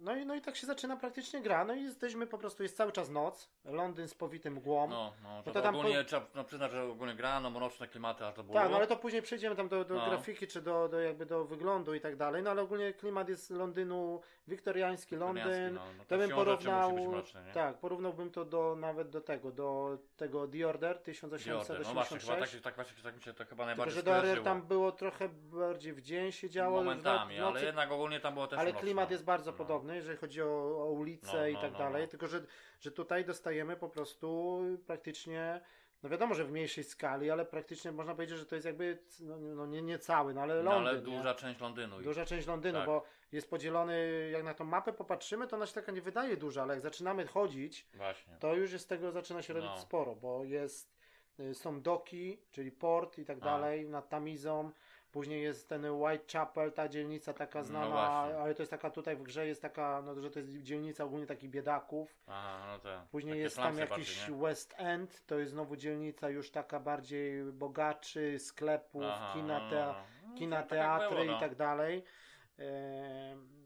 [0.00, 2.76] No i, no i tak się zaczyna praktycznie gra, no i jesteśmy po prostu, jest
[2.76, 4.88] cały czas noc, Londyn z powitym mgłą.
[4.88, 8.26] No, no, to, to tam ogólnie trzeba no, przyznać, że ogólnie gra, no mroczne klimaty,
[8.26, 8.54] aż to było.
[8.54, 10.06] Tak, no ale to później przejdziemy tam do, do No.
[10.06, 13.50] grafiki, czy do, do jakby do wyglądu i tak dalej, no ale ogólnie klimat jest
[13.50, 17.52] Londynu, wiktoriański Londyn, no, no, to bym porównał, Musi być mroczne, nie?
[17.52, 20.98] tak, porównałbym to do, nawet do tego, do tego The Order The Order.
[21.02, 24.02] 1886, No właśnie, chyba tak, tak, właśnie, tak mi się to chyba tylko najbardziej że
[24.02, 27.64] The Order tam było trochę bardziej w dzień się działo, Momentami, noc- w nocy, ale
[27.66, 28.86] jednak ogólnie tam było też ale mroczno.
[29.04, 29.56] Klimat jest bardzo No.
[29.56, 30.46] podobny, jeżeli chodzi o,
[30.82, 32.08] o ulice No, i no, tak no, dalej, no.
[32.08, 32.46] tylko że,
[32.80, 35.60] że tutaj dostajemy po prostu praktycznie,
[36.02, 39.38] no wiadomo, że w mniejszej skali, ale praktycznie można powiedzieć, że to jest jakby, no,
[39.38, 41.16] no nie, nie cały, no ale No, Londyn, ale nie?
[41.16, 42.00] duża część Londynu.
[42.00, 42.86] Duża część Londynu, Tak.
[42.86, 46.62] bo jest podzielony, jak na tą mapę popatrzymy, to ona się taka nie wydaje duża,
[46.62, 48.36] ale jak zaczynamy chodzić, Właśnie.
[48.40, 49.78] to już jest tego zaczyna się robić No.
[49.78, 50.94] sporo, bo jest,
[51.40, 54.70] y, są doki, czyli port i tak dalej, nad Tamizą,
[55.14, 58.38] później jest ten Whitechapel, ta dzielnica taka No znana, właśnie.
[58.42, 61.26] ale to jest taka tutaj w grze jest taka, no że to jest dzielnica ogólnie
[61.26, 64.36] takich biedaków, Aha, no później takie jest tam jakiś bardziej?
[64.40, 69.84] West End, to jest znowu dzielnica już taka bardziej bogaczy, sklepów, Aha, kina, no, te,
[69.86, 69.94] no,
[70.28, 70.34] no.
[70.38, 71.36] kina, No, tak jak teatry było, no.
[71.36, 72.04] i tak dalej.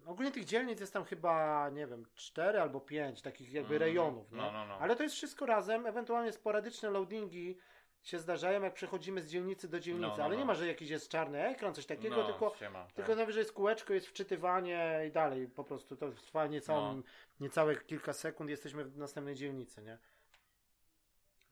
[0.07, 3.82] Ogólnie tych dzielnic jest tam chyba, nie wiem, cztery albo pięć takich jakby Mhm.
[3.90, 4.38] rejonów, nie?
[4.38, 4.74] No, no, no.
[4.78, 7.59] Ale to jest wszystko razem, ewentualnie sporadyczne loadingi
[8.03, 10.46] się zdarzają, jak przechodzimy z dzielnicy do dzielnicy, No, no, ale nie no.
[10.46, 12.92] ma, że jakiś jest czarny ekran, coś takiego, no, tylko, ściema, tak.
[12.92, 17.03] tylko najwyżej jest kółeczko, jest wczytywanie i dalej, po prostu to trwa niecałą, No.
[17.40, 19.99] niecałe kilka sekund, jesteśmy w następnej dzielnicy, nie?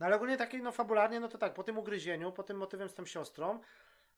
[0.00, 2.88] No ale ogólnie takiej, no fabularnie, no to tak, po tym ugryzieniu, po tym motywem
[2.88, 3.60] z tą siostrą,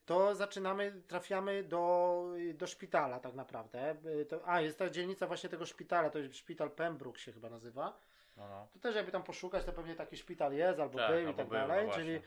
[0.06, 2.24] to zaczynamy, trafiamy do,
[2.54, 3.96] do szpitala tak naprawdę.
[4.20, 7.50] Y, To, a, jest ta dzielnica właśnie tego szpitala, to jest szpital Pembroke się chyba
[7.50, 7.98] nazywa.
[8.38, 8.68] No, no.
[8.72, 11.48] To też jakby tam poszukać, to pewnie taki szpital jest, albo Tak, był i tak
[11.48, 11.86] był, dalej.
[11.86, 12.20] no czyli,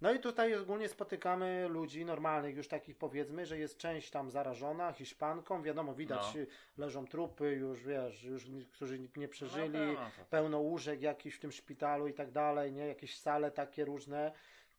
[0.00, 4.92] no i tutaj ogólnie spotykamy ludzi normalnych, już takich powiedzmy, że jest część tam zarażona
[4.92, 6.40] Hiszpanką, wiadomo, widać, No.
[6.78, 11.40] leżą trupy, już wiesz, już którzy nie przeżyli, No, no, no, pełno łóżek jakichś w
[11.40, 12.86] tym szpitalu i tak dalej, nie?
[12.86, 14.32] Jakieś sale takie różne.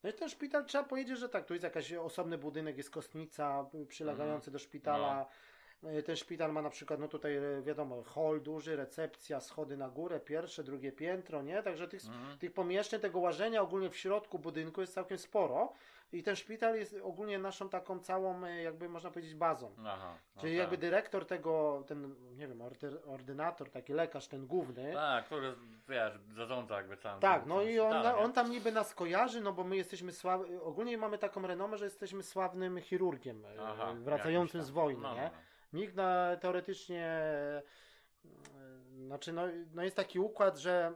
[0.03, 3.65] No i ten szpital trzeba powiedzieć, że tak, tu jest jakiś osobny budynek, jest kostnica
[3.75, 5.21] y, przylegający do szpitala.
[5.21, 5.50] Y,
[6.05, 10.19] Ten szpital ma na przykład, no tutaj y, wiadomo, hall duży, recepcja, schody na górę,
[10.19, 11.63] pierwsze, drugie piętro, nie?
[11.63, 12.38] Także tych, Mhm.
[12.38, 15.73] tych pomieszczeń, tego łażenia ogólnie w środku budynku jest całkiem sporo.
[16.13, 19.71] I ten szpital jest ogólnie naszą taką całą, y, jakby można powiedzieć, bazą.
[19.86, 20.59] Aha, no Czyli tak.
[20.59, 25.53] jakby dyrektor tego, ten, nie wiem, ordy- ordynator, taki lekarz, ten główny, Tak, który,
[25.89, 29.53] wiesz, zarządza jakby całym tak, no i on, szpitalem, on tam niby nas kojarzy, no
[29.53, 34.61] bo my jesteśmy sławni, ogólnie mamy taką renomę, że jesteśmy sławnym chirurgiem, e, Aha, wracającym
[34.63, 35.21] z wojny, No, nie?
[35.34, 37.61] no, Nikt na, teoretycznie, e,
[39.05, 39.41] znaczy no,
[39.74, 40.93] no jest taki układ, że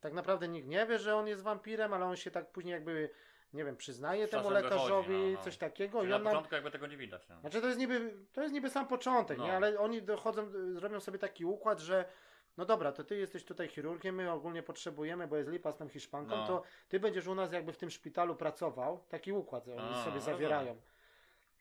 [0.00, 3.10] tak naprawdę nikt nie wie, że on jest wampirem, ale on się tak później jakby,
[3.52, 5.44] nie wiem, przyznaje temu lekarzowi, no, no.
[5.44, 7.28] coś takiego Czyli i na on nam, początku jakby tego nie widać.
[7.28, 7.40] No.
[7.40, 9.44] znaczy to jest niby, to jest niby sam początek, No.
[9.44, 9.52] nie?
[9.52, 12.04] Ale oni dochodzą, zrobią sobie taki układ, że
[12.56, 15.88] no dobra, to ty jesteś tutaj chirurgiem, my ogólnie potrzebujemy, bo jest lipa z tą
[15.88, 16.46] Hiszpanką, No.
[16.46, 20.16] to ty będziesz u nas jakby w tym szpitalu pracował, taki układ oni A, sobie
[20.16, 20.76] no zawierają.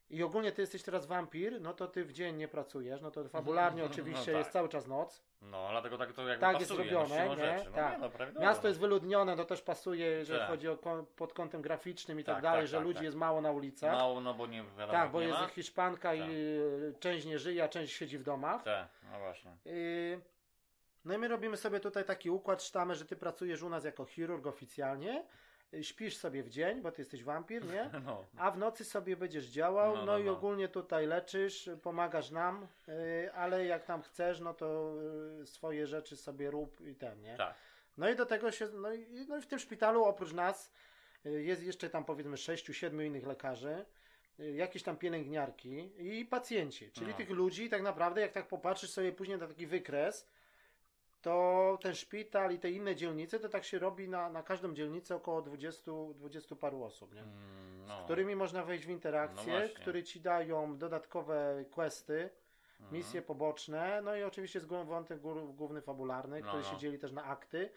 [0.10, 3.30] I ogólnie ty jesteś teraz wampir, no to ty w dzień nie pracujesz, no to
[3.30, 4.36] fabularnie No oczywiście tak.
[4.36, 5.24] jest cały czas noc.
[5.41, 7.36] No, dlatego tak to jakby Tak jest pasuje, no, siłą nie?
[7.36, 7.66] rzeczy.
[7.70, 7.93] No, Tak.
[7.93, 8.47] nie, no, prawidłowo.
[8.47, 10.49] Miasto jest wyludnione, to też pasuje, jeżeli Tak.
[10.49, 10.78] chodzi o
[11.16, 13.03] pod kątem graficznym i tak, Tak, dalej, tak, że tak, ludzi tak.
[13.03, 13.93] jest mało na ulicach.
[13.97, 15.47] Mało, no bo nie wiadomo, tak, bo jest ma.
[15.47, 16.30] Hiszpanka i Tak.
[16.30, 18.64] y, część nie żyje, a część siedzi w domach.
[18.64, 19.51] Tak, no właśnie.
[19.68, 20.22] Y,
[21.05, 24.05] No i my robimy sobie tutaj taki układ sztamy, że ty pracujesz u nas jako
[24.05, 25.26] chirurg oficjalnie,
[25.82, 27.89] śpisz sobie w dzień, bo ty jesteś wampir, nie?
[28.05, 30.32] No, A w nocy sobie będziesz działał, no, No, no, i no.
[30.32, 34.93] ogólnie tutaj leczysz, pomagasz nam, y, ale jak tam chcesz, no to
[35.41, 37.38] y, swoje rzeczy sobie rób i ten, nie?
[37.38, 37.53] tak.
[37.97, 40.72] No i do tego się, no i, no i w tym szpitalu oprócz nas
[41.26, 43.86] y, jest jeszcze tam powiedzmy sześciu, siedmiu innych lekarzy,
[44.55, 47.17] jakieś tam pielęgniarki i pacjenci, czyli No.
[47.17, 50.28] tych ludzi tak naprawdę, jak tak popatrzysz sobie później na taki wykres,
[51.22, 55.15] to ten szpital i te inne dzielnice, to tak się robi na, na każdą dzielnicę
[55.15, 57.22] około 20, 20 paru osób, nie?
[57.22, 58.01] Mm, no.
[58.01, 62.30] z którymi można wejść w interakcję, No które ci dają dodatkowe questy,
[62.80, 62.97] Mhm.
[62.97, 65.20] misje poboczne, no i oczywiście głó- wątek
[65.53, 66.70] główny fabularny, No, który no.
[66.70, 67.70] się dzieli też na akty.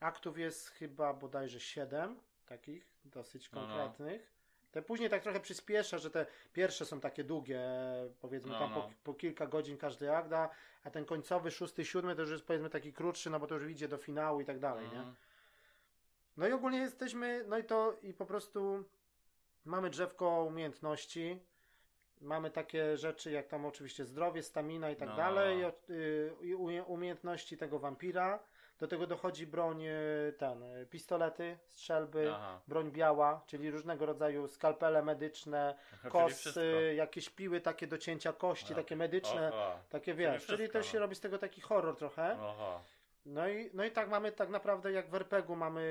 [0.00, 2.16] Aktów jest chyba bodajże 7
[2.46, 3.66] takich dosyć No, no.
[3.68, 4.37] konkretnych.
[4.70, 7.60] Te później tak trochę przyspiesza, że te pierwsze są takie długie,
[8.20, 8.90] powiedzmy No, tam Po, no.
[9.04, 10.50] po kilka godzin każdy akt, a,
[10.92, 13.88] ten końcowy, szósty, siódmy to już jest powiedzmy taki krótszy, no bo to już idzie
[13.88, 14.96] do finału i tak dalej, nie?
[14.98, 15.14] Mhm.
[16.36, 18.84] No i ogólnie jesteśmy, no i to i po prostu
[19.64, 21.38] mamy drzewko umiejętności.
[22.20, 25.16] Mamy takie rzeczy jak tam oczywiście zdrowie, stamina i tak No.
[25.16, 28.38] dalej, o- y, i umie- umiejętności tego wampira.
[28.78, 32.60] Do tego dochodzi broń, y, ten, y, pistolety, strzelby, Aha.
[32.68, 36.18] broń biała, czyli różnego rodzaju skalpele medyczne, Czyli wszystko.
[36.18, 38.82] kosy, jakieś piły takie do cięcia kości, Aha.
[38.82, 39.78] takie medyczne, Aha.
[39.88, 41.00] takie czyli wiesz, czyli wszystko, to się no.
[41.00, 42.36] robi z tego taki horror trochę.
[42.40, 42.80] Aha.
[43.26, 45.82] No i, no i tak mamy tak naprawdę jak w RPG-u mamy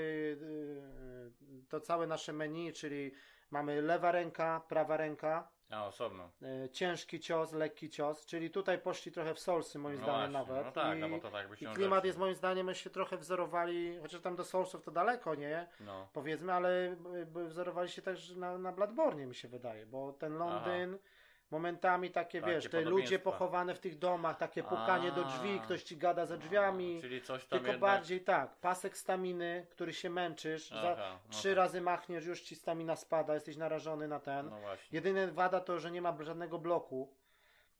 [0.42, 3.12] yy, to całe nasze menu, czyli
[3.52, 6.30] mamy lewa ręka, prawa ręka, A, osobno.
[6.42, 10.54] yy, ciężki cios, lekki cios, czyli tutaj poszli trochę w solsy moim No zdaniem właśnie,
[10.54, 10.66] nawet.
[10.66, 12.76] No tak, I, no bo to tak by i się klimat jest moim zdaniem, my
[12.76, 15.68] się trochę wzorowali, chociaż tam do solsów to daleko, nie?
[15.80, 16.08] No.
[16.14, 16.96] Powiedzmy, ale
[17.38, 20.98] y, wzorowali się też na, na Bladbornie mi się wydaje, bo ten Londyn...
[21.52, 23.32] Momentami takie, Takie wiesz, te ludzie podobieństwa.
[23.32, 25.64] pochowane w tych domach, takie pukanie do drzwi, A.
[25.64, 27.02] ktoś ci gada za drzwiami.
[27.02, 27.92] Czyli coś tam Tylko jednak...
[27.92, 31.58] bardziej tak, pasek staminy, który się męczysz, za Aha, no trzy tak.
[31.58, 34.50] razy machniesz, już ci stamina spada, jesteś narażony na ten.
[34.50, 34.96] No właśnie.
[34.96, 37.14] Jedyna wada to, że nie ma żadnego bloku,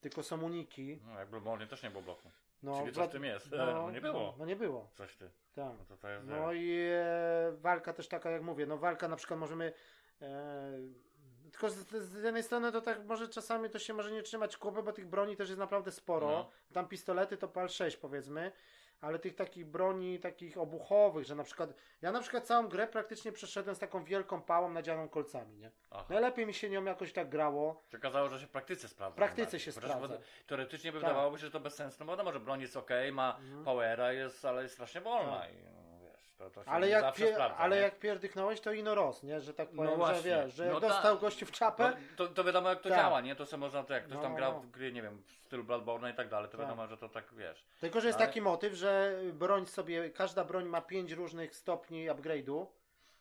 [0.02, 1.00] tylko są uniki.
[1.06, 2.32] No, jak Bloodborne też nie było bloku.
[2.64, 3.52] No, Czyli coś w tym jest.
[3.52, 4.36] No, nie było.
[4.40, 5.30] No, nie było, Coś ty.
[5.56, 5.74] tak.
[5.80, 6.28] No to to jest...
[6.28, 9.74] No i e, walka też taka, jak mówię, no walka na przykład możemy...
[10.22, 10.72] E,
[11.52, 14.84] tylko z, z jednej strony to tak może czasami to się może nie trzymać kupy,
[14.84, 16.28] bo tych broni też jest naprawdę sporo.
[16.28, 16.50] No.
[16.74, 18.52] Tam pistolety to pal 6 powiedzmy,
[19.02, 23.32] ale tych takich broni takich obuchowych, że na przykład ja na przykład całą grę praktycznie
[23.32, 25.72] przeszedłem z taką wielką pałą nadzianą kolcami, nie?
[25.92, 26.06] Aha.
[26.10, 27.84] Najlepiej mi się nią jakoś tak grało.
[27.92, 29.14] Się okazało, że się w praktyce sprawdza.
[29.14, 30.18] W praktyce się Chociaż sprawdza.
[30.48, 31.08] Teoretycznie by Tak.
[31.10, 33.64] wydawałoby się, że to bez sensu, no bo wiadomo, że broń jest ok, ma Mhm.
[33.64, 35.40] powera, jest, ale jest strasznie wolna.
[35.40, 35.52] Tak.
[35.54, 35.87] I, no,
[36.38, 37.58] się Ale jak, zawsze pie, sprawdza.
[37.58, 39.42] ale jak pierdychnąłeś, to ino roz, nie?
[39.42, 40.22] Że tak No powiem, że właśnie.
[40.32, 41.22] wiesz, że jak No dostał tak.
[41.22, 42.98] gościu w czapę, No, to, to wiadomo jak to Tak.
[42.98, 43.36] działa, nie?
[43.36, 44.60] To sobie można, to jak ktoś No, tam no, gra no.
[44.60, 46.66] w gry, nie wiem, w stylu Bloodborne i tak dalej, to Tak.
[46.66, 47.64] wiadomo, że to tak, wiesz.
[47.82, 52.10] Tylko, że jest Ale- taki motyw, że broń sobie, każda broń ma pięć różnych stopni
[52.10, 52.66] upgrade'u,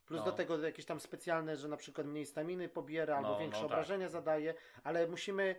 [0.06, 0.24] plus No.
[0.26, 3.68] do tego jakieś tam specjalne, że na przykład mniej staminy pobiera, albo No, większe no
[3.68, 3.72] tak.
[3.78, 4.54] obrażenia zadaje,
[4.84, 5.56] ale musimy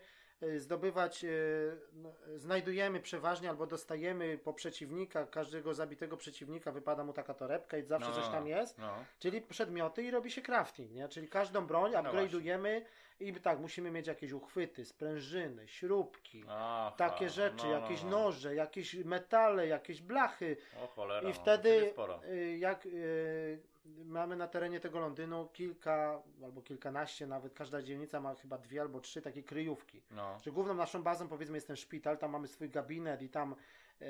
[0.58, 7.34] zdobywać, y, no, znajdujemy przeważnie albo dostajemy po przeciwnika, każdego zabitego przeciwnika wypada mu taka
[7.34, 9.06] torebka i zawsze No, coś tam jest, No.
[9.20, 11.10] czyli przedmioty i robi się crafting, nie?
[11.10, 12.82] Czyli każdą broń No upgrade'ujemy
[13.20, 18.10] i tak, musimy mieć jakieś uchwyty, sprężyny, śrubki, Aha, takie rzeczy, no, no, jakieś no.
[18.10, 20.58] noże, jakieś metale, jakieś blachy.
[20.84, 21.94] O cholera, I no, wtedy,
[22.30, 23.60] y, jak y,
[24.06, 29.00] mamy na terenie tego Londynu kilka albo kilkanaście, nawet każda dzielnica ma chyba dwie albo
[29.00, 30.02] trzy takie kryjówki.
[30.12, 30.40] No.
[30.44, 33.56] Że główną naszą bazą powiedzmy jest ten szpital, tam mamy swój gabinet i tam
[34.02, 34.06] e,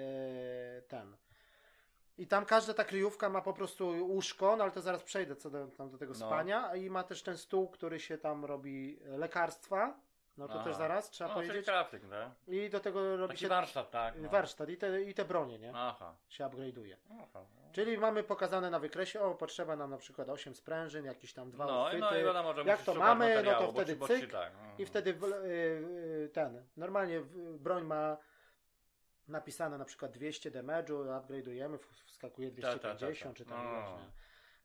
[0.87, 1.17] ten.
[2.17, 5.49] I tam każda ta kryjówka ma po prostu łóżko, no ale to zaraz przejdę co
[5.49, 6.27] do, tam do tego No.
[6.27, 6.75] spania.
[6.75, 9.99] I ma też ten stół, który się tam robi lekarstwa.
[10.37, 10.63] No to Aha.
[10.63, 11.65] też zaraz trzeba no, powiedzieć.
[11.65, 12.29] crafting, tak?
[12.47, 14.13] I do tego robi Taki się warsztat, tak.
[14.21, 14.29] No.
[14.29, 15.71] warsztat i te, i te bronie, nie?
[15.75, 16.15] Aha.
[16.29, 16.95] Się upgrade'uje.
[17.21, 17.45] Aha.
[17.71, 21.65] Czyli mamy pokazane na wykresie, o potrzeba nam na przykład 8 sprężyn, jakieś tam dwa
[21.65, 22.01] No, i- uchwyty.
[22.15, 24.51] no i wiadomo, że Jak to mamy, no to bo wtedy bo cyk tak.
[24.53, 24.77] mhm.
[24.77, 25.27] I wtedy w, y,
[26.25, 27.21] y, ten, normalnie
[27.59, 28.17] broń ma
[29.27, 33.53] napisane na przykład 200 damage'u, upgrade'ujemy, wskakuje Tak, tak, tak, 250 czy tak.
[33.57, 33.71] tam No.
[33.81, 34.07] właśnie.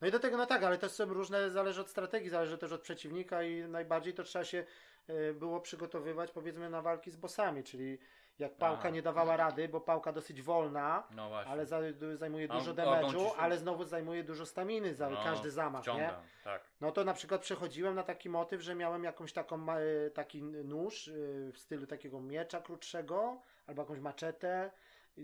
[0.00, 2.72] No i do tego, no tak, ale to są różne, zależy od strategii, zależy też
[2.72, 4.64] od przeciwnika i najbardziej to trzeba się
[5.10, 7.98] y, było przygotowywać powiedzmy na walki z bossami, czyli
[8.38, 8.90] jak pałka A.
[8.90, 11.52] nie dawała rady, bo pałka dosyć wolna, No właśnie.
[11.52, 11.78] ale za,
[12.14, 16.10] zajmuje A dużo damage'u, ci- ale znowu zajmuje dużo staminy za No, każdy zamach, nie?
[16.44, 16.62] Tak.
[16.80, 21.08] No to na przykład przechodziłem na taki motyw, że miałem jakąś taką, e, taki nóż
[21.08, 21.12] e,
[21.52, 24.70] w stylu takiego miecza krótszego, albo jakąś maczetę,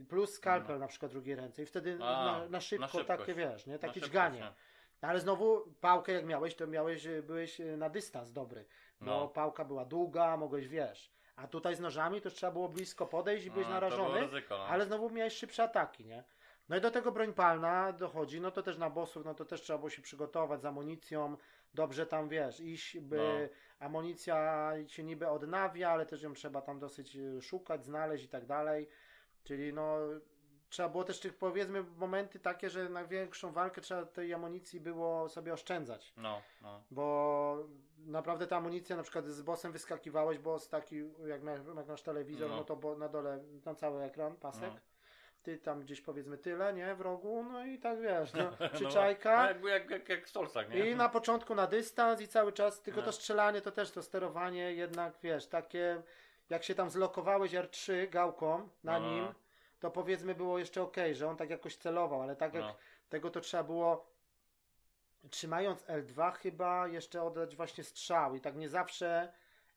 [0.09, 2.07] plus skalpel na przykład drugiej ręce i wtedy No.
[2.07, 3.09] A, na, na szybko na szybkość.
[3.21, 3.79] takie wiesz, nie?
[3.79, 4.41] Takie dźganie.
[4.41, 4.53] nie?
[5.09, 8.65] Ale znowu pałkę jak miałeś, to miałeś, e, byłeś na dystans dobry,
[9.01, 9.29] bo No.
[9.29, 11.13] pałka była długa, mogłeś wiesz.
[11.43, 14.59] A tutaj z nożami to już trzeba było blisko podejść i byłeś No, narażony, ryzyko,
[14.59, 14.65] no.
[14.65, 16.25] ale znowu miałeś szybsze ataki, nie?
[16.69, 19.63] No i do tego broń palna dochodzi, no to też na bossów, no to też
[19.63, 21.37] trzeba było się przygotować z amunicją,
[21.75, 23.87] dobrze tam wiesz, iść, by No.
[23.87, 28.47] amunicja się niby odnawia, ale też ją trzeba tam dosyć y, szukać, znaleźć i tak
[28.47, 28.89] dalej.
[29.45, 29.97] Czyli no
[30.69, 35.29] trzeba było też tych powiedzmy momenty takie, że na większą walkę trzeba tej amunicji było
[35.29, 36.13] sobie oszczędzać.
[36.17, 36.83] No, no.
[36.91, 37.57] Bo
[37.99, 41.41] naprawdę ta amunicja, na przykład z bossem wyskakiwałeś, boss taki, jak
[41.77, 42.57] jak masz telewizor, no.
[42.57, 42.65] No.
[42.65, 44.71] to bo, na dole, na cały ekran, pasek.
[44.75, 44.81] No.
[45.43, 49.47] Ty tam gdzieś powiedzmy tyle, nie, w rogu, no i tak wiesz, no, No, przyczajka.
[49.49, 50.91] jakby jak, jak, jak w Stolcach, nie?
[50.91, 53.07] I na początku na dystans i cały czas, tylko No.
[53.07, 56.03] to strzelanie, to też to sterowanie jednak, wiesz, takie,
[56.51, 59.11] jak się tam zlokowałeś R3 gałką na No.
[59.11, 59.35] nim,
[59.81, 62.75] to powiedzmy było jeszcze ok, że on tak jakoś celował, ale tak jak No.
[63.09, 64.07] tego to trzeba było
[65.31, 69.33] trzymając L2 chyba jeszcze oddać właśnie strzał i tak nie zawsze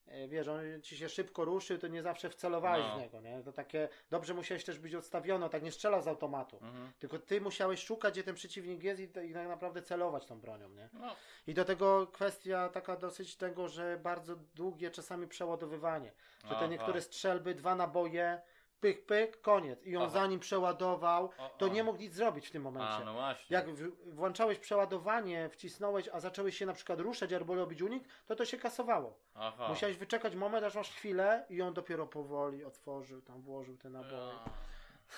[0.07, 2.95] e, wiesz, on ci się szybko ruszył, to nie zawsze wcelowałeś No.
[2.97, 3.43] w niego, nie?
[3.43, 6.57] To takie, dobrze musiałeś też być odstawiony, on tak nie strzelał z automatu.
[6.61, 6.91] Mhm.
[6.99, 10.69] Tylko ty musiałeś szukać, gdzie ten przeciwnik jest i, i tak naprawdę celować tą bronią,
[10.69, 10.89] nie?
[10.93, 11.15] No,
[11.47, 16.11] I do tego kwestia taka dosyć tego, że bardzo długie czasami przeładowywanie.
[16.49, 18.41] Że te niektóre strzelby, dwa naboje,
[18.81, 19.83] pyk, pyk, koniec.
[19.85, 20.11] I on Aha.
[20.11, 21.69] zanim przeładował, O, to o.
[21.69, 22.93] nie mógł nic zrobić w tym momencie.
[22.93, 23.55] A, no właśnie.
[23.55, 28.35] Jak w, włączałeś przeładowanie, wcisnąłeś, a zacząłeś się na przykład ruszać albo robić unik, to
[28.35, 29.19] to się kasowało.
[29.35, 29.67] Aha.
[29.69, 34.31] Musiałeś wyczekać moment, aż masz chwilę i on dopiero powoli otworzył, tam włożył te naboje.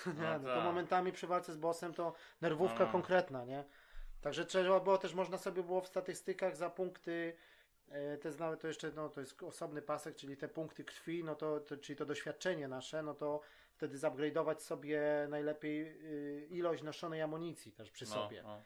[0.06, 0.64] Nie, no, to tak.
[0.64, 2.92] momentami przy walce z bossem to nerwówka No.
[2.92, 3.64] konkretna, nie?
[4.20, 7.36] Także trzeba było też, można sobie było w statystykach za punkty,
[8.20, 11.60] te znamy to jeszcze, no to jest osobny pasek, czyli te punkty krwi, no to,
[11.60, 13.40] to czyli to doświadczenie nasze, no to
[13.74, 18.42] wtedy zupgrade'ować sobie najlepiej y, ilość noszonej amunicji też przy no, sobie.
[18.42, 18.64] No.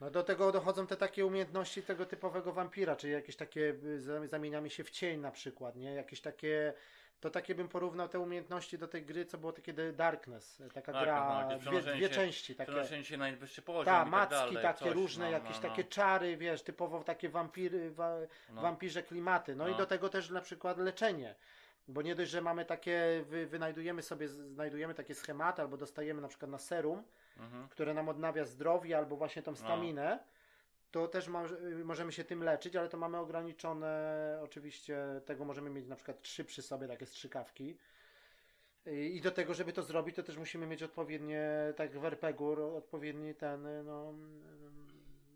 [0.00, 4.26] No do tego dochodzą te takie umiejętności tego typowego wampira, czyli jakieś takie y, za-
[4.26, 5.94] zamieniamy się w cień na przykład, nie?
[5.94, 6.74] Jakieś takie
[7.20, 10.92] to takie bym porównał te umiejętności do tej gry, co było takie The Darkness, taka
[10.92, 12.72] Tak, gra, no, dwie, dwie się- części takie.
[12.72, 15.68] Przenoszenie się na najwyższy poziom Ta, i tak macki takie coś, różne, no, jakieś no,
[15.68, 18.14] takie czary, wiesz, typowo takie wampiry, wa,
[18.50, 18.62] no.
[18.62, 19.56] wampirze klimaty.
[19.56, 19.76] No, i No.
[19.78, 21.34] do tego też na przykład leczenie.
[21.88, 26.28] Bo nie dość, że mamy takie, wy, wynajdujemy sobie, znajdujemy takie schematy, albo dostajemy na
[26.28, 27.02] przykład na serum,
[27.36, 27.68] Mhm.
[27.68, 29.46] które nam odnawia zdrowie albo właśnie No.
[29.46, 30.18] tą staminę,
[30.90, 31.44] to też ma,
[31.84, 36.44] możemy się tym leczyć, ale to mamy ograniczone, oczywiście tego możemy mieć na przykład trzy
[36.44, 37.78] przy sobie, takie strzykawki.
[38.86, 43.34] I do tego, żeby to zrobić, to też musimy mieć odpowiednie, tak w RPG-u, odpowiedni
[43.34, 44.14] ten, no,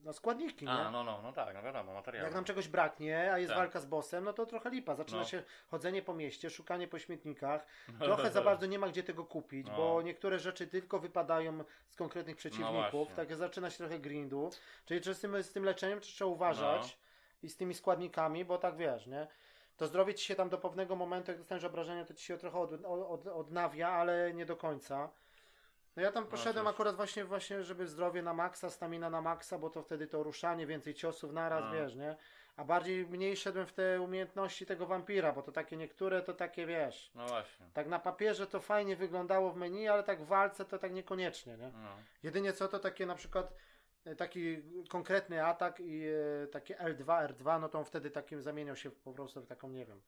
[0.05, 0.71] no składniki, nie?
[0.73, 2.25] A, no, no, no tak, no wiadomo, materiał.
[2.25, 3.59] Jak nam czegoś braknie, a jest Tak.
[3.59, 4.95] walka z bossem, no to trochę lipa.
[4.95, 5.25] Zaczyna No.
[5.27, 7.67] się chodzenie po mieście, szukanie po śmietnikach.
[8.01, 9.77] Trochę za bardzo nie ma gdzie tego kupić, No.
[9.77, 12.91] bo niektóre rzeczy tylko wypadają z konkretnych przeciwników.
[12.93, 13.15] właśnie.
[13.17, 14.51] tak zaczyna się trochę grindu.
[14.87, 17.03] Czyli że z tym, z tym leczeniem trzeba uważać No.
[17.43, 19.27] i z tymi składnikami, bo tak wiesz, nie?
[19.77, 22.59] To zdrowie ci się tam do pewnego momentu, jak dostaniesz obrażenia, to ci się trochę
[22.59, 25.11] od, od, odnawia, ale nie do końca.
[25.97, 26.75] No ja tam poszedłem cóż.
[26.75, 30.67] akurat właśnie, właśnie, żeby zdrowie na maksa, stamina na maksa, bo to wtedy to ruszanie,
[30.67, 31.73] więcej ciosów naraz, No.
[31.73, 32.17] wiesz, nie?
[32.57, 36.67] A bardziej mniej szedłem w te umiejętności tego wampira, bo to takie niektóre to takie,
[36.67, 37.67] wiesz, No właśnie.
[37.73, 41.57] tak na papierze to fajnie wyglądało w menu, ale tak w walce to tak niekoniecznie,
[41.57, 41.71] nie?
[41.75, 41.89] No.
[42.23, 43.55] Jedynie co to takie na przykład
[44.05, 46.03] e, taki konkretny atak i
[46.43, 49.69] e, takie L2, R2, no to on wtedy takim zamieniał się po prostu w taką,
[49.71, 50.01] nie wiem,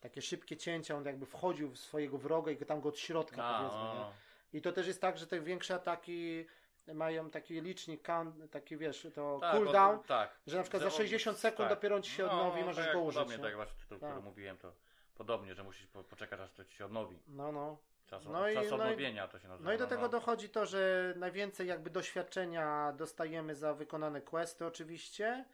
[0.00, 3.44] takie szybkie cięcia, on jakby wchodził w swojego wroga i go tam go od środka
[3.44, 4.29] A, powiedzmy, no, nie?
[4.52, 4.58] No.
[4.58, 6.46] I to też jest tak, że te większe ataki
[6.94, 10.38] mają taki licznik, count, taki wiesz, to Tak, cooldown, bo- tak.
[10.46, 11.78] że na przykład za Że- 60 sekund tak.
[11.78, 13.14] dopiero ci się No, odnowi, tak możesz jak go użyć.
[13.14, 13.42] Podobnie, nie?
[13.42, 14.10] tak jak właśnie tytuł, Tak.
[14.10, 14.72] który mówiłem, to
[15.14, 17.18] podobnie, że musisz po, poczekać, aż to ci się odnowi.
[17.28, 17.78] No, no.
[18.06, 19.68] Czas, No czas no i- odnowienia to się nazywa.
[19.70, 20.08] No i do tego no.
[20.08, 25.44] dochodzi to, że najwięcej jakby doświadczenia dostajemy za wykonane questy oczywiście.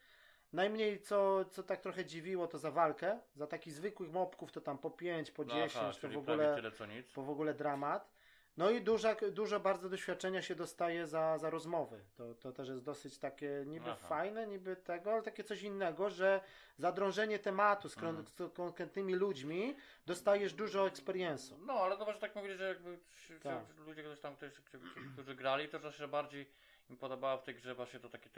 [0.52, 3.18] Najmniej co, co tak trochę dziwiło to za walkę.
[3.34, 6.54] Za takich zwykłych mobków to tam po 5, po 10, No, Aha, to w ogóle,
[6.54, 6.70] tyle
[7.14, 8.15] to w ogóle dramat.
[8.56, 12.00] No i duża, dużo bardzo doświadczenia się dostaje za, za rozmowy.
[12.16, 14.08] To, to też jest dosyć takie niby Aha.
[14.08, 16.40] fajne, niby tego, ale takie coś innego, że
[16.78, 18.24] za drążenie tematu z, Mhm.
[18.26, 19.76] z konkretnymi ludźmi
[20.06, 21.54] dostajesz dużo experience'u.
[21.66, 23.64] No, ale to może tak mówić, że jakby ci- Tak.
[23.86, 26.46] ludzie, którzy tam, którzy, którzy, grali, to troszkę bardziej
[26.90, 28.30] mi podobało w tej grze właśnie to taki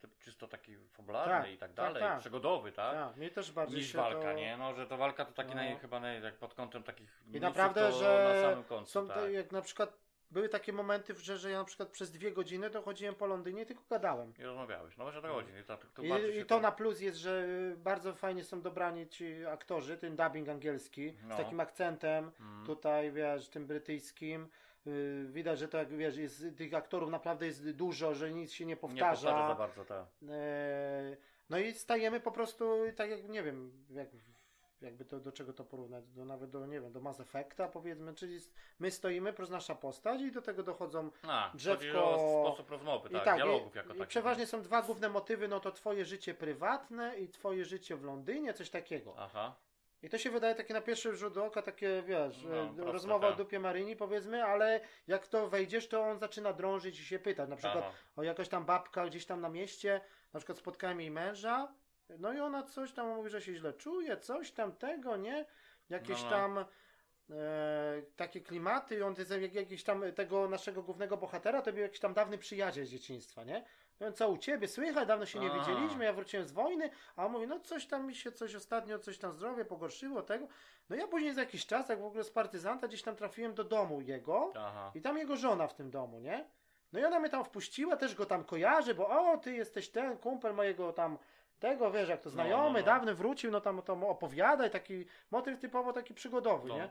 [0.00, 2.20] typ czysto taki fabularny Tak, i tak tak, dalej, tak.
[2.20, 2.94] przygodowy, tak?
[2.94, 4.32] Tak, mnie też bardziej Niż walka, to...
[4.32, 4.56] nie?
[4.56, 5.54] No, że to walka to taki No.
[5.56, 9.06] naj, chyba naj, jak pod kątem takich I naprawdę, to że na samym końcu, są
[9.08, 9.16] tak.
[9.16, 9.96] te, jak na przykład
[10.30, 13.62] były takie momenty, że, że ja na przykład przez dwie godziny to chodziłem po Londynie
[13.62, 14.32] i tylko gadałem.
[14.38, 14.96] I rozmawiałeś.
[14.96, 15.52] No właśnie o to chodzi.
[15.60, 17.46] I, to, to I, I to na plus jest, że
[17.76, 21.34] bardzo fajnie są dobrani ci aktorzy, ten dubbing angielski No.
[21.34, 22.66] z takim akcentem, Mm.
[22.66, 24.48] tutaj wiesz, tym brytyjskim.
[24.90, 28.64] Yy, Widać, że to jak wiesz, jest, tych aktorów naprawdę jest dużo, że nic się
[28.66, 29.10] nie Nie powtarza.
[29.30, 30.04] powtarza za bardzo, tak.
[30.22, 31.16] Eee,
[31.50, 34.08] No i stajemy po prostu tak jak nie wiem, jak,
[34.80, 38.14] jakby to do czego to porównać, do nawet do nie wiem, do Mass Effecta powiedzmy,
[38.14, 38.38] czyli
[38.78, 43.12] my stoimy plus nasza postać i do tego dochodzą A, Drzewko- o sposób rozmowy, i
[43.12, 44.08] tak, tak, dialogów i, jako i takich.
[44.08, 48.54] przeważnie są dwa główne motywy, no to twoje życie prywatne i twoje życie w Londynie,
[48.54, 49.14] coś takiego.
[49.18, 49.54] Aha.
[50.02, 53.26] I to się wydaje takie na pierwszy rzut oka, takie wiesz, No, e, proste, rozmowa
[53.26, 53.38] o tak.
[53.38, 57.56] dupie Maryni powiedzmy, ale jak to wejdziesz, to on zaczyna drążyć i się pytać, na
[57.56, 57.92] przykład Aha.
[58.16, 60.00] o jakaś tam babka gdzieś tam na mieście,
[60.32, 61.74] na przykład spotkałem jej męża,
[62.18, 65.46] no i ona coś tam mówi, że się źle czuje, coś tam tego, nie?
[65.88, 66.30] Jakieś No, no.
[66.30, 66.58] tam
[67.30, 71.82] e, takie klimaty, i on jest jak, jakiś tam tego naszego głównego bohatera, to był
[71.82, 73.64] jakiś tam dawny przyjaciel z dzieciństwa, nie?
[74.00, 77.32] No co u ciebie słychać, dawno się nie widzieliśmy, ja wróciłem z wojny, a on
[77.32, 80.46] mówi, no coś tam mi się coś ostatnio, coś tam zdrowie pogorszyło, tego.
[80.88, 83.64] No ja później za jakiś czas, jak w ogóle z partyzanta, gdzieś tam trafiłem do
[83.64, 84.92] domu jego, Aha.
[84.94, 86.48] i tam jego żona w tym domu, nie?
[86.92, 90.16] No i ona mnie tam wpuściła, też go tam kojarzy, bo o, ty jesteś ten
[90.18, 91.18] kumpel mojego tam,
[91.58, 92.84] tego, wiesz, jak to No, znajomy, no, no.
[92.84, 96.74] dawny wrócił, no tam to opowiada i taki motyw typowo taki przygodowy, No.
[96.76, 96.90] nie?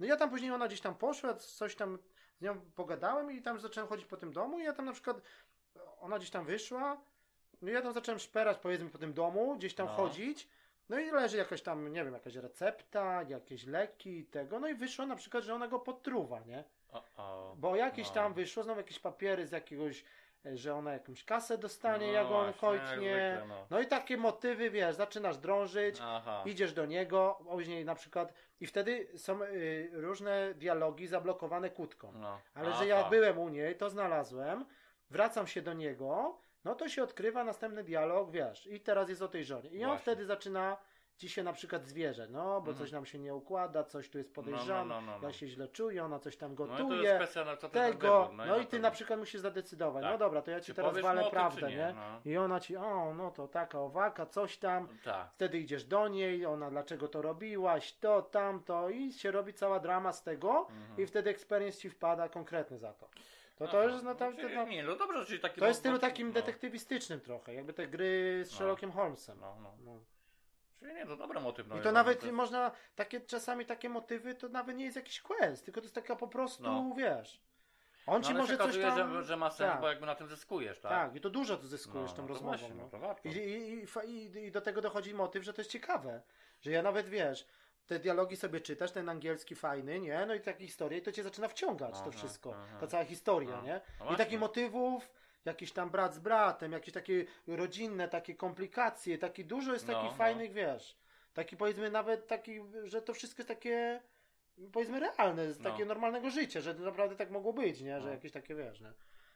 [0.00, 1.98] No ja tam później ona gdzieś tam poszła, coś tam
[2.38, 5.16] z nią pogadałem i tam zacząłem chodzić po tym domu i ja tam na przykład,
[6.00, 7.00] ona gdzieś tam wyszła,
[7.62, 9.92] no i ja tam zacząłem szperać powiedzmy po tym domu, gdzieś tam No.
[9.92, 10.48] chodzić,
[10.88, 14.74] no i leży jakaś tam, nie wiem, jakaś recepta, jakieś leki i tego, no i
[14.74, 16.64] wyszło na przykład, że ona go potruwa, nie?
[17.16, 17.54] O.
[17.58, 18.14] Bo jakieś No.
[18.14, 20.04] tam wyszło, znowu jakieś papiery z jakiegoś,
[20.46, 23.42] e, że ona jakąś kasę dostanie, No jak on kojtnie.
[23.48, 23.66] no.
[23.70, 26.42] No i takie motywy, wiesz, zaczynasz drążyć, Aha.
[26.46, 32.12] idziesz do niego, później na przykład, i wtedy są y, różne dialogi zablokowane kłódką.
[32.12, 32.40] No.
[32.54, 32.78] Ale Aha.
[32.78, 34.64] że ja byłem u niej, to znalazłem,
[35.10, 39.28] wracam się do niego, no to się odkrywa następny dialog, wiesz, i teraz jest o
[39.28, 39.70] tej żonie.
[39.70, 40.02] I on Właśnie.
[40.02, 40.76] wtedy zaczyna
[41.16, 42.76] ci się na przykład zwierzę, no, bo Mhm.
[42.76, 45.26] coś nam się nie układa, coś tu jest No, no, podejrzane, no, no, no.
[45.28, 47.26] ja się źle czuję, ona coś tam No to gotuje no,
[47.56, 48.82] ty tam tego, no, i ty pewno.
[48.82, 50.12] na przykład musisz zadecydować, Tak.
[50.12, 51.76] no dobra, to ja ci Czy teraz walę prawdę, nie?
[51.76, 51.94] nie?
[51.96, 52.20] No.
[52.24, 55.30] I ona ci, o, no to taka owaka, coś tam, Tak.
[55.32, 60.12] wtedy idziesz do niej, ona dlaczego to robiłaś, to, tamto i się robi cała drama
[60.12, 61.00] z tego Mhm.
[61.00, 63.08] i wtedy experience ci wpada konkretny za to.
[63.56, 63.90] To to Aha.
[63.90, 65.60] jest, no, tam, czyli, no, Nie, no dobrze, czyli taki...
[65.60, 66.34] to jest w no, stylu takim no.
[66.34, 68.56] detektywistycznym trochę, jakby te gry z No.
[68.58, 69.40] Sherlockiem Holmesem.
[69.40, 69.72] No, no.
[69.84, 70.00] No.
[70.78, 71.66] Czyli nie, to dobry motyw.
[71.68, 75.20] No, I to nawet jest- można, takie czasami takie motywy, to nawet nie jest jakiś
[75.20, 76.94] quest, tylko to jest taka po prostu, No.
[76.96, 77.40] wiesz,
[78.06, 79.12] on No, ci może coś tam...
[79.12, 79.80] że, że ma sens, tak.
[79.80, 80.90] bo jakby na tym zyskujesz, tak?
[80.92, 82.56] Tak, i to dużo tu zyskujesz no, tą no, to rozmową.
[82.58, 82.88] właśnie, no.
[82.92, 83.28] no to.
[83.28, 86.22] I, i, i, I do tego dochodzi motyw, że to jest ciekawe.
[86.60, 87.46] Że ja nawet wiesz,
[87.86, 90.26] te dialogi sobie czytasz, ten angielski fajny, nie?
[90.26, 92.54] No i takie historie, i to cię zaczyna wciągać to Aha, wszystko.
[92.56, 92.78] aha.
[92.80, 93.62] Ta cała historia, No.
[93.62, 93.80] nie?
[94.04, 95.10] No I takich motywów,
[95.44, 100.10] jakiś tam brat z bratem, jakieś takie rodzinne, takie komplikacje, taki dużo jest No, takich
[100.10, 100.16] no.
[100.16, 100.96] fajnych, wiesz.
[101.34, 104.00] Taki powiedzmy nawet taki, że to wszystko jest takie
[104.72, 105.70] powiedzmy realne, z No.
[105.70, 108.00] takiego normalnego życia, że to naprawdę tak mogło być, nie?
[108.00, 108.12] Że No.
[108.12, 108.92] jakieś takie, wiesz, nie?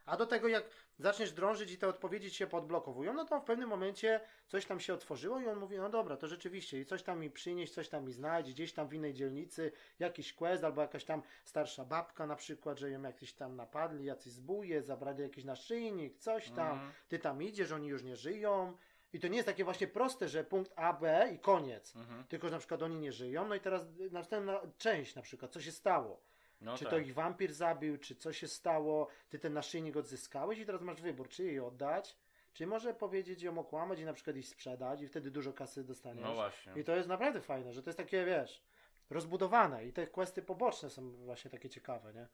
[0.06, 0.64] A do tego jak
[0.98, 4.94] zaczniesz drążyć i te odpowiedzi się podblokowują, no to w pewnym momencie coś tam się
[4.94, 8.04] otworzyło i on mówi, no dobra, to rzeczywiście i coś tam mi przynieść, coś tam
[8.04, 12.36] mi znajdź, gdzieś tam w innej dzielnicy, jakiś quest albo jakaś tam starsza babka na
[12.36, 16.92] przykład, że ją jakiś tam napadli, jacyś zbóje, zabrali jakiś naszyjnik, coś tam, Mhm.
[17.08, 18.76] ty tam idziesz, oni już nie żyją
[19.12, 21.96] i to nie jest takie właśnie proste, że punkt A, B i koniec.
[21.96, 22.24] Mhm.
[22.24, 25.60] Tylko, że na przykład oni nie żyją, no i teraz następna część na przykład, co
[25.60, 26.20] się stało?
[26.60, 26.90] No czy tak.
[26.90, 31.02] to ich wampir zabił, czy co się stało, ty ten naszyjnik odzyskałeś i teraz masz
[31.02, 32.16] wybór, czy jej oddać,
[32.52, 36.24] czy może powiedzieć ją okłamać i na przykład ich sprzedać i wtedy dużo kasy dostaniesz.
[36.24, 36.72] No właśnie.
[36.76, 38.62] I to jest naprawdę fajne, że to jest takie, wiesz,
[39.10, 42.26] rozbudowane i te questy poboczne są właśnie takie ciekawe, nie?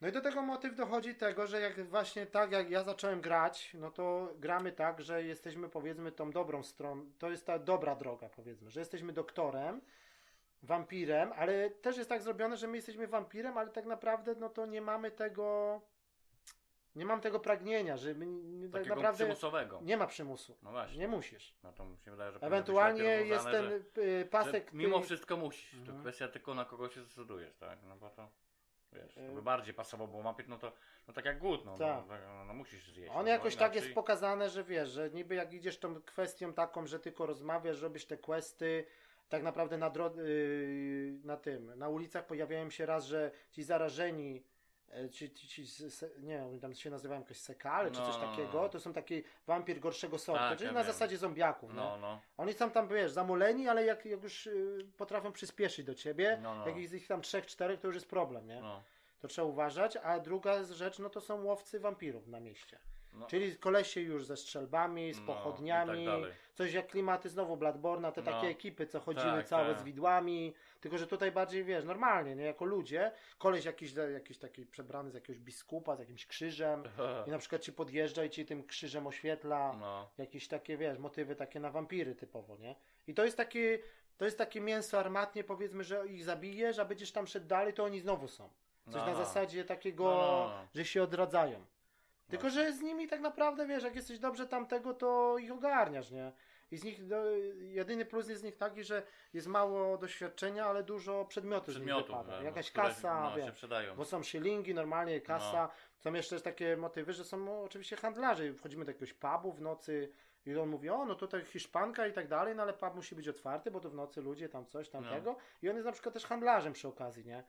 [0.00, 3.70] No i do tego motyw dochodzi tego, że jak właśnie tak jak ja zacząłem grać,
[3.74, 8.28] no to gramy tak, że jesteśmy powiedzmy tą dobrą stroną, to jest ta dobra droga
[8.28, 9.80] powiedzmy, że jesteśmy doktorem,
[10.62, 14.66] wampirem, ale też jest tak zrobione, że my jesteśmy wampirem, ale tak naprawdę no to
[14.66, 15.80] nie mamy tego
[16.96, 18.14] nie mam tego pragnienia, że
[18.72, 19.80] tak naprawdę przymusowego.
[19.82, 20.56] nie ma przymusu.
[20.62, 20.98] No właśnie.
[20.98, 21.54] Nie musisz.
[21.62, 24.70] No to mi się wydaje, że Ewentualnie jest ten że- y, pasek.
[24.70, 25.70] że Mimo ty- wszystko musisz.
[25.72, 26.00] To Mhm.
[26.00, 27.78] kwestia tylko na kogo się zdecydujesz, tak?
[27.88, 28.28] No bo to
[28.92, 30.72] wiesz, to Y- by bardziej pasowało, bo mapit, no to
[31.08, 32.04] no tak jak głód, no, Tak.
[32.08, 33.12] no, no, no musisz zjeść.
[33.14, 36.02] On no, jakoś bo tak inaczej- jest pokazane, że wiesz, że niby jak idziesz tą
[36.02, 38.84] kwestią taką, że tylko rozmawiasz, robisz te questy,
[39.28, 44.42] tak naprawdę na, dro- yy, na tym, na ulicach pojawiają się raz, że ci zarażeni
[44.92, 45.66] e, ci, ci, ci
[46.20, 49.80] nie wiem, tam się nazywają jakoś sekale czy No, coś takiego, to są taki wampir
[49.80, 50.92] gorszego sortu, Tak, czyli ja na wiem.
[50.92, 51.82] zasadzie zombiaków, no.
[51.82, 52.20] No, no.
[52.36, 56.54] Oni są tam, wiesz, zamuleni, ale jak, jak już y, potrafią przyspieszyć do ciebie, No,
[56.54, 56.66] no.
[56.68, 58.60] jak jest ich tam trzech, czterech, to już jest problem, nie?
[58.60, 58.82] No.
[59.20, 62.78] To trzeba uważać, a druga rzecz, no to są łowcy wampirów na mieście.
[63.12, 63.26] No.
[63.26, 66.20] Czyli kolesie już ze strzelbami, z No, pochodniami, i tak
[66.54, 68.32] coś jak klimaty znowu Bladborna, te No.
[68.32, 69.80] takie ekipy, co chodziły Tak, całe tak.
[69.80, 74.66] z widłami, tylko że tutaj bardziej, wiesz, normalnie, nie, jako ludzie, koleś jakiś, jakiś taki
[74.66, 76.82] przebrany z jakiegoś biskupa, z jakimś krzyżem
[77.26, 80.10] i na przykład ci podjeżdża i ci tym krzyżem oświetla No.
[80.18, 82.74] jakieś takie, wiesz, motywy takie na wampiry typowo, nie?
[83.06, 83.78] I to jest takie,
[84.18, 87.84] to jest takie mięso armatnie, powiedzmy, że ich zabijesz, a będziesz tam szedł dalej, to
[87.84, 88.50] oni znowu są.
[88.84, 90.66] Coś na zasadzie takiego, no, no.
[90.74, 91.64] że się odradzają.
[92.32, 96.32] Tylko, że z nimi tak naprawdę, wiesz, jak jesteś dobrze tamtego, to ich ogarniasz, nie?
[96.70, 97.16] I z nich, no,
[97.58, 99.02] jedyny plus jest z nich taki, że
[99.32, 102.38] jest mało doświadczenia, ale dużo przedmiotów, z nich Przedmiotów, wypada.
[102.38, 103.96] że, Jakaś które, kasa, no, przydają.
[103.96, 105.70] Bo są shillingi, normalnie kasa.
[105.98, 108.54] Są jeszcze takie motywy, że są no, oczywiście handlarze.
[108.54, 110.12] Wchodzimy do jakiegoś pubu w nocy
[110.46, 113.28] i on mówi, o no tutaj Hiszpanka i tak dalej, no ale pub musi być
[113.28, 114.92] otwarty, bo to w nocy ludzie tam coś No.
[114.92, 115.36] tamtego.
[115.62, 117.44] I on jest na przykład też handlarzem przy okazji, nie?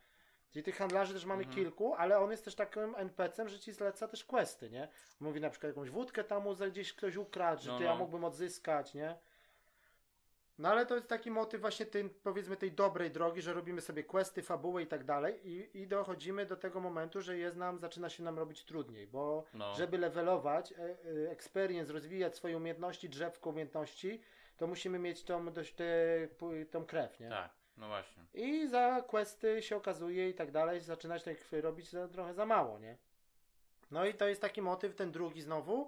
[0.53, 1.55] Czyli tych handlarzy też mamy Mhm.
[1.55, 4.87] kilku, ale on jest też takim NPC-em, że ci zleca też questy, nie?
[5.19, 7.89] Mówi na przykład jakąś wódkę tam gdzieś ktoś ukradł, że No, ty no.
[7.89, 9.15] ja mógłbym odzyskać, nie?
[10.57, 14.03] No ale to jest taki motyw właśnie tej, powiedzmy tej dobrej drogi, że robimy sobie
[14.03, 18.09] questy, fabuły i tak dalej i, i dochodzimy do tego momentu, że jest nam, zaczyna
[18.09, 19.73] się nam robić trudniej, bo No.
[19.75, 24.21] żeby levelować, e, e, experience, rozwijać swoje umiejętności, drzewko umiejętności,
[24.57, 25.75] to musimy mieć tą, dość
[26.71, 27.29] tą krew, nie?
[27.29, 28.23] Tak, no właśnie.
[28.33, 32.79] I za questy się okazuje i tak dalej, zaczynać tak robić za, trochę za mało,
[32.79, 32.97] nie?
[33.91, 35.87] No i to jest taki motyw, ten drugi znowu,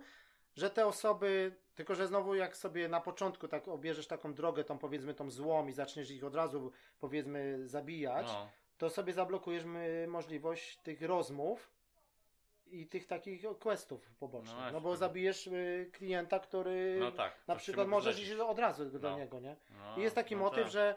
[0.56, 4.78] że te osoby, tylko że znowu jak sobie na początku tak obierzesz taką drogę, tą
[4.78, 8.50] powiedzmy tą złą i zaczniesz ich od razu powiedzmy zabijać, No.
[8.78, 9.64] to sobie zablokujesz
[10.08, 11.70] możliwość tych rozmów
[12.68, 14.56] i tych takich questów pobocznych.
[14.66, 17.34] No No, bo zabijesz y, klienta, który No tak.
[17.48, 19.18] na przykład możesz iść od razu do No.
[19.18, 19.56] niego, nie?
[19.78, 20.72] No, I jest taki no motyw, tak.
[20.72, 20.96] że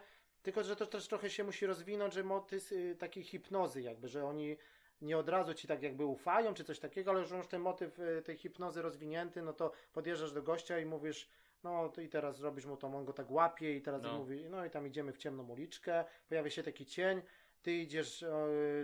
[0.48, 4.24] tylko, że to też trochę się musi rozwinąć, że motyw y, takiej hipnozy jakby, że
[4.24, 4.56] oni
[5.02, 7.98] nie od razu ci tak jakby ufają, czy coś takiego, ale że już ten motyw
[7.98, 11.28] y, tej hipnozy rozwinięty, no to podjeżdżasz do gościa i mówisz,
[11.64, 14.18] no i teraz zrobisz mu to, on go tak łapie i teraz No.
[14.18, 17.22] mówi, no i tam idziemy w ciemną uliczkę, pojawia się taki cień,
[17.62, 18.28] ty idziesz e,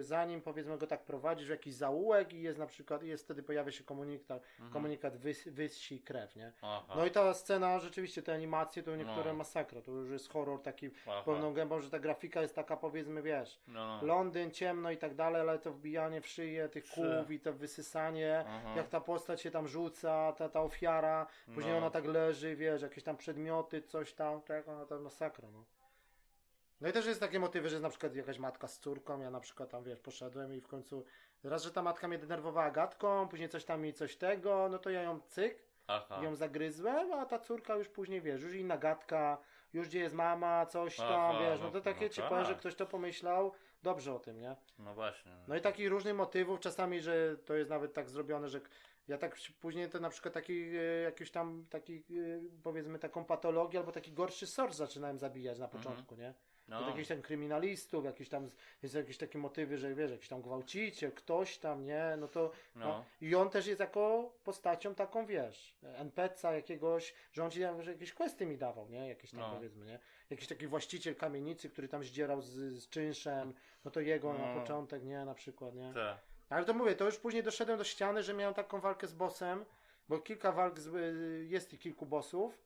[0.02, 3.24] za nim, powiedzmy go tak prowadzisz w jakiś zaułek i jest na przykład, i jest
[3.24, 4.72] wtedy pojawia się komunikat, Mhm.
[4.72, 5.48] komunikat wys,
[6.04, 6.52] krew, nie?
[6.62, 6.94] Aha.
[6.96, 9.34] No i ta scena, rzeczywiście, te animacje, to niektóre No.
[9.38, 11.22] masakra, to już jest horror taki Aha.
[11.24, 14.06] pełną gębą, że ta grafika jest taka powiedzmy, wiesz, No, no.
[14.06, 16.94] Londyn, ciemno i tak dalej, ale to wbijanie w szyję tych Szy.
[16.94, 18.74] kłów i to wysysanie, Aha.
[18.76, 21.78] jak ta postać się tam rzuca, ta, ta ofiara, później No.
[21.78, 25.64] ona tak leży, wiesz, jakieś tam przedmioty, coś tam, tak, ona to masakra, no.
[26.80, 29.30] No i też jest takie motywy, że jest na przykład jakaś matka z córką, ja
[29.30, 31.04] na przykład tam, wiesz, poszedłem i w końcu,
[31.44, 34.90] raz, że ta matka mnie denerwowała gadką, później coś tam i coś tego, no to
[34.90, 36.20] ja ją cyk, Aha.
[36.22, 39.38] ją zagryzłem, a ta córka już później, wiesz, już inna gadka,
[39.72, 42.30] już gdzie jest mama, coś tam, Aha, wiesz, no no- to takie no ci tak.
[42.30, 43.52] powiem, że ktoś to pomyślał
[43.82, 44.56] dobrze o tym, nie?
[44.78, 45.32] No właśnie.
[45.48, 48.60] No i takich różnych motywów, czasami, że to jest nawet tak zrobione, że
[49.08, 52.02] ja tak później to na przykład taki, e, jakiś tam, taki, e,
[52.62, 56.34] powiedzmy taką patologię albo taki gorszy sort zaczynałem zabijać na początku, nie?
[56.68, 56.78] No.
[56.80, 58.48] Od jakichś tam kryminalistów, jakieś tam,
[58.82, 62.04] jest jakieś takie motywy, że wiesz, jakiś tam gwałciciel, ktoś tam, nie?
[62.18, 62.86] No to, No.
[62.88, 63.04] no.
[63.20, 67.92] I on też jest jako postacią taką, wiesz, NPC-a jakiegoś, że on ci tam, że
[67.92, 69.08] jakieś questy mi dawał, nie?
[69.08, 69.54] Jakieś tam No.
[69.54, 69.98] powiedzmy, nie?
[70.30, 72.50] Jakiś taki właściciel kamienicy, który tam zdzierał z,
[72.82, 73.54] z czynszem,
[73.84, 74.60] no to jego na No.
[74.60, 75.24] początek, nie?
[75.24, 75.92] Na przykład, nie?
[75.94, 76.18] Te.
[76.48, 79.64] Ale to mówię, to już później doszedłem do ściany, że miałem taką walkę z bossem,
[80.08, 82.58] bo kilka walk, z, y, jest i kilku bossów,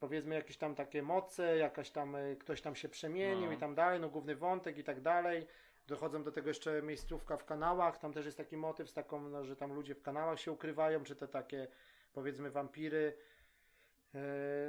[0.00, 3.52] powiedzmy jakieś tam takie moce, jakaś tam, y, ktoś tam się przemienił No.
[3.52, 5.46] i tam dalej, no główny wątek i tak dalej.
[5.86, 9.44] Dochodzą do tego jeszcze miejscówka w kanałach, tam też jest taki motyw z taką, no,
[9.44, 11.68] że tam ludzie w kanałach się ukrywają, czy te takie,
[12.12, 13.14] powiedzmy, wampiry.
[14.14, 14.20] Yy,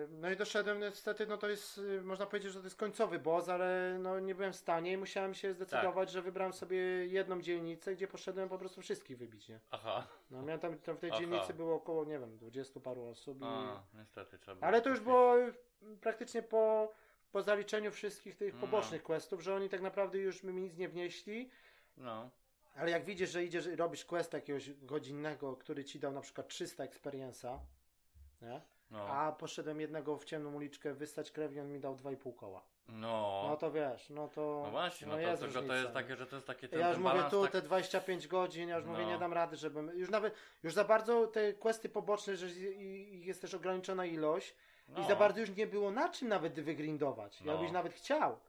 [0.10, 3.50] No i doszedłem niestety, no to jest, yy, można powiedzieć, że to jest końcowy boss,
[3.50, 6.14] ale no nie byłem w stanie i musiałem się zdecydować, Tak.
[6.14, 9.60] że wybrałem sobie jedną dzielnicę, gdzie poszedłem po prostu wszystkich wybić, nie?
[9.72, 10.08] Aha.
[10.32, 11.20] No miałem tam, tam w tej Aha.
[11.20, 13.42] dzielnicy było około, nie wiem, 20 paru osób.
[13.42, 13.44] I...
[13.46, 14.68] A, niestety trzeba.
[14.68, 15.54] Ale to już było y,
[16.02, 16.94] praktycznie po,
[17.32, 18.62] po zaliczeniu wszystkich tych No.
[18.62, 21.50] pobocznych questów, że oni tak naprawdę już mi nic nie wnieśli.
[21.98, 22.30] No.
[22.76, 26.48] Ale jak widzisz, że idziesz i robisz quest jakiegoś godzinnego, który ci dał na przykład
[26.48, 27.60] 300 experience'a,
[28.42, 28.62] nie?
[28.92, 29.08] No.
[29.08, 32.62] A poszedłem jednego w ciemną uliczkę wystać krew i on mi dał 2,5 koła.
[32.88, 33.46] No.
[33.50, 34.62] No to wiesz, no to.
[34.66, 35.94] No właśnie, no, to, jest tylko to jest nie?
[35.94, 37.52] takie, że to jest takie ten, Ja już ten mówię tu tak...
[37.52, 39.10] te 25 godzin, ja już mówię No.
[39.10, 39.92] nie dam rady, żebym.
[39.98, 40.34] Już nawet,
[40.64, 42.48] już za bardzo te questy poboczne, że
[43.10, 44.56] jest też ograniczona ilość
[44.88, 45.02] no.
[45.02, 47.42] i za bardzo już nie było na czym nawet wygrindować.
[47.42, 47.52] No.
[47.52, 48.40] Jakbyś nawet chciał.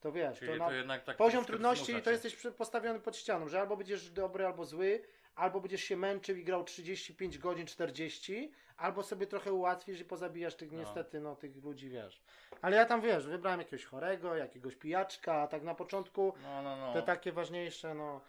[0.00, 3.48] to wiesz, Czyli to to, na, jednak tak poziom trudności to jesteś postawiony pod ścianą,
[3.48, 5.02] że albo będziesz dobry, albo zły,
[5.34, 10.54] albo będziesz się męczył i grał 35 godzin, 40, albo sobie trochę ułatwisz i pozabijasz
[10.54, 10.78] tych No.
[10.78, 12.22] niestety, no tych ludzi, wiesz.
[12.62, 16.76] Ale ja tam, wiesz, wybrałem jakiegoś chorego, jakiegoś pijaczka, a tak na początku No, no,
[16.76, 16.92] no.
[16.92, 18.20] te takie ważniejsze, no.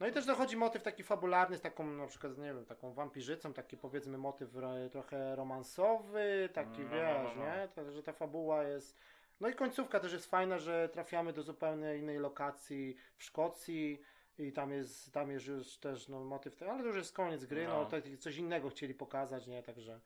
[0.00, 3.52] No i też dochodzi motyw taki fabularny z taką, na przykład, nie wiem, taką wampirzycą,
[3.52, 4.50] taki powiedzmy motyw
[4.92, 7.68] trochę romansowy, taki, No, no, wiesz, nie?
[7.74, 8.98] To, że ta fabuła jest...
[9.40, 14.00] No i końcówka też jest fajna, że trafiamy do zupełnie innej lokacji w Szkocji
[14.46, 17.44] i tam jest, tam jest już też no, motyw, te- ale to już jest koniec
[17.44, 17.86] gry, no, No.
[17.86, 19.62] tak, coś innego chcieli pokazać, nie?
[19.62, 20.00] Także...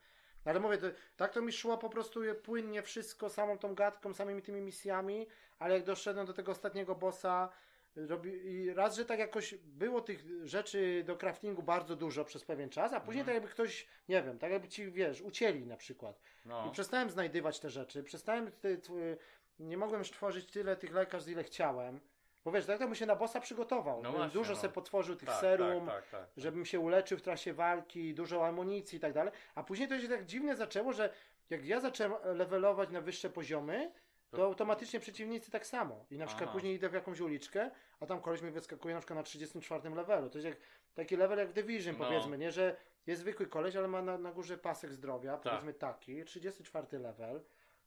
[0.44, 0.86] No Ale mówię, to,
[1.16, 5.26] tak to mi szło po prostu płynnie wszystko, samą tą gadką, samymi tymi misjami,
[5.58, 7.48] ale jak doszedłem do tego ostatniego bossa,
[7.96, 12.68] robi, i raz, że tak jakoś było tych rzeczy do craftingu bardzo dużo przez pewien
[12.70, 13.26] czas, a później Mhm.
[13.26, 16.20] tak jakby ktoś, nie wiem, tak jakby ci, wiesz, ucięli na przykład.
[16.44, 16.66] no.
[16.68, 19.16] I przestałem znajdywać te rzeczy, przestałem, ty, ty,
[19.58, 22.00] nie mogłem już tworzyć tyle tych lekarstw, ile chciałem,
[22.46, 24.02] bo wiesz, tak to bym się na bossa przygotował.
[24.02, 24.58] No właśnie, dużo no.
[24.60, 26.28] sobie potworzył tych tak, serum, Tak, tak, tak.
[26.36, 29.32] żebym się uleczył w trasie walki, dużo amunicji i tak dalej.
[29.54, 31.10] A później to się tak dziwnie zaczęło, że
[31.50, 33.92] jak ja zacząłem levelować na wyższe poziomy,
[34.30, 36.04] to To- automatycznie przeciwnicy tak samo.
[36.10, 36.52] I na przykład Aha.
[36.52, 37.70] później idę w jakąś uliczkę,
[38.00, 40.30] a tam koleś mi wyskakuje na przykład na 34 levelu.
[40.30, 40.56] To jest jak
[40.94, 42.04] taki level jak w Division, No.
[42.04, 42.52] powiedzmy, nie?
[42.52, 45.42] Że jest zwykły koleś, ale ma na, na górze pasek zdrowia, Tak.
[45.42, 47.40] powiedzmy taki, 34 level.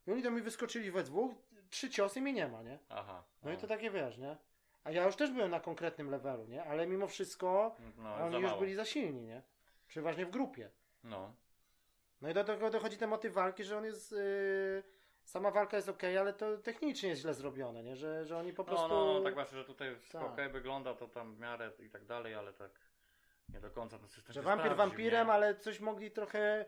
[0.07, 1.31] I oni to mi wyskoczyli we dwóch,
[1.69, 2.79] trzy ciosy mnie nie ma, nie?
[2.89, 3.23] Aha.
[3.43, 3.57] No i o.
[3.57, 4.37] to takie wiesz, nie?
[4.83, 6.63] A ja już też byłem na konkretnym levelu, nie?
[6.63, 8.59] Ale mimo wszystko No, oni już mało.
[8.59, 9.41] byli za silni, nie?
[9.87, 10.69] Przeważnie w grupie.
[11.03, 11.33] No.
[12.21, 14.11] No i do tego dochodzi ten motyw walki, że on jest.
[14.11, 14.83] Yy,
[15.23, 17.95] sama walka jest ok, ale to technicznie jest źle zrobione, nie?
[17.95, 18.87] Że, że oni po No, prostu.
[18.87, 20.23] no, no, tak właśnie, że tutaj Tak.
[20.23, 22.71] okej wygląda, to tam w miarę i tak dalej, ale tak
[23.53, 25.33] nie do końca ten system że wampir wampirem, nie?
[25.33, 26.65] ale coś mogli trochę.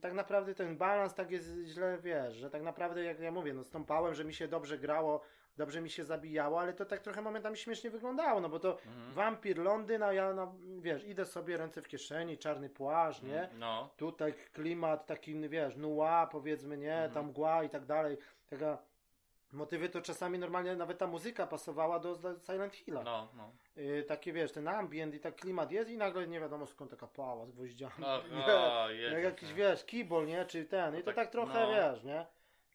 [0.00, 3.64] Tak naprawdę ten balans tak jest źle, wiesz, że tak naprawdę, jak ja mówię, no
[3.64, 5.20] stąpałem, że mi się dobrze grało,
[5.58, 9.12] dobrze mi się zabijało, ale to tak trochę momentami śmiesznie wyglądało, no bo to Mhm.
[9.12, 13.48] wampir Londyn, a ja, no, wiesz, idę sobie ręce w kieszeni, czarny płaszcz, nie?
[13.58, 13.90] No.
[13.96, 17.12] tutaj klimat taki, wiesz, nuła, powiedzmy, nie, Mhm.
[17.12, 18.16] tam mgła i tak dalej,
[18.50, 18.78] taka
[19.52, 23.02] motywy to czasami normalnie nawet ta muzyka pasowała do, do Silent Hilla.
[23.02, 23.52] No, no.
[23.78, 27.06] Y, takie, wiesz, ten ambient i tak klimat jest i nagle nie wiadomo skąd taka
[27.06, 27.92] pała z gwoździami.
[27.98, 31.60] No, Nie, o, jak jakiś, wiesz, kibol, nie, czy ten, i to tak, tak trochę,
[31.66, 31.68] no.
[31.74, 32.26] wiesz, nie,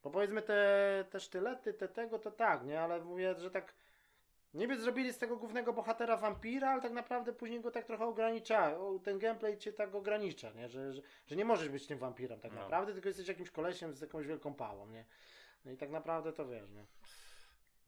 [0.04, 3.74] bo powiedzmy te, te sztylety, te tego, to tak, nie, ale mówię, że tak
[4.54, 8.76] niby zrobili z tego głównego bohatera wampira, ale tak naprawdę później go tak trochę ogranicza,
[9.04, 12.52] ten gameplay cię tak ogranicza, nie, że, że, że nie możesz być tym wampirem tak
[12.54, 12.62] No.
[12.62, 15.06] naprawdę, tylko jesteś jakimś kolesiem z jakąś wielką pałą, nie,
[15.66, 16.86] no i tak naprawdę to wiesz, nie.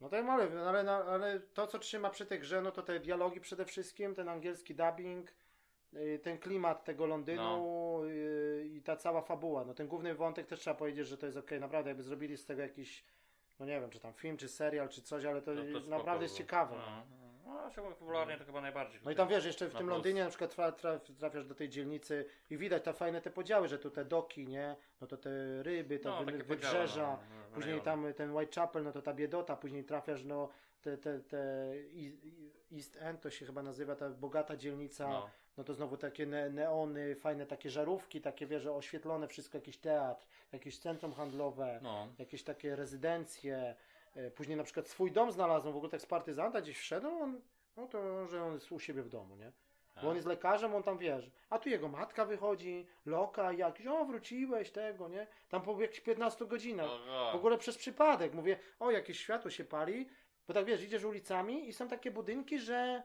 [0.02, 2.72] No to ja mówię, no ale, ale, ale to, co trzyma przy tej grze, no
[2.72, 5.32] to te dialogi przede wszystkim, ten angielski dubbing,
[6.24, 9.66] ten klimat tego Londynu y, i ta cała fabuła.
[9.66, 12.46] No ten główny wątek też trzeba powiedzieć, że to jest okej, naprawdę jakby zrobili z
[12.46, 13.04] tego jakiś,
[13.60, 15.98] no nie wiem, czy tam film, czy serial, czy coś, ale to, No to spoko
[15.98, 16.46] naprawdę jest było.
[16.48, 16.76] ciekawe.
[16.76, 17.04] No,
[17.46, 19.02] no, no popularnie to chyba najbardziej.
[19.06, 19.90] No i tam wiesz, jeszcze w tym.
[19.90, 23.68] Londynie na przykład traf, traf, trafiasz do tej dzielnicy i widać te fajne te podziały,
[23.68, 24.76] że tu te doki, nie?
[25.02, 25.30] No to te
[25.64, 27.18] ryby, te No, wy, wybrzeża, podziały,
[27.50, 27.86] no, później rejony.
[27.86, 30.50] tam ten Whitechapel, no to ta biedota, później trafiasz, no
[30.86, 31.74] te, te, te
[32.72, 36.49] East End to się chyba nazywa, ta bogata dzielnica, no, No, to znowu takie ne,
[36.49, 42.07] neony, fajne takie żarówki, takie wiesz, że oświetlone wszystko, jakiś teatr, jakieś centrum handlowe, no.
[42.20, 43.76] jakieś takie rezydencje.
[44.16, 47.41] E, Później na przykład swój dom znalazłem, w ogóle tak z partyzanta gdzieś wszedłem, on,
[47.78, 49.52] no to, że on jest u siebie w domu, nie?
[50.02, 51.32] Bo on jest lekarzem, on tam wiesz.
[51.49, 55.28] A tu jego matka wychodzi, loka jakiś, o wróciłeś tego, nie?
[55.49, 56.90] Tam po jakichś 15 godzinach.
[56.90, 57.32] O, o.
[57.32, 58.34] W ogóle przez przypadek.
[58.34, 60.10] Mówię, o jakieś światło się pali,
[60.48, 63.04] bo tak wiesz, idziesz ulicami i są takie budynki, że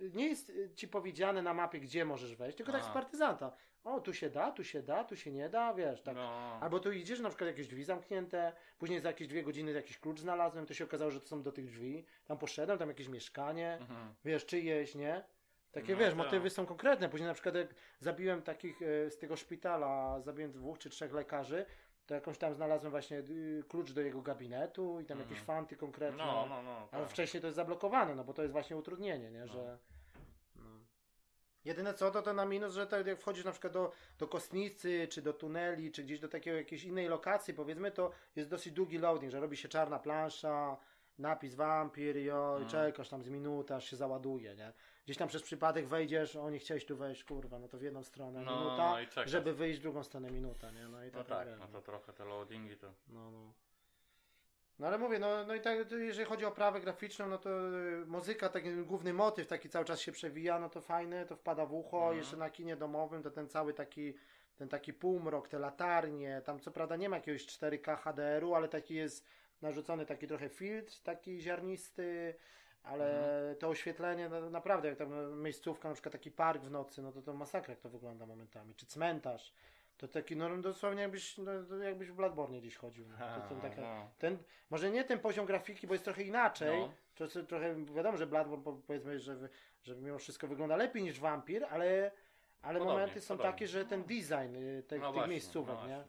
[0.00, 2.92] nie jest ci powiedziane na mapie, gdzie możesz wejść, tylko tak z A.
[2.92, 3.52] partyzanta.
[3.84, 6.14] O, tu się da, tu się da, tu się nie da, wiesz, tak.
[6.16, 6.58] No.
[6.60, 10.20] Albo tu idziesz, na przykład jakieś drzwi zamknięte, później za jakieś dwie godziny jakiś klucz
[10.20, 12.04] znalazłem, to się okazało, że to są do tych drzwi.
[12.24, 14.14] Tam poszedłem, tam jakieś mieszkanie, Mhm.
[14.24, 15.24] wiesz, czyjeś, nie?
[15.72, 16.16] Takie, No wiesz, tak.
[16.18, 17.08] motywy są konkretne.
[17.08, 21.66] Później na przykład jak zabiłem takich e, z tego szpitala, zabiłem dwóch czy trzech lekarzy,
[22.06, 25.30] to jakąś tam znalazłem właśnie y, klucz do jego gabinetu i tam Mhm.
[25.30, 26.26] jakieś fanty konkretne.
[26.26, 26.88] No, no, no.
[26.92, 27.10] Ale tak.
[27.10, 29.46] wcześniej to jest zablokowane, no bo to jest właśnie utrudnienie, nie?
[29.46, 29.78] Że...
[30.56, 30.62] No.
[31.64, 35.08] Jedyne co, to to na minus, że to jak wchodzisz na przykład do, do kostnicy,
[35.10, 38.98] czy do tuneli, czy gdzieś do takiej jakiejś innej lokacji, powiedzmy, to jest dosyć długi
[38.98, 40.76] loading, że robi się czarna plansza,
[41.18, 42.68] napis wampir, jo, i Mhm.
[42.70, 44.72] czekasz tam z minuty, aż się załaduje, nie?
[45.04, 48.02] Gdzieś tam przez przypadek wejdziesz, o nie chciałeś tu wejść, kurwa, no to w jedną
[48.02, 50.88] stronę No, minuta, no żeby wyjść w drugą stronę minuta, nie?
[50.88, 52.92] No i No tak, tak, wiesz, no to trochę te loadingi to.
[53.08, 53.52] no, no.
[54.78, 58.06] No ale mówię, no, no i tak, jeżeli chodzi o prawę graficzną, no to y,
[58.06, 61.72] muzyka, taki główny motyw taki cały czas się przewija, no to fajne, to wpada w
[61.74, 62.16] ucho, Mhm.
[62.16, 64.14] jeszcze na kinie domowym to ten cały taki,
[64.56, 68.94] ten taki półmrok, te latarnie, tam co prawda nie ma jakiegoś 4K HDR-u, ale taki
[68.94, 69.26] jest
[69.62, 72.34] narzucony taki trochę filtr, taki ziarnisty,
[72.82, 73.56] ale Mhm.
[73.56, 77.22] to oświetlenie, no, naprawdę, jak tam miejscówka, na przykład taki park w nocy, no to
[77.22, 79.52] to masakra, jak to wygląda momentami, czy cmentarz.
[79.96, 81.52] To taki, no dosłownie jakbyś, no,
[81.84, 83.04] jakbyś w Bladbornie gdzieś chodził.
[83.08, 83.16] No.
[83.48, 84.10] To, to taka, no.
[84.18, 84.38] ten,
[84.70, 86.80] może nie ten poziom grafiki, bo jest trochę inaczej.
[86.80, 86.92] No.
[87.14, 89.48] To, to, trochę wiadomo, że Bloodborne po- powiedzmy, że,
[89.84, 92.10] że mimo wszystko wygląda lepiej niż Vampir, ale,
[92.62, 93.52] ale Podobnie, momenty są podobnie.
[93.52, 96.04] takie, że ten design y, te, No tych właśnie, miejscówek, no nie?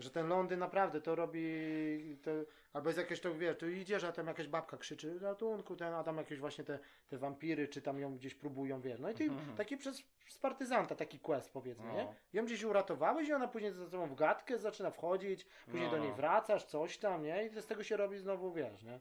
[0.00, 2.30] Że ten Londyn naprawdę to robi, to,
[2.72, 6.04] albo jest jakieś to, wiesz, tu idziesz, a tam jakaś babka krzyczy, ratunku, ten, a
[6.04, 6.78] tam jakieś właśnie te,
[7.08, 9.00] te wampiry, czy tam ją gdzieś próbują, wiesz.
[9.00, 9.56] No i ty Mhm.
[9.56, 11.92] taki przez, z partyzanta, taki quest powiedzmy, No.
[11.94, 12.14] nie?
[12.32, 15.98] Ją gdzieś uratowałeś i ona później ze sobą w gadkę zaczyna wchodzić, później No, do
[15.98, 16.16] niej no.
[16.16, 17.46] wracasz, coś tam, nie?
[17.46, 19.00] I z tego się robi znowu, wiesz, nie?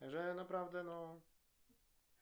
[0.00, 1.20] Także naprawdę, no...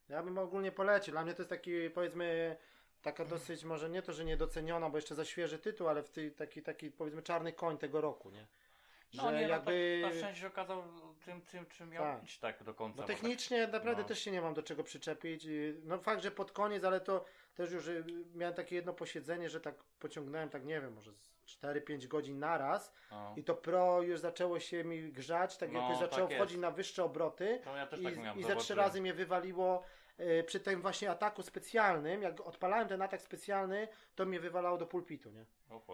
[0.09, 1.13] Ja bym ogólnie polecił.
[1.13, 2.57] Dla mnie to jest taki, powiedzmy,
[3.03, 6.33] taka dosyć, może nie to, że niedoceniona, bo jeszcze za świeży tytuł, ale w tej,
[6.33, 8.47] taki, taki, powiedzmy, czarny koń tego roku, nie?
[9.13, 9.99] Że No nie, jakby...
[10.03, 10.83] no, tak, na szczęście się okazał
[11.25, 12.21] tym, tym czym miał Tak.
[12.21, 12.97] być tak do końca.
[12.97, 14.09] No bo tak- technicznie naprawdę no.
[14.09, 15.45] też się nie mam do czego przyczepić.
[15.45, 17.25] I, No fakt, że pod koniec, ale to
[17.55, 18.05] też już y,
[18.35, 22.93] miałem takie jedno posiedzenie, że tak pociągnąłem, tak nie wiem, może z 4-5 godzin naraz
[23.11, 23.35] no.
[23.37, 26.39] i to pro już zaczęło się mi grzać, tak No, jakoś tak zaczęło jest.
[26.41, 27.61] wchodzić na wyższe obroty.
[27.77, 28.39] Ja też I, tak miałem.
[28.39, 30.06] I ze trzy razy mnie wywaliło y,
[30.47, 32.23] przy tym właśnie ataku specjalnym.
[32.23, 35.45] Jak odpalałem ten atak specjalny, to mnie wywalało do pulpitu, nie?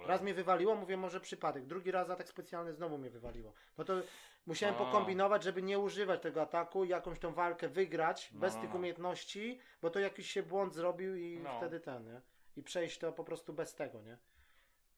[0.07, 1.66] Raz mnie wywaliło, mówię może przypadek.
[1.66, 3.53] Drugi raz atak specjalny znowu mnie wywaliło.
[3.78, 3.94] No to
[4.47, 4.78] musiałem A.
[4.78, 8.77] pokombinować, żeby nie używać tego ataku, jakąś tą walkę wygrać No, bez no, tych no.
[8.77, 11.57] umiejętności, bo to jakiś się błąd zrobił i No.
[11.57, 12.20] wtedy ten, nie?
[12.57, 14.19] I przejść to po prostu bez tego, nie?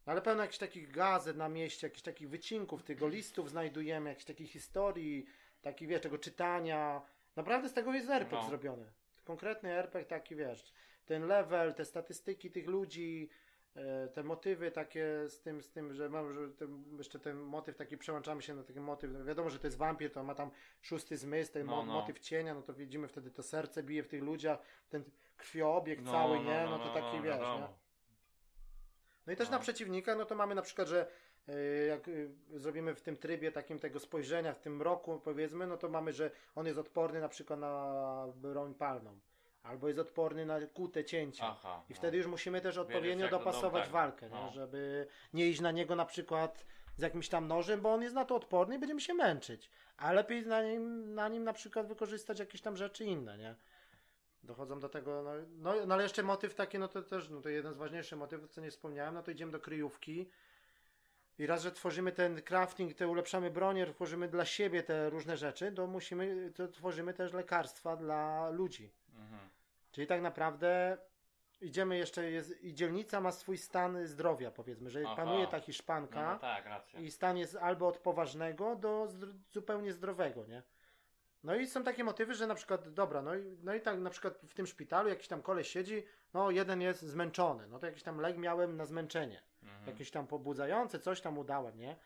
[0.06, 4.24] No Ale pełno jakichś takich gazet na mieście, jakichś takich wycinków, tego listów znajdujemy, jakichś
[4.26, 5.26] takich historii,
[5.62, 7.02] takich, wiesz, tego czytania.
[7.36, 8.48] Naprawdę z tego jest RPG No.
[8.48, 8.92] zrobiony.
[9.24, 10.72] Konkretny RPG taki, wiesz,
[11.06, 13.30] ten level, te statystyki tych ludzi,
[13.76, 17.76] e, te motywy takie z tym, z tym, że mam że ten, jeszcze ten motyw
[17.76, 20.50] taki, przełączamy się na taki motyw, no wiadomo, że to jest wampir, to ma tam
[20.82, 21.92] szósty zmysł, ten No, mo- no.
[21.92, 25.04] motyw cienia, no to widzimy wtedy to serce bije w tych ludziach, ten
[25.36, 27.68] krwioobieg No, cały, nie, no, no, to no, taki, no, wiesz, nie?
[29.26, 31.06] No i też na przeciwnika, no to mamy na przykład, że
[31.88, 35.88] jak y, zrobimy w tym trybie takim tego spojrzenia, w tym roku powiedzmy, no to
[35.88, 39.18] mamy, że on jest odporny na przykład na broń palną.
[39.62, 41.44] Albo jest odporny na kute cięcia.
[41.46, 41.82] Aha.
[41.88, 41.96] I no.
[41.96, 44.46] wtedy już musimy też odpowiednio jak to dopasować tak, walkę, no.
[44.46, 44.52] nie?
[44.52, 46.64] żeby nie iść na niego na przykład
[46.96, 49.70] z jakimś tam nożem, bo on jest na to odporny i będziemy się męczyć.
[49.96, 53.54] A lepiej na nim, na nim na przykład wykorzystać jakieś tam rzeczy inne, nie?
[54.42, 57.48] Dochodzą do tego, no, no, no ale jeszcze motyw taki, no to też, no to
[57.48, 60.30] jeden z ważniejszych motywów, co nie wspomniałem, no to idziemy do kryjówki
[61.38, 65.72] i raz, że tworzymy ten crafting, te ulepszamy bronię, tworzymy dla siebie te różne rzeczy,
[65.72, 68.90] to musimy, to tworzymy też lekarstwa dla ludzi.
[69.14, 69.48] Mhm.
[69.92, 70.98] Czyli tak naprawdę
[71.60, 75.16] idziemy jeszcze, jest, i dzielnica ma swój stan zdrowia, powiedzmy, że Aha.
[75.16, 77.00] panuje ta No, hiszpanka no tak, racja.
[77.00, 80.62] i stan jest albo od poważnego do zdr- zupełnie zdrowego, nie?
[81.44, 84.10] No i są takie motywy, że na przykład, dobra, no i, no i tak na
[84.10, 88.02] przykład w tym szpitalu jakiś tam koleś siedzi, no jeden jest zmęczony, no to jakiś
[88.02, 89.86] tam lek miałem na zmęczenie, Mhm.
[89.86, 91.96] jakieś tam pobudzające, coś tam udałem, nie?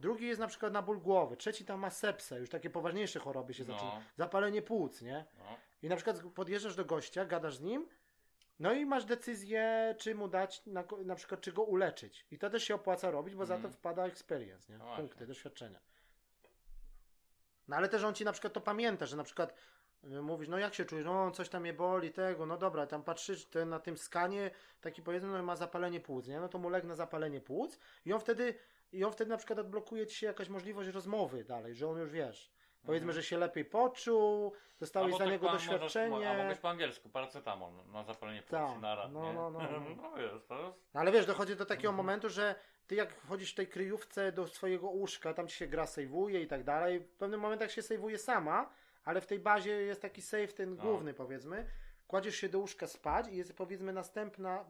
[0.00, 3.54] Drugi jest na przykład na ból głowy, trzeci tam ma sepsę, już takie poważniejsze choroby
[3.54, 3.72] się No.
[3.74, 5.24] zaczynają, zapalenie płuc, nie?
[5.38, 5.44] No.
[5.82, 7.88] I na przykład podjeżdżasz do gościa, gadasz z nim,
[8.58, 12.26] no i masz decyzję, czy mu dać, na, na przykład, czy go uleczyć.
[12.30, 13.74] I to też się opłaca robić, bo za to Mhm.
[13.74, 14.78] wpada experience, nie?
[14.78, 14.96] No.
[14.96, 15.80] Punkty, doświadczenia.
[17.68, 19.54] No ale też on ci na przykład to pamięta, że na przykład
[20.22, 23.44] mówisz, no jak się czujesz, no coś tam mnie boli, tego, no dobra, tam patrzysz
[23.44, 24.50] ten, na tym skanie,
[24.80, 26.40] taki powiedzmy, no ma zapalenie płuc, nie?
[26.40, 28.54] No to mu leg na zapalenie płuc i on wtedy,
[28.92, 32.10] i on wtedy na przykład odblokuje ci się jakaś możliwość rozmowy dalej, że on już
[32.10, 32.50] wiesz.
[32.86, 36.30] Powiedzmy, że się lepiej poczuł, dostałeś za niego pan możesz- doświadczenie.
[36.30, 39.32] Albo być po angielsku, paracetamol na zapalenie Tak, płuc nara, no, nie?
[39.32, 39.80] no, no, no.
[40.02, 40.78] no jest, to jest...
[40.94, 42.06] No ale wiesz, dochodzi do takiego Mhm.
[42.06, 42.54] momentu, że
[42.86, 46.46] ty jak wchodzisz w tej kryjówce do swojego łóżka, tam ci się gra sejwuje i
[46.46, 48.70] tak dalej, w pewnym momentach się sejwuje sama,
[49.06, 50.82] ale w tej bazie jest taki save ten No.
[50.82, 51.66] główny powiedzmy,
[52.08, 54.64] kładziesz się do łóżka spać i jest powiedzmy następna,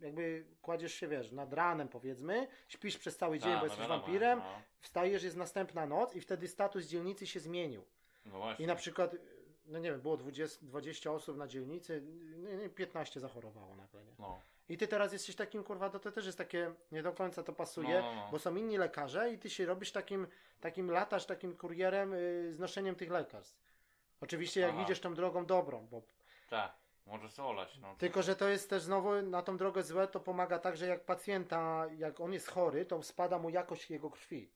[0.00, 3.80] jakby kładziesz się, wiesz, nad ranem powiedzmy, śpisz przez cały dzień, Tak, bo no jesteś
[3.82, 4.44] wiadomo, wampirem, No,
[4.80, 7.84] wstajesz, jest następna noc i wtedy status dzielnicy się zmienił.
[8.26, 8.64] no właśnie.
[8.64, 9.16] I na przykład,
[9.66, 12.02] no nie wiem, było 20, 20 osób na dzielnicy,
[12.36, 14.12] nie, nie, 15 zachorowało nagle, nie?
[14.18, 14.40] No.
[14.68, 17.52] I ty teraz jesteś takim, kurwa, to, to też jest takie, nie do końca to
[17.52, 18.28] pasuje, No, no, no.
[18.32, 20.26] bo są inni lekarze i ty się robisz takim,
[20.60, 23.71] takim latasz takim kurierem y, z noszeniem tych lekarstw.
[24.22, 24.82] Oczywiście jak Aha.
[24.82, 26.02] idziesz tą drogą dobrą, bo
[26.50, 26.72] Tak,
[27.06, 27.94] może solać, no.
[27.98, 31.04] tylko, że to jest też znowu na tą drogę złe, to pomaga tak, że jak
[31.04, 34.50] pacjenta, jak on jest chory, to spada mu jakość jego krwi.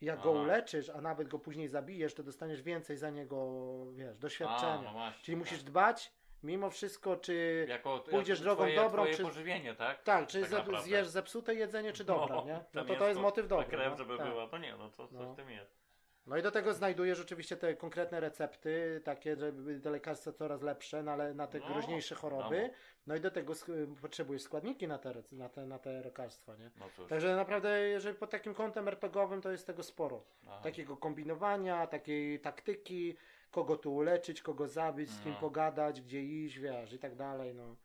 [0.00, 0.40] I jak go Aha.
[0.42, 3.56] uleczysz, a nawet go później zabijesz, to dostaniesz więcej za niego,
[3.92, 4.78] wiesz, doświadczenia.
[4.78, 5.46] A, no właśnie, Czyli tak.
[5.50, 10.02] musisz dbać, mimo wszystko, czy Jako, pójdziesz jako drogą twoje, dobrą, twoje czy- pożywienie, tak?
[10.02, 12.64] tak, czy tak zjesz zepsute jedzenie, czy dobre, No, nie?
[12.74, 13.66] No to to jest motyw ta dobry.
[13.66, 13.96] krew, no.
[13.96, 14.26] żeby tak.
[14.28, 15.32] była, to nie, no to coś No.
[15.32, 15.85] w tym jest.
[16.26, 21.02] No i do tego znajdujesz oczywiście te konkretne recepty, takie, żeby te lekarstwa coraz lepsze,
[21.02, 22.56] no ale na te No, groźniejsze choroby.
[22.56, 22.74] wiadomo.
[23.06, 26.70] No i do tego sk- potrzebujesz składniki na te, na te, na te lekarstwa, nie?
[26.80, 27.06] No.
[27.08, 30.24] Także naprawdę, jeżeli pod takim kątem RPGowym, to jest tego sporo.
[30.46, 30.60] Aha.
[30.62, 33.16] Takiego kombinowania, takiej taktyki,
[33.50, 35.40] kogo tu uleczyć, kogo zabić, z kim No.
[35.40, 37.76] pogadać, gdzie iść, wiesz, i tak dalej, no.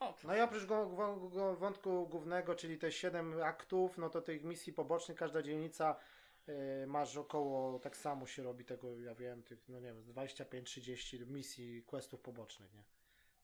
[0.00, 4.20] No, No i oprócz go, go, go, wątku głównego, czyli te 7 aktów, no to
[4.22, 5.96] tych misji pobocznych, każda dzielnica
[6.86, 11.26] masz około, tak samo się robi tego, ja wiem, tych, no nie wiem, z 25-30
[11.26, 12.82] misji, questów pobocznych, nie?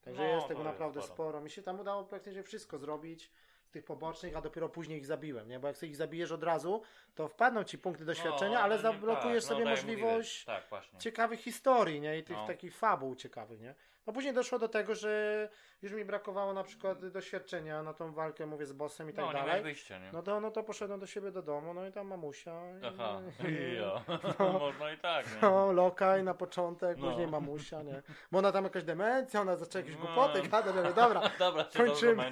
[0.01, 1.13] Także No, jest tego jest naprawdę sporo.
[1.13, 1.41] sporo.
[1.41, 3.31] Mi się tam udało praktycznie wszystko zrobić
[3.65, 5.59] z tych pobocznych, a dopiero później ich zabiłem, nie?
[5.59, 6.81] Bo jak sobie ich zabijesz od razu,
[7.15, 10.45] to wpadną ci punkty doświadczenia, No, ale no, zablokujesz tak, sobie no, możliwość.
[10.45, 10.67] Tak,
[10.99, 12.17] ciekawych historii, nie?
[12.19, 12.47] I tych No.
[12.47, 13.75] takich fabuł ciekawych, nie?
[14.07, 15.49] No później doszło do tego, że
[15.81, 19.31] już mi brakowało na przykład doświadczenia na tą walkę, mówię, z bossem i tak no,
[19.31, 19.53] nie dalej.
[19.53, 20.09] masz wyjścia, nie?
[20.13, 22.51] No to, no to poszedłem do siebie do domu, no i tam mamusia.
[22.51, 24.01] i- Aha, i- ja.
[24.39, 24.59] No.
[24.59, 25.37] Można i tak, nie?
[25.41, 27.07] No, lokaj na początek, No.
[27.07, 28.01] później mamusia, nie?
[28.31, 30.05] Bo ona tam jakaś demencja, ona zaczęła jakieś No.
[30.05, 31.21] głupoty gadać, ale dobra.
[31.39, 32.29] Dobra, kończymy.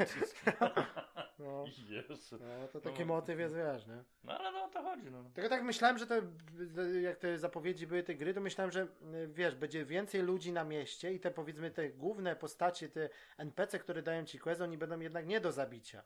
[1.44, 2.38] No, Jezu.
[2.62, 3.06] no to taki No.
[3.06, 4.04] motyw jest, wiesz, nie?
[4.24, 5.24] No ale no o to chodzi, no.
[5.34, 6.16] Tylko tak myślałem, że to,
[7.02, 8.88] jak te zapowiedzi były tej gry, to myślałem, że
[9.28, 14.02] wiesz, będzie więcej ludzi na mieście i te powiedzmy te główne postacie, te NPC, które
[14.02, 16.04] dają ci quest, oni będą jednak nie do zabicia.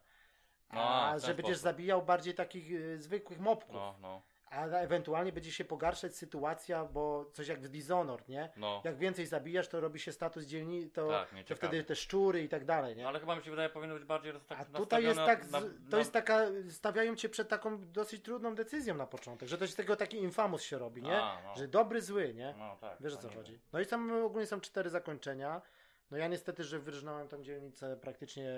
[0.70, 1.62] A, A, ten że będziesz sposób.
[1.62, 3.74] zabijał bardziej takich y, zwykłych mobków.
[3.74, 8.50] No, no, A ewentualnie będzie się pogarszać sytuacja, bo coś jak w Dishonored, nie?
[8.56, 8.82] no.
[8.84, 12.48] Jak więcej zabijasz, to robi się status dzielni, to, Tak, to wtedy te szczury i
[12.48, 13.02] tak dalej, nie?
[13.02, 15.60] No, ale chyba mi się wydaje, powinno być bardziej tak A tutaj jest tak, na-
[15.60, 19.66] na- to jest taka, stawiają cię przed taką dosyć trudną decyzją na początek, że to
[19.66, 21.22] z tego taki infamous się robi, nie?
[21.22, 21.56] A, no.
[21.56, 22.54] Że dobry, zły, nie?
[22.58, 22.96] No tak.
[23.00, 23.60] Wiesz o to co chodzi.
[23.72, 25.62] No i tam ogólnie są cztery zakończenia.
[26.10, 28.50] No ja niestety, że wyrżnąłem tą dzielnicę praktycznie,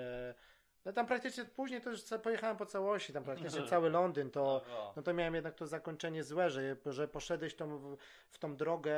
[0.85, 4.73] no tam praktycznie później to już pojechałem po całości, tam praktycznie cały Londyn, to, No,
[4.75, 4.93] no.
[4.95, 7.97] no to miałem jednak to zakończenie złe, że, że poszedłeś tą, w,
[8.29, 8.93] w tą drogę,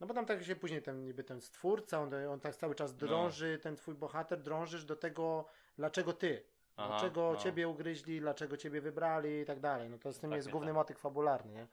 [0.00, 2.92] no bo tam tak się później ten niby ten stwórca, on, on tak cały czas
[2.92, 2.98] No.
[2.98, 5.44] drąży, ten twój bohater, drążysz do tego,
[5.76, 6.44] dlaczego ty,
[6.76, 7.38] Aha, dlaczego no.
[7.38, 9.90] ciebie ugryźli, dlaczego ciebie wybrali i tak dalej.
[9.90, 10.74] No to z tym Takie jest główny tak.
[10.74, 11.66] motyw fabularny, nie?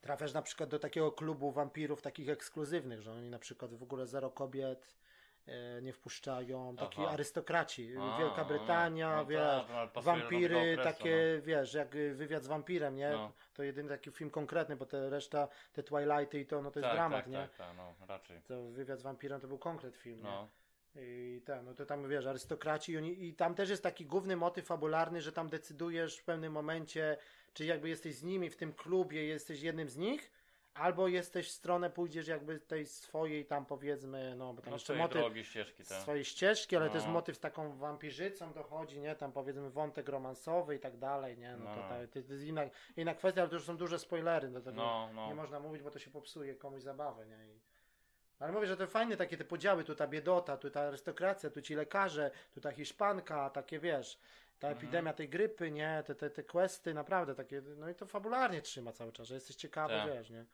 [0.00, 4.06] Trafiasz na przykład do takiego klubu wampirów takich ekskluzywnych, że oni na przykład w ogóle
[4.06, 4.94] zero kobiet
[5.82, 7.10] nie wpuszczają, taki Aha.
[7.10, 9.64] arystokraci, A, Wielka Brytania, no wiesz,
[9.94, 13.10] no, wampiry, okresu, takie, wiesz, jak wywiad z wampirem, nie?
[13.10, 13.32] No.
[13.54, 16.88] To jedyny taki film konkretny, bo te reszta, te Twilighty i to, no to jest
[16.88, 17.38] tak, dramat, tak, nie?
[17.38, 18.40] Tak, tak, no, raczej.
[18.40, 20.22] To wywiad z wampirem to był konkret film, nie?
[20.22, 20.48] No.
[20.96, 24.36] I ten, no to tam wiesz, arystokraci i, oni, i tam też jest taki główny
[24.36, 27.16] motyw fabularny, że tam decydujesz w pewnym momencie,
[27.54, 30.30] czy jakby jesteś z nimi w tym klubie, jesteś jednym z nich,
[30.74, 34.84] albo jesteś w stronę, pójdziesz jakby tej swojej tam powiedzmy, no bo tam No jeszcze
[34.86, 36.02] swojej motyw drogi, ścieżki, tak.
[36.02, 36.92] swojej ścieżki, ale No.
[36.92, 41.56] też motyw z taką wampirzycą dochodzi, nie, tam powiedzmy wątek romansowy i tak dalej, nie,
[41.56, 41.88] no, to, No.
[41.88, 42.62] ta- to, to jest inna,
[42.96, 45.26] inna kwestia, ale to już są duże spoilery, do tego No, no.
[45.28, 47.48] nie można mówić, bo to się popsuje komuś zabawę, nie?
[47.54, 47.60] I...
[48.38, 51.62] Ale mówię, że to fajne takie te podziały, tu ta biedota, tu ta arystokracja, tu
[51.62, 54.18] ci lekarze, tu ta Hiszpanka, takie wiesz,
[54.64, 54.78] ta Mhm.
[54.86, 58.92] epidemia tej grypy, nie, te, te, te questy, naprawdę takie, no i to fabularnie trzyma
[58.92, 60.12] cały czas, że jesteś ciekawy, Tak.
[60.12, 60.44] wiesz, nie.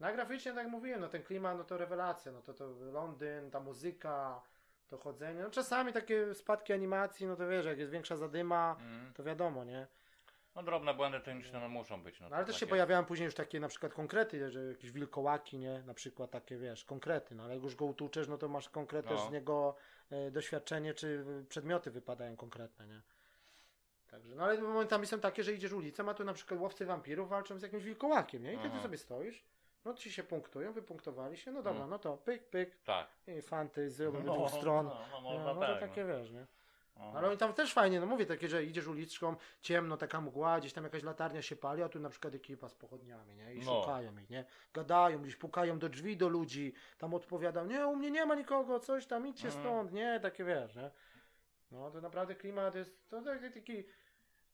[0.00, 2.66] No a graficznie, tak jak mówiłem, no ten klimat, no to rewelacja, no to, to
[2.68, 4.42] Londyn, ta muzyka,
[4.88, 9.12] to chodzenie, no czasami takie spadki animacji, no to wiesz, jak jest większa zadyma, Mm.
[9.14, 9.86] to wiadomo, nie.
[10.54, 12.20] No drobne błędy techniczne no, muszą być.
[12.20, 15.58] No, No, ale też się pojawiają później już takie na przykład konkrety, że jakieś wilkołaki,
[15.58, 15.82] nie?
[15.82, 19.06] Na przykład takie, wiesz, konkrety, no ale jak już go utuczesz, no to masz konkret
[19.06, 19.28] też No.
[19.28, 19.76] z niego
[20.10, 23.02] e, doświadczenie, czy przedmioty wypadają konkretne, nie?
[24.10, 27.28] Także, no ale momentami są takie, że idziesz ulicą, a tu na przykład łowcy wampirów
[27.28, 28.52] walczą z jakimś wilkołakiem, nie?
[28.54, 28.82] I ty, ty Aha.
[28.82, 29.44] sobie stoisz,
[29.84, 31.90] no ci się punktują, wypunktowali się, no dobra, Mm.
[31.90, 33.06] no to pyk, pyk, Tak.
[33.26, 34.86] i fanty z dwóch stron.
[34.86, 35.80] No, no, No, można no to tak.
[35.80, 36.08] takie, no.
[36.18, 36.46] wiesz, nie?
[37.00, 37.12] Aha.
[37.18, 40.72] Ale oni tam też fajnie, no mówię takie, że idziesz uliczką, ciemno, taka mgła, gdzieś
[40.72, 43.54] tam jakaś latarnia się pali, a tu na przykład ekipa z pochodniami, nie?
[43.54, 43.80] I No.
[43.80, 44.44] szukają ich, nie?
[44.74, 48.80] Gadają, gdzieś pukają do drzwi do ludzi, tam odpowiadam, nie, u mnie nie ma nikogo,
[48.80, 49.64] coś tam, idźcie Mhm.
[49.64, 50.20] stąd, nie?
[50.20, 50.90] Takie wiesz, nie?
[51.70, 53.84] No to naprawdę klimat jest, to taki, taki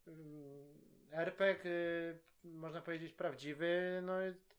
[0.06, 0.78] mm,
[1.12, 4.12] RPG, y, można powiedzieć prawdziwy, no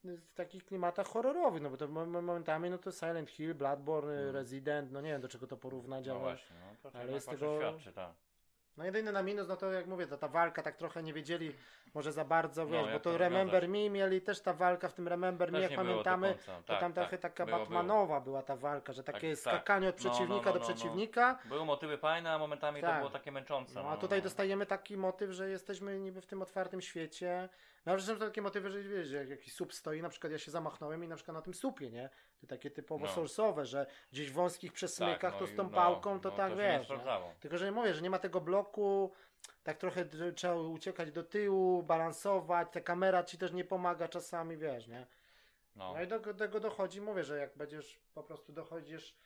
[0.04, 4.34] w takich klimatach horrorowych, no bo to mo- momentami, no to Silent Hill, Bloodborne, Mhm.
[4.34, 6.20] Resident, no nie wiem do czego to porównać, No ale...
[6.22, 8.12] właśnie, no to ale jest tego- świadczy, tak.
[8.76, 11.54] No jedyny na minus, no to jak mówię, to ta walka tak trochę nie wiedzieli
[11.94, 13.68] może za bardzo, No, wiesz, bo jak to to Remember.
[13.68, 16.62] Me mieli też ta walka w tym Remember Me, Też jak było do pamiętamy, to
[16.72, 17.20] Tak, tam trochę tak.
[17.20, 19.38] taka Było, Batmanowa była ta walka, że takie tak.
[19.38, 20.74] skakanie od No, no, przeciwnika no, do no, no.
[20.74, 22.90] przeciwnika, Były motywy fajne, a momentami Tak.
[22.90, 23.74] to było takie męczące.
[23.74, 24.22] no a no, tutaj no.
[24.24, 27.48] dostajemy taki motyw, że jesteśmy niby w tym otwartym świecie,
[27.84, 30.50] Nawet są takie motywy, że wiesz, że jak jakiś słup stoi, na przykład ja się
[30.50, 32.10] zamachnąłem i na przykład na tym słupie, nie?
[32.40, 33.12] To takie typowo No.
[33.12, 36.52] source'owe, że gdzieś w wąskich przesmykach no to z tą no, pałką to no, tak
[36.52, 36.88] to się nie wiesz.
[36.88, 37.34] Nie?
[37.40, 39.12] Tylko, że mówię, że nie ma tego bloku,
[39.62, 40.04] tak trochę
[40.34, 45.06] trzeba uciekać do tyłu, balansować, ta kamera ci też nie pomaga czasami, wiesz, nie?
[45.76, 45.94] No.
[45.94, 49.16] No i do do tego dochodzi, mówię, że jak będziesz po prostu dochodzisz,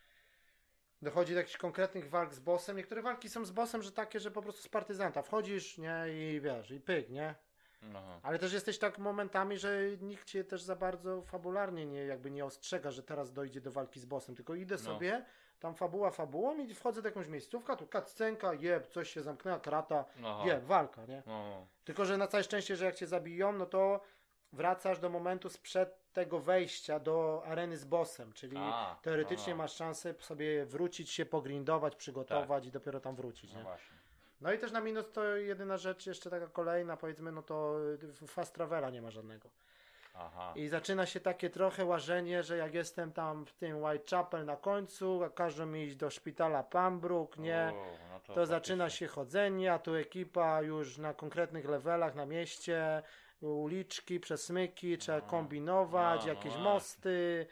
[1.02, 2.76] dochodzi do jakichś konkretnych walk z bossem.
[2.76, 6.40] Niektóre walki są z bossem, że takie, że po prostu z partyzanta wchodzisz, nie, i
[6.40, 7.35] wiesz, i pyk, nie?
[7.82, 8.20] No.
[8.22, 12.44] Ale też jesteś tak momentami, że nikt cię też za bardzo fabularnie nie, jakby nie
[12.44, 14.80] ostrzega, że teraz dojdzie do walki z bossem, tylko idę No.
[14.80, 15.24] sobie,
[15.60, 20.05] tam fabuła fabułą i wchodzę do jakąś miejscówka, tu cutscenka, jeb, coś się zamknęła, krata,
[20.16, 20.46] No.
[20.46, 21.22] jeb, walka, nie?
[21.26, 21.66] No.
[21.84, 24.00] Tylko, że na całe szczęście, że jak cię zabiją, no to
[24.52, 29.56] wracasz do momentu sprzed tego wejścia do areny z bossem, czyli A, teoretycznie no.
[29.59, 33.64] masz szansę sobie wrócić się, pogrindować, przygotować i dopiero tam wrócić, No nie?
[33.64, 33.98] właśnie.
[34.40, 37.77] No i też na minus to jedyna rzecz, jeszcze taka kolejna, powiedzmy, no to
[38.23, 39.48] y, fast travela nie ma żadnego.
[40.15, 40.52] Aha.
[40.56, 45.24] I zaczyna się takie trochę łażenie, że jak jestem tam w tym Whitechapel na końcu,
[45.24, 47.73] a każą mi iść do szpitala Pembroke, nie?
[47.74, 52.27] U, no to To zaczyna się chodzenie, a tu ekipa już na konkretnych levelach na
[52.27, 53.02] mieście,
[53.40, 55.24] uliczki, przesmyki, trzeba No.
[55.27, 56.62] kombinować, No, no jakieś właśnie.
[56.62, 57.47] mosty.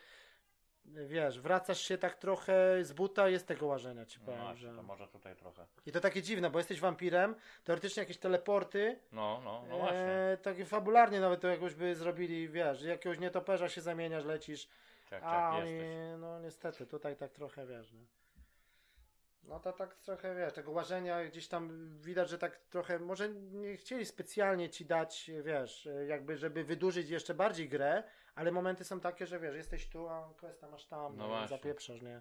[0.88, 4.40] Wiesz, wracasz się tak trochę z buta, jest tego łażenia, ci No powiem.
[4.40, 4.76] właśnie, że...
[4.76, 5.66] to może tutaj trochę.
[5.86, 7.34] I to takie dziwne, bo jesteś wampirem,
[7.64, 9.98] teoretycznie jakieś teleporty, No, no, no właśnie.
[9.98, 14.68] e, takie fabularnie nawet to jakoś by zrobili, wiesz, jakiegoś nietoperza się zamieniasz, lecisz,
[15.10, 15.78] Czek, czek, a oni,
[16.18, 18.00] no niestety, tutaj tak trochę, wiesz, no.
[19.44, 23.76] No to tak trochę, wiesz, tego łażenia gdzieś tam widać, że tak trochę, może nie
[23.76, 28.02] chcieli specjalnie ci dać, wiesz, jakby, żeby wydłużyć jeszcze bardziej grę,
[28.36, 32.02] ale momenty są takie, że wiesz, jesteś tu, a questa masz tam, No no zapieprzasz,
[32.02, 32.20] nie?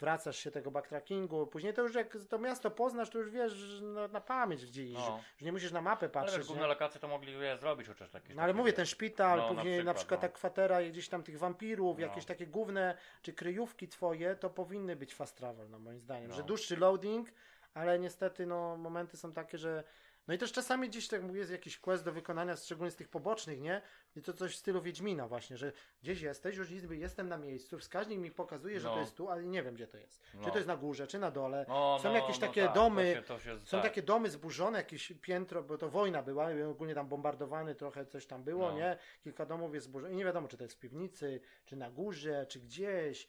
[0.00, 3.82] Wracasz się tego backtrackingu, później to już jak to miasto poznasz, to już wiesz że
[3.84, 5.20] na, na pamięć gdzie iść, No.
[5.38, 6.44] że nie musisz na mapę Ale patrzeć, nie?
[6.44, 9.54] główne lokacje to mogli je zrobić chociaż jakieś No ale mówię, ten szpital, No, na
[9.54, 10.28] później na przykład, przykład, no.
[10.28, 12.06] ta kwatera gdzieś tam tych wampirów, No.
[12.06, 16.36] jakieś takie główne, czy kryjówki twoje, to powinny być fast travel, no moim zdaniem, No.
[16.36, 17.28] że dłuższy loading,
[17.74, 19.84] ale niestety no momenty są takie, że
[20.28, 23.08] no i też czasami gdzieś tak mówię, jest jakiś quest do wykonania, szczególnie z tych
[23.08, 23.82] pobocznych, nie?
[24.16, 25.72] I to coś w stylu Wiedźmina właśnie, że
[26.02, 28.94] gdzieś jesteś, już izby, jestem na miejscu, wskaźnik mi pokazuje, że No.
[28.94, 30.22] to jest tu, ale nie wiem gdzie to jest.
[30.34, 30.44] No.
[30.44, 31.64] Czy to jest na górze, czy na dole.
[31.68, 33.82] No, Są no, jakieś no takie tak, domy, To się, to się, są tak.
[33.82, 38.44] takie domy zburzone, jakieś piętro, bo to wojna była, ogólnie tam bombardowany trochę coś tam
[38.44, 38.78] było, No.
[38.78, 38.98] nie?
[39.24, 42.46] Kilka domów jest zburzonych i nie wiadomo, czy to jest w piwnicy, czy na górze,
[42.46, 43.28] czy gdzieś.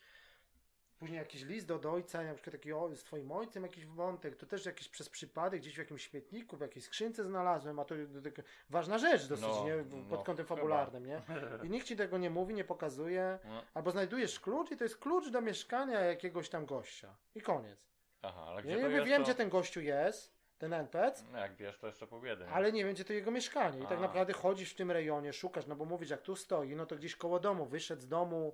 [1.00, 4.46] Później jakiś list od ojca, na przykład taki o, z twoim ojcem jakiś wątek, to
[4.46, 8.32] też jakiś przez przypadek gdzieś w jakimś śmietniku, w jakiejś skrzynce znalazłem, a to, to,
[8.32, 9.76] to ważna rzecz dosyć, No, nie?
[9.90, 10.56] no, Pod kątem chyba.
[10.56, 11.22] fabularnym, nie?
[11.64, 13.40] I nikt ci tego nie mówi, nie pokazuje.
[13.46, 13.64] No.
[13.74, 17.16] Albo znajdujesz klucz i to jest klucz do mieszkania jakiegoś tam gościa.
[17.36, 17.88] I koniec.
[18.22, 19.24] Aha, ale gdzie Ja jest, wiem, to...
[19.24, 22.08] gdzie ten gościu jest, ten NPC, No, jak wiesz, to jeszcze
[22.40, 22.48] nie?
[22.50, 23.80] ale nie wiem, gdzie to jego mieszkanie.
[23.80, 24.02] I tak A.
[24.02, 27.16] naprawdę chodzisz w tym rejonie, szukasz, no bo mówisz, jak tu stoi, no to gdzieś
[27.16, 28.54] koło domu, wyszedł z domu,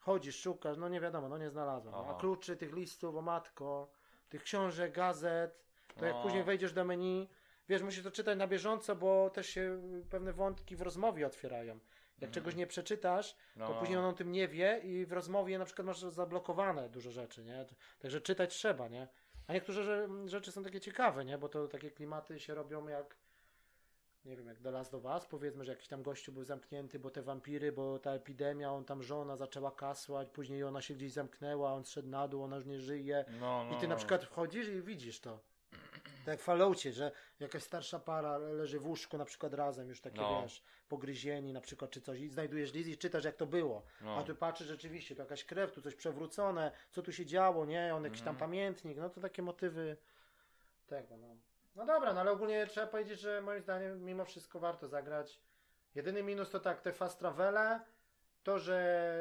[0.00, 1.94] chodzisz, szukasz, no nie wiadomo, no nie znalazłem.
[1.94, 2.14] Aha.
[2.16, 3.90] A kluczy, tych listów, o matko,
[4.28, 5.60] tych książek, gazet,
[5.98, 6.22] to jak No.
[6.22, 7.28] później wejdziesz do menu,
[7.68, 11.74] wiesz, musisz to czytać na bieżąco, bo też się pewne wątki w rozmowie otwierają.
[11.74, 12.32] Jak Mhm.
[12.32, 13.74] czegoś nie przeczytasz, to No.
[13.80, 17.44] później on o tym nie wie i w rozmowie na przykład masz zablokowane dużo rzeczy,
[17.44, 17.66] nie?
[17.98, 19.08] Także czytać trzeba, nie?
[19.46, 21.38] A niektóre rze- rzeczy są takie ciekawe, nie?
[21.38, 23.16] Bo to takie klimaty się robią jak
[24.24, 27.10] nie wiem, jak The Last of Us, powiedzmy, że jakiś tam gościu był zamknięty, bo
[27.10, 31.72] te wampiry, bo ta epidemia, on tam żona zaczęła kasłać, później ona się gdzieś zamknęła,
[31.72, 33.24] on szedł na dół, ona już nie żyje.
[33.40, 33.98] No, no, I ty na no.
[33.98, 35.40] przykład wchodzisz i widzisz to.
[36.18, 40.00] Tak jak w Falloutie, że jakaś starsza para leży w łóżku na przykład razem, już
[40.00, 40.42] takie No.
[40.42, 43.82] wiesz, pogryzieni na przykład czy coś i znajdujesz list i czytasz jak to było.
[44.00, 44.16] No.
[44.16, 47.94] A tu patrzysz rzeczywiście, tu jakaś krew, tu coś przewrócone, co tu się działo, nie?
[47.94, 48.50] On jakiś tam Mhm.
[48.50, 49.96] pamiętnik, no to takie motywy
[50.86, 51.36] tego, no.
[51.80, 55.40] No dobra, no ale ogólnie trzeba powiedzieć, że moim zdaniem mimo wszystko warto zagrać.
[55.94, 57.80] Jedyny minus to tak, te fast travele,
[58.42, 59.16] to, że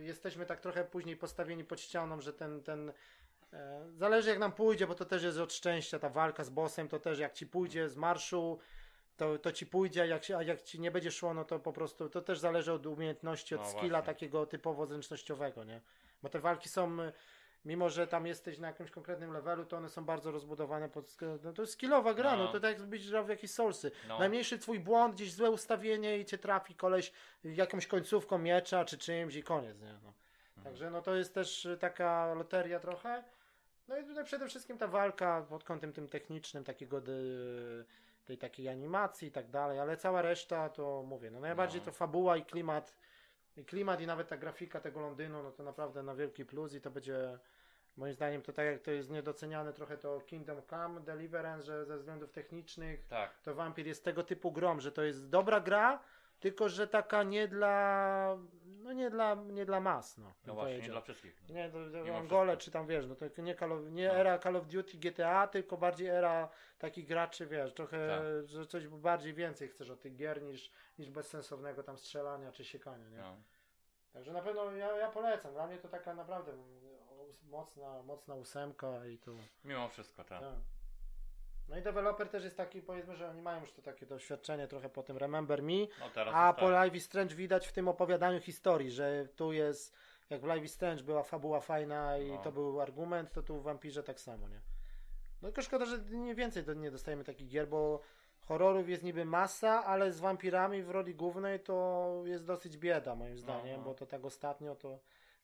[0.00, 2.92] jesteśmy tak trochę później postawieni pod ścianą, że ten, ten
[3.52, 6.88] e, zależy jak nam pójdzie, bo to też jest od szczęścia, ta walka z bossem,
[6.88, 8.58] to też jak ci pójdzie z marszu,
[9.16, 11.58] to, to ci pójdzie, a jak, się- a jak ci nie będzie szło, no to
[11.58, 14.06] po prostu, to też zależy od umiejętności, od No skilla właśnie.
[14.14, 15.80] takiego typowo zręcznościowego, nie?
[16.22, 16.96] Bo te walki są,
[17.66, 21.52] mimo że tam jesteś na jakimś konkretnym levelu, to one są bardzo rozbudowane pod, no
[21.52, 22.52] to jest skillowa gra, no, No.
[22.52, 23.90] to tak jakbyś grał w jakieś soulsy.
[24.08, 24.18] No.
[24.18, 27.12] Najmniejszy twój błąd, gdzieś złe ustawienie i cię trafi koleś
[27.44, 29.92] jakąś końcówką miecza czy czymś i koniec, nie?
[30.04, 30.12] No.
[30.64, 33.24] Także no to jest też taka loteria trochę.
[33.88, 37.84] No i tutaj przede wszystkim ta walka pod kątem tym technicznym, takiego dy,
[38.24, 41.84] tej takiej animacji i tak dalej, ale cała reszta to mówię, no najbardziej No.
[41.84, 42.94] to fabuła i klimat,
[43.56, 46.80] i klimat i nawet ta grafika tego Londynu, no to naprawdę na wielki plus i
[46.80, 47.38] to będzie
[47.96, 51.96] Moim zdaniem to tak jak to jest niedoceniane trochę to Kingdom Come, Deliverance, że ze
[51.96, 53.40] względów technicznych Tak.
[53.44, 56.00] to Vampir jest tego typu grom, że to jest dobra gra,
[56.40, 60.34] tylko że taka nie dla, no nie dla, nie dla mas, no.
[60.46, 61.48] No właśnie, nie dla wszystkich.
[61.48, 64.14] Nie, to, to Angole czy tam wiesz, no to nie, Call of, nie No.
[64.14, 66.48] era Call of Duty GTA, tylko bardziej era
[66.78, 68.48] takich graczy, wiesz, trochę, Tak.
[68.48, 73.08] że coś bardziej więcej chcesz od tych gier niż, niż bezsensownego tam strzelania czy siekania,
[73.08, 73.18] nie?
[73.18, 73.36] No.
[74.12, 76.52] Także na pewno ja, ja polecam, dla mnie to taka naprawdę
[77.50, 79.36] mocna, mocna ósemka i tu...
[79.64, 80.40] Mimo wszystko, tak.
[80.40, 80.54] Tak.
[81.68, 84.88] No i deweloper też jest taki, powiedzmy, że oni mają już to takie doświadczenie trochę
[84.88, 86.70] po tym Remember Me, No a po tak.
[86.70, 89.96] Live is Strange widać w tym opowiadaniu historii, że tu jest,
[90.30, 92.38] jak w Live is Strange była fabuła fajna i No.
[92.38, 94.60] to był argument, to tu w Vampirze tak samo, nie?
[95.42, 98.00] No tylko szkoda, że nie więcej do, nie dostajemy takich gier, bo
[98.48, 103.38] horrorów jest niby masa, ale z wampirami w roli głównej to jest dosyć bieda moim
[103.38, 103.84] zdaniem, no.
[103.84, 104.98] bo to tak ostatnio to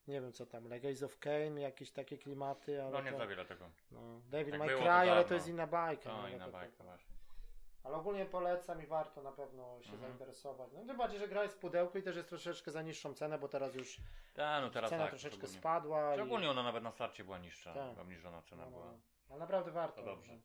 [0.07, 3.27] nie wiem co tam, Legacy of Kane, jakieś takie klimaty, ale No nie to, za
[3.27, 3.69] wiele tego.
[3.91, 3.99] no,
[4.29, 6.09] Devil May było, Cry, ale to jest inna bajka.
[6.13, 7.13] No no, i na to- bajkę to- właśnie.
[7.83, 9.99] ale ogólnie polecam i warto na pewno się Mhm.
[10.01, 10.71] zainteresować.
[10.73, 13.37] No tym bardziej, że gra jest w pudełku i też jest troszeczkę za niższą cenę,
[13.39, 13.97] bo teraz już
[14.33, 15.11] Tak, no teraz cena tak.
[15.11, 16.11] troszeczkę spadła.
[16.11, 16.17] I...
[16.17, 17.73] Szczególnie ona nawet na starcie była niższa.
[17.73, 17.99] Tak.
[17.99, 18.91] Obniżona cena No, no, była.
[18.91, 18.97] no.
[19.29, 20.01] Ale naprawdę warto.
[20.01, 20.33] To dobrze.
[20.33, 20.39] no.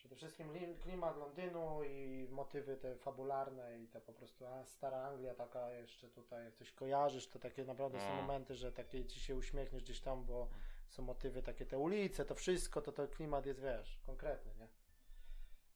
[0.00, 4.96] Przede wszystkim li- klimat Londynu i motywy te fabularne i ta po prostu a, stara
[5.02, 8.22] Anglia taka jeszcze tutaj, jak coś kojarzysz, to takie naprawdę są No.
[8.22, 10.48] momenty, że takie ci się uśmiechniesz gdzieś tam, bo
[10.88, 14.68] są motywy takie te ulice, to wszystko, to to klimat jest, wiesz, konkretny, nie?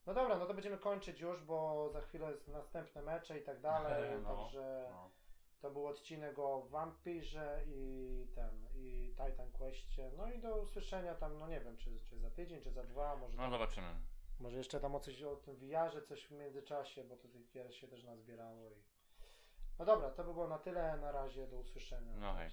[0.06, 3.60] No dobra, no to będziemy kończyć już, bo za chwilę jest następne mecze i tak
[3.60, 5.10] dalej, No, także No.
[5.60, 11.38] to był odcinek o Vampirze i ten, i Titan Questie, no i do usłyszenia tam,
[11.38, 13.94] no nie wiem, czy, czy za tydzień, czy za dwa, może no tam, zobaczymy.
[14.40, 17.74] Może jeszcze tam o coś o tym VR-ze, coś w międzyczasie, bo to tych gier
[17.74, 18.82] się też nazbierało i...
[19.78, 22.16] No dobra, to by było na tyle, na razie, do usłyszenia.
[22.16, 22.50] No hej.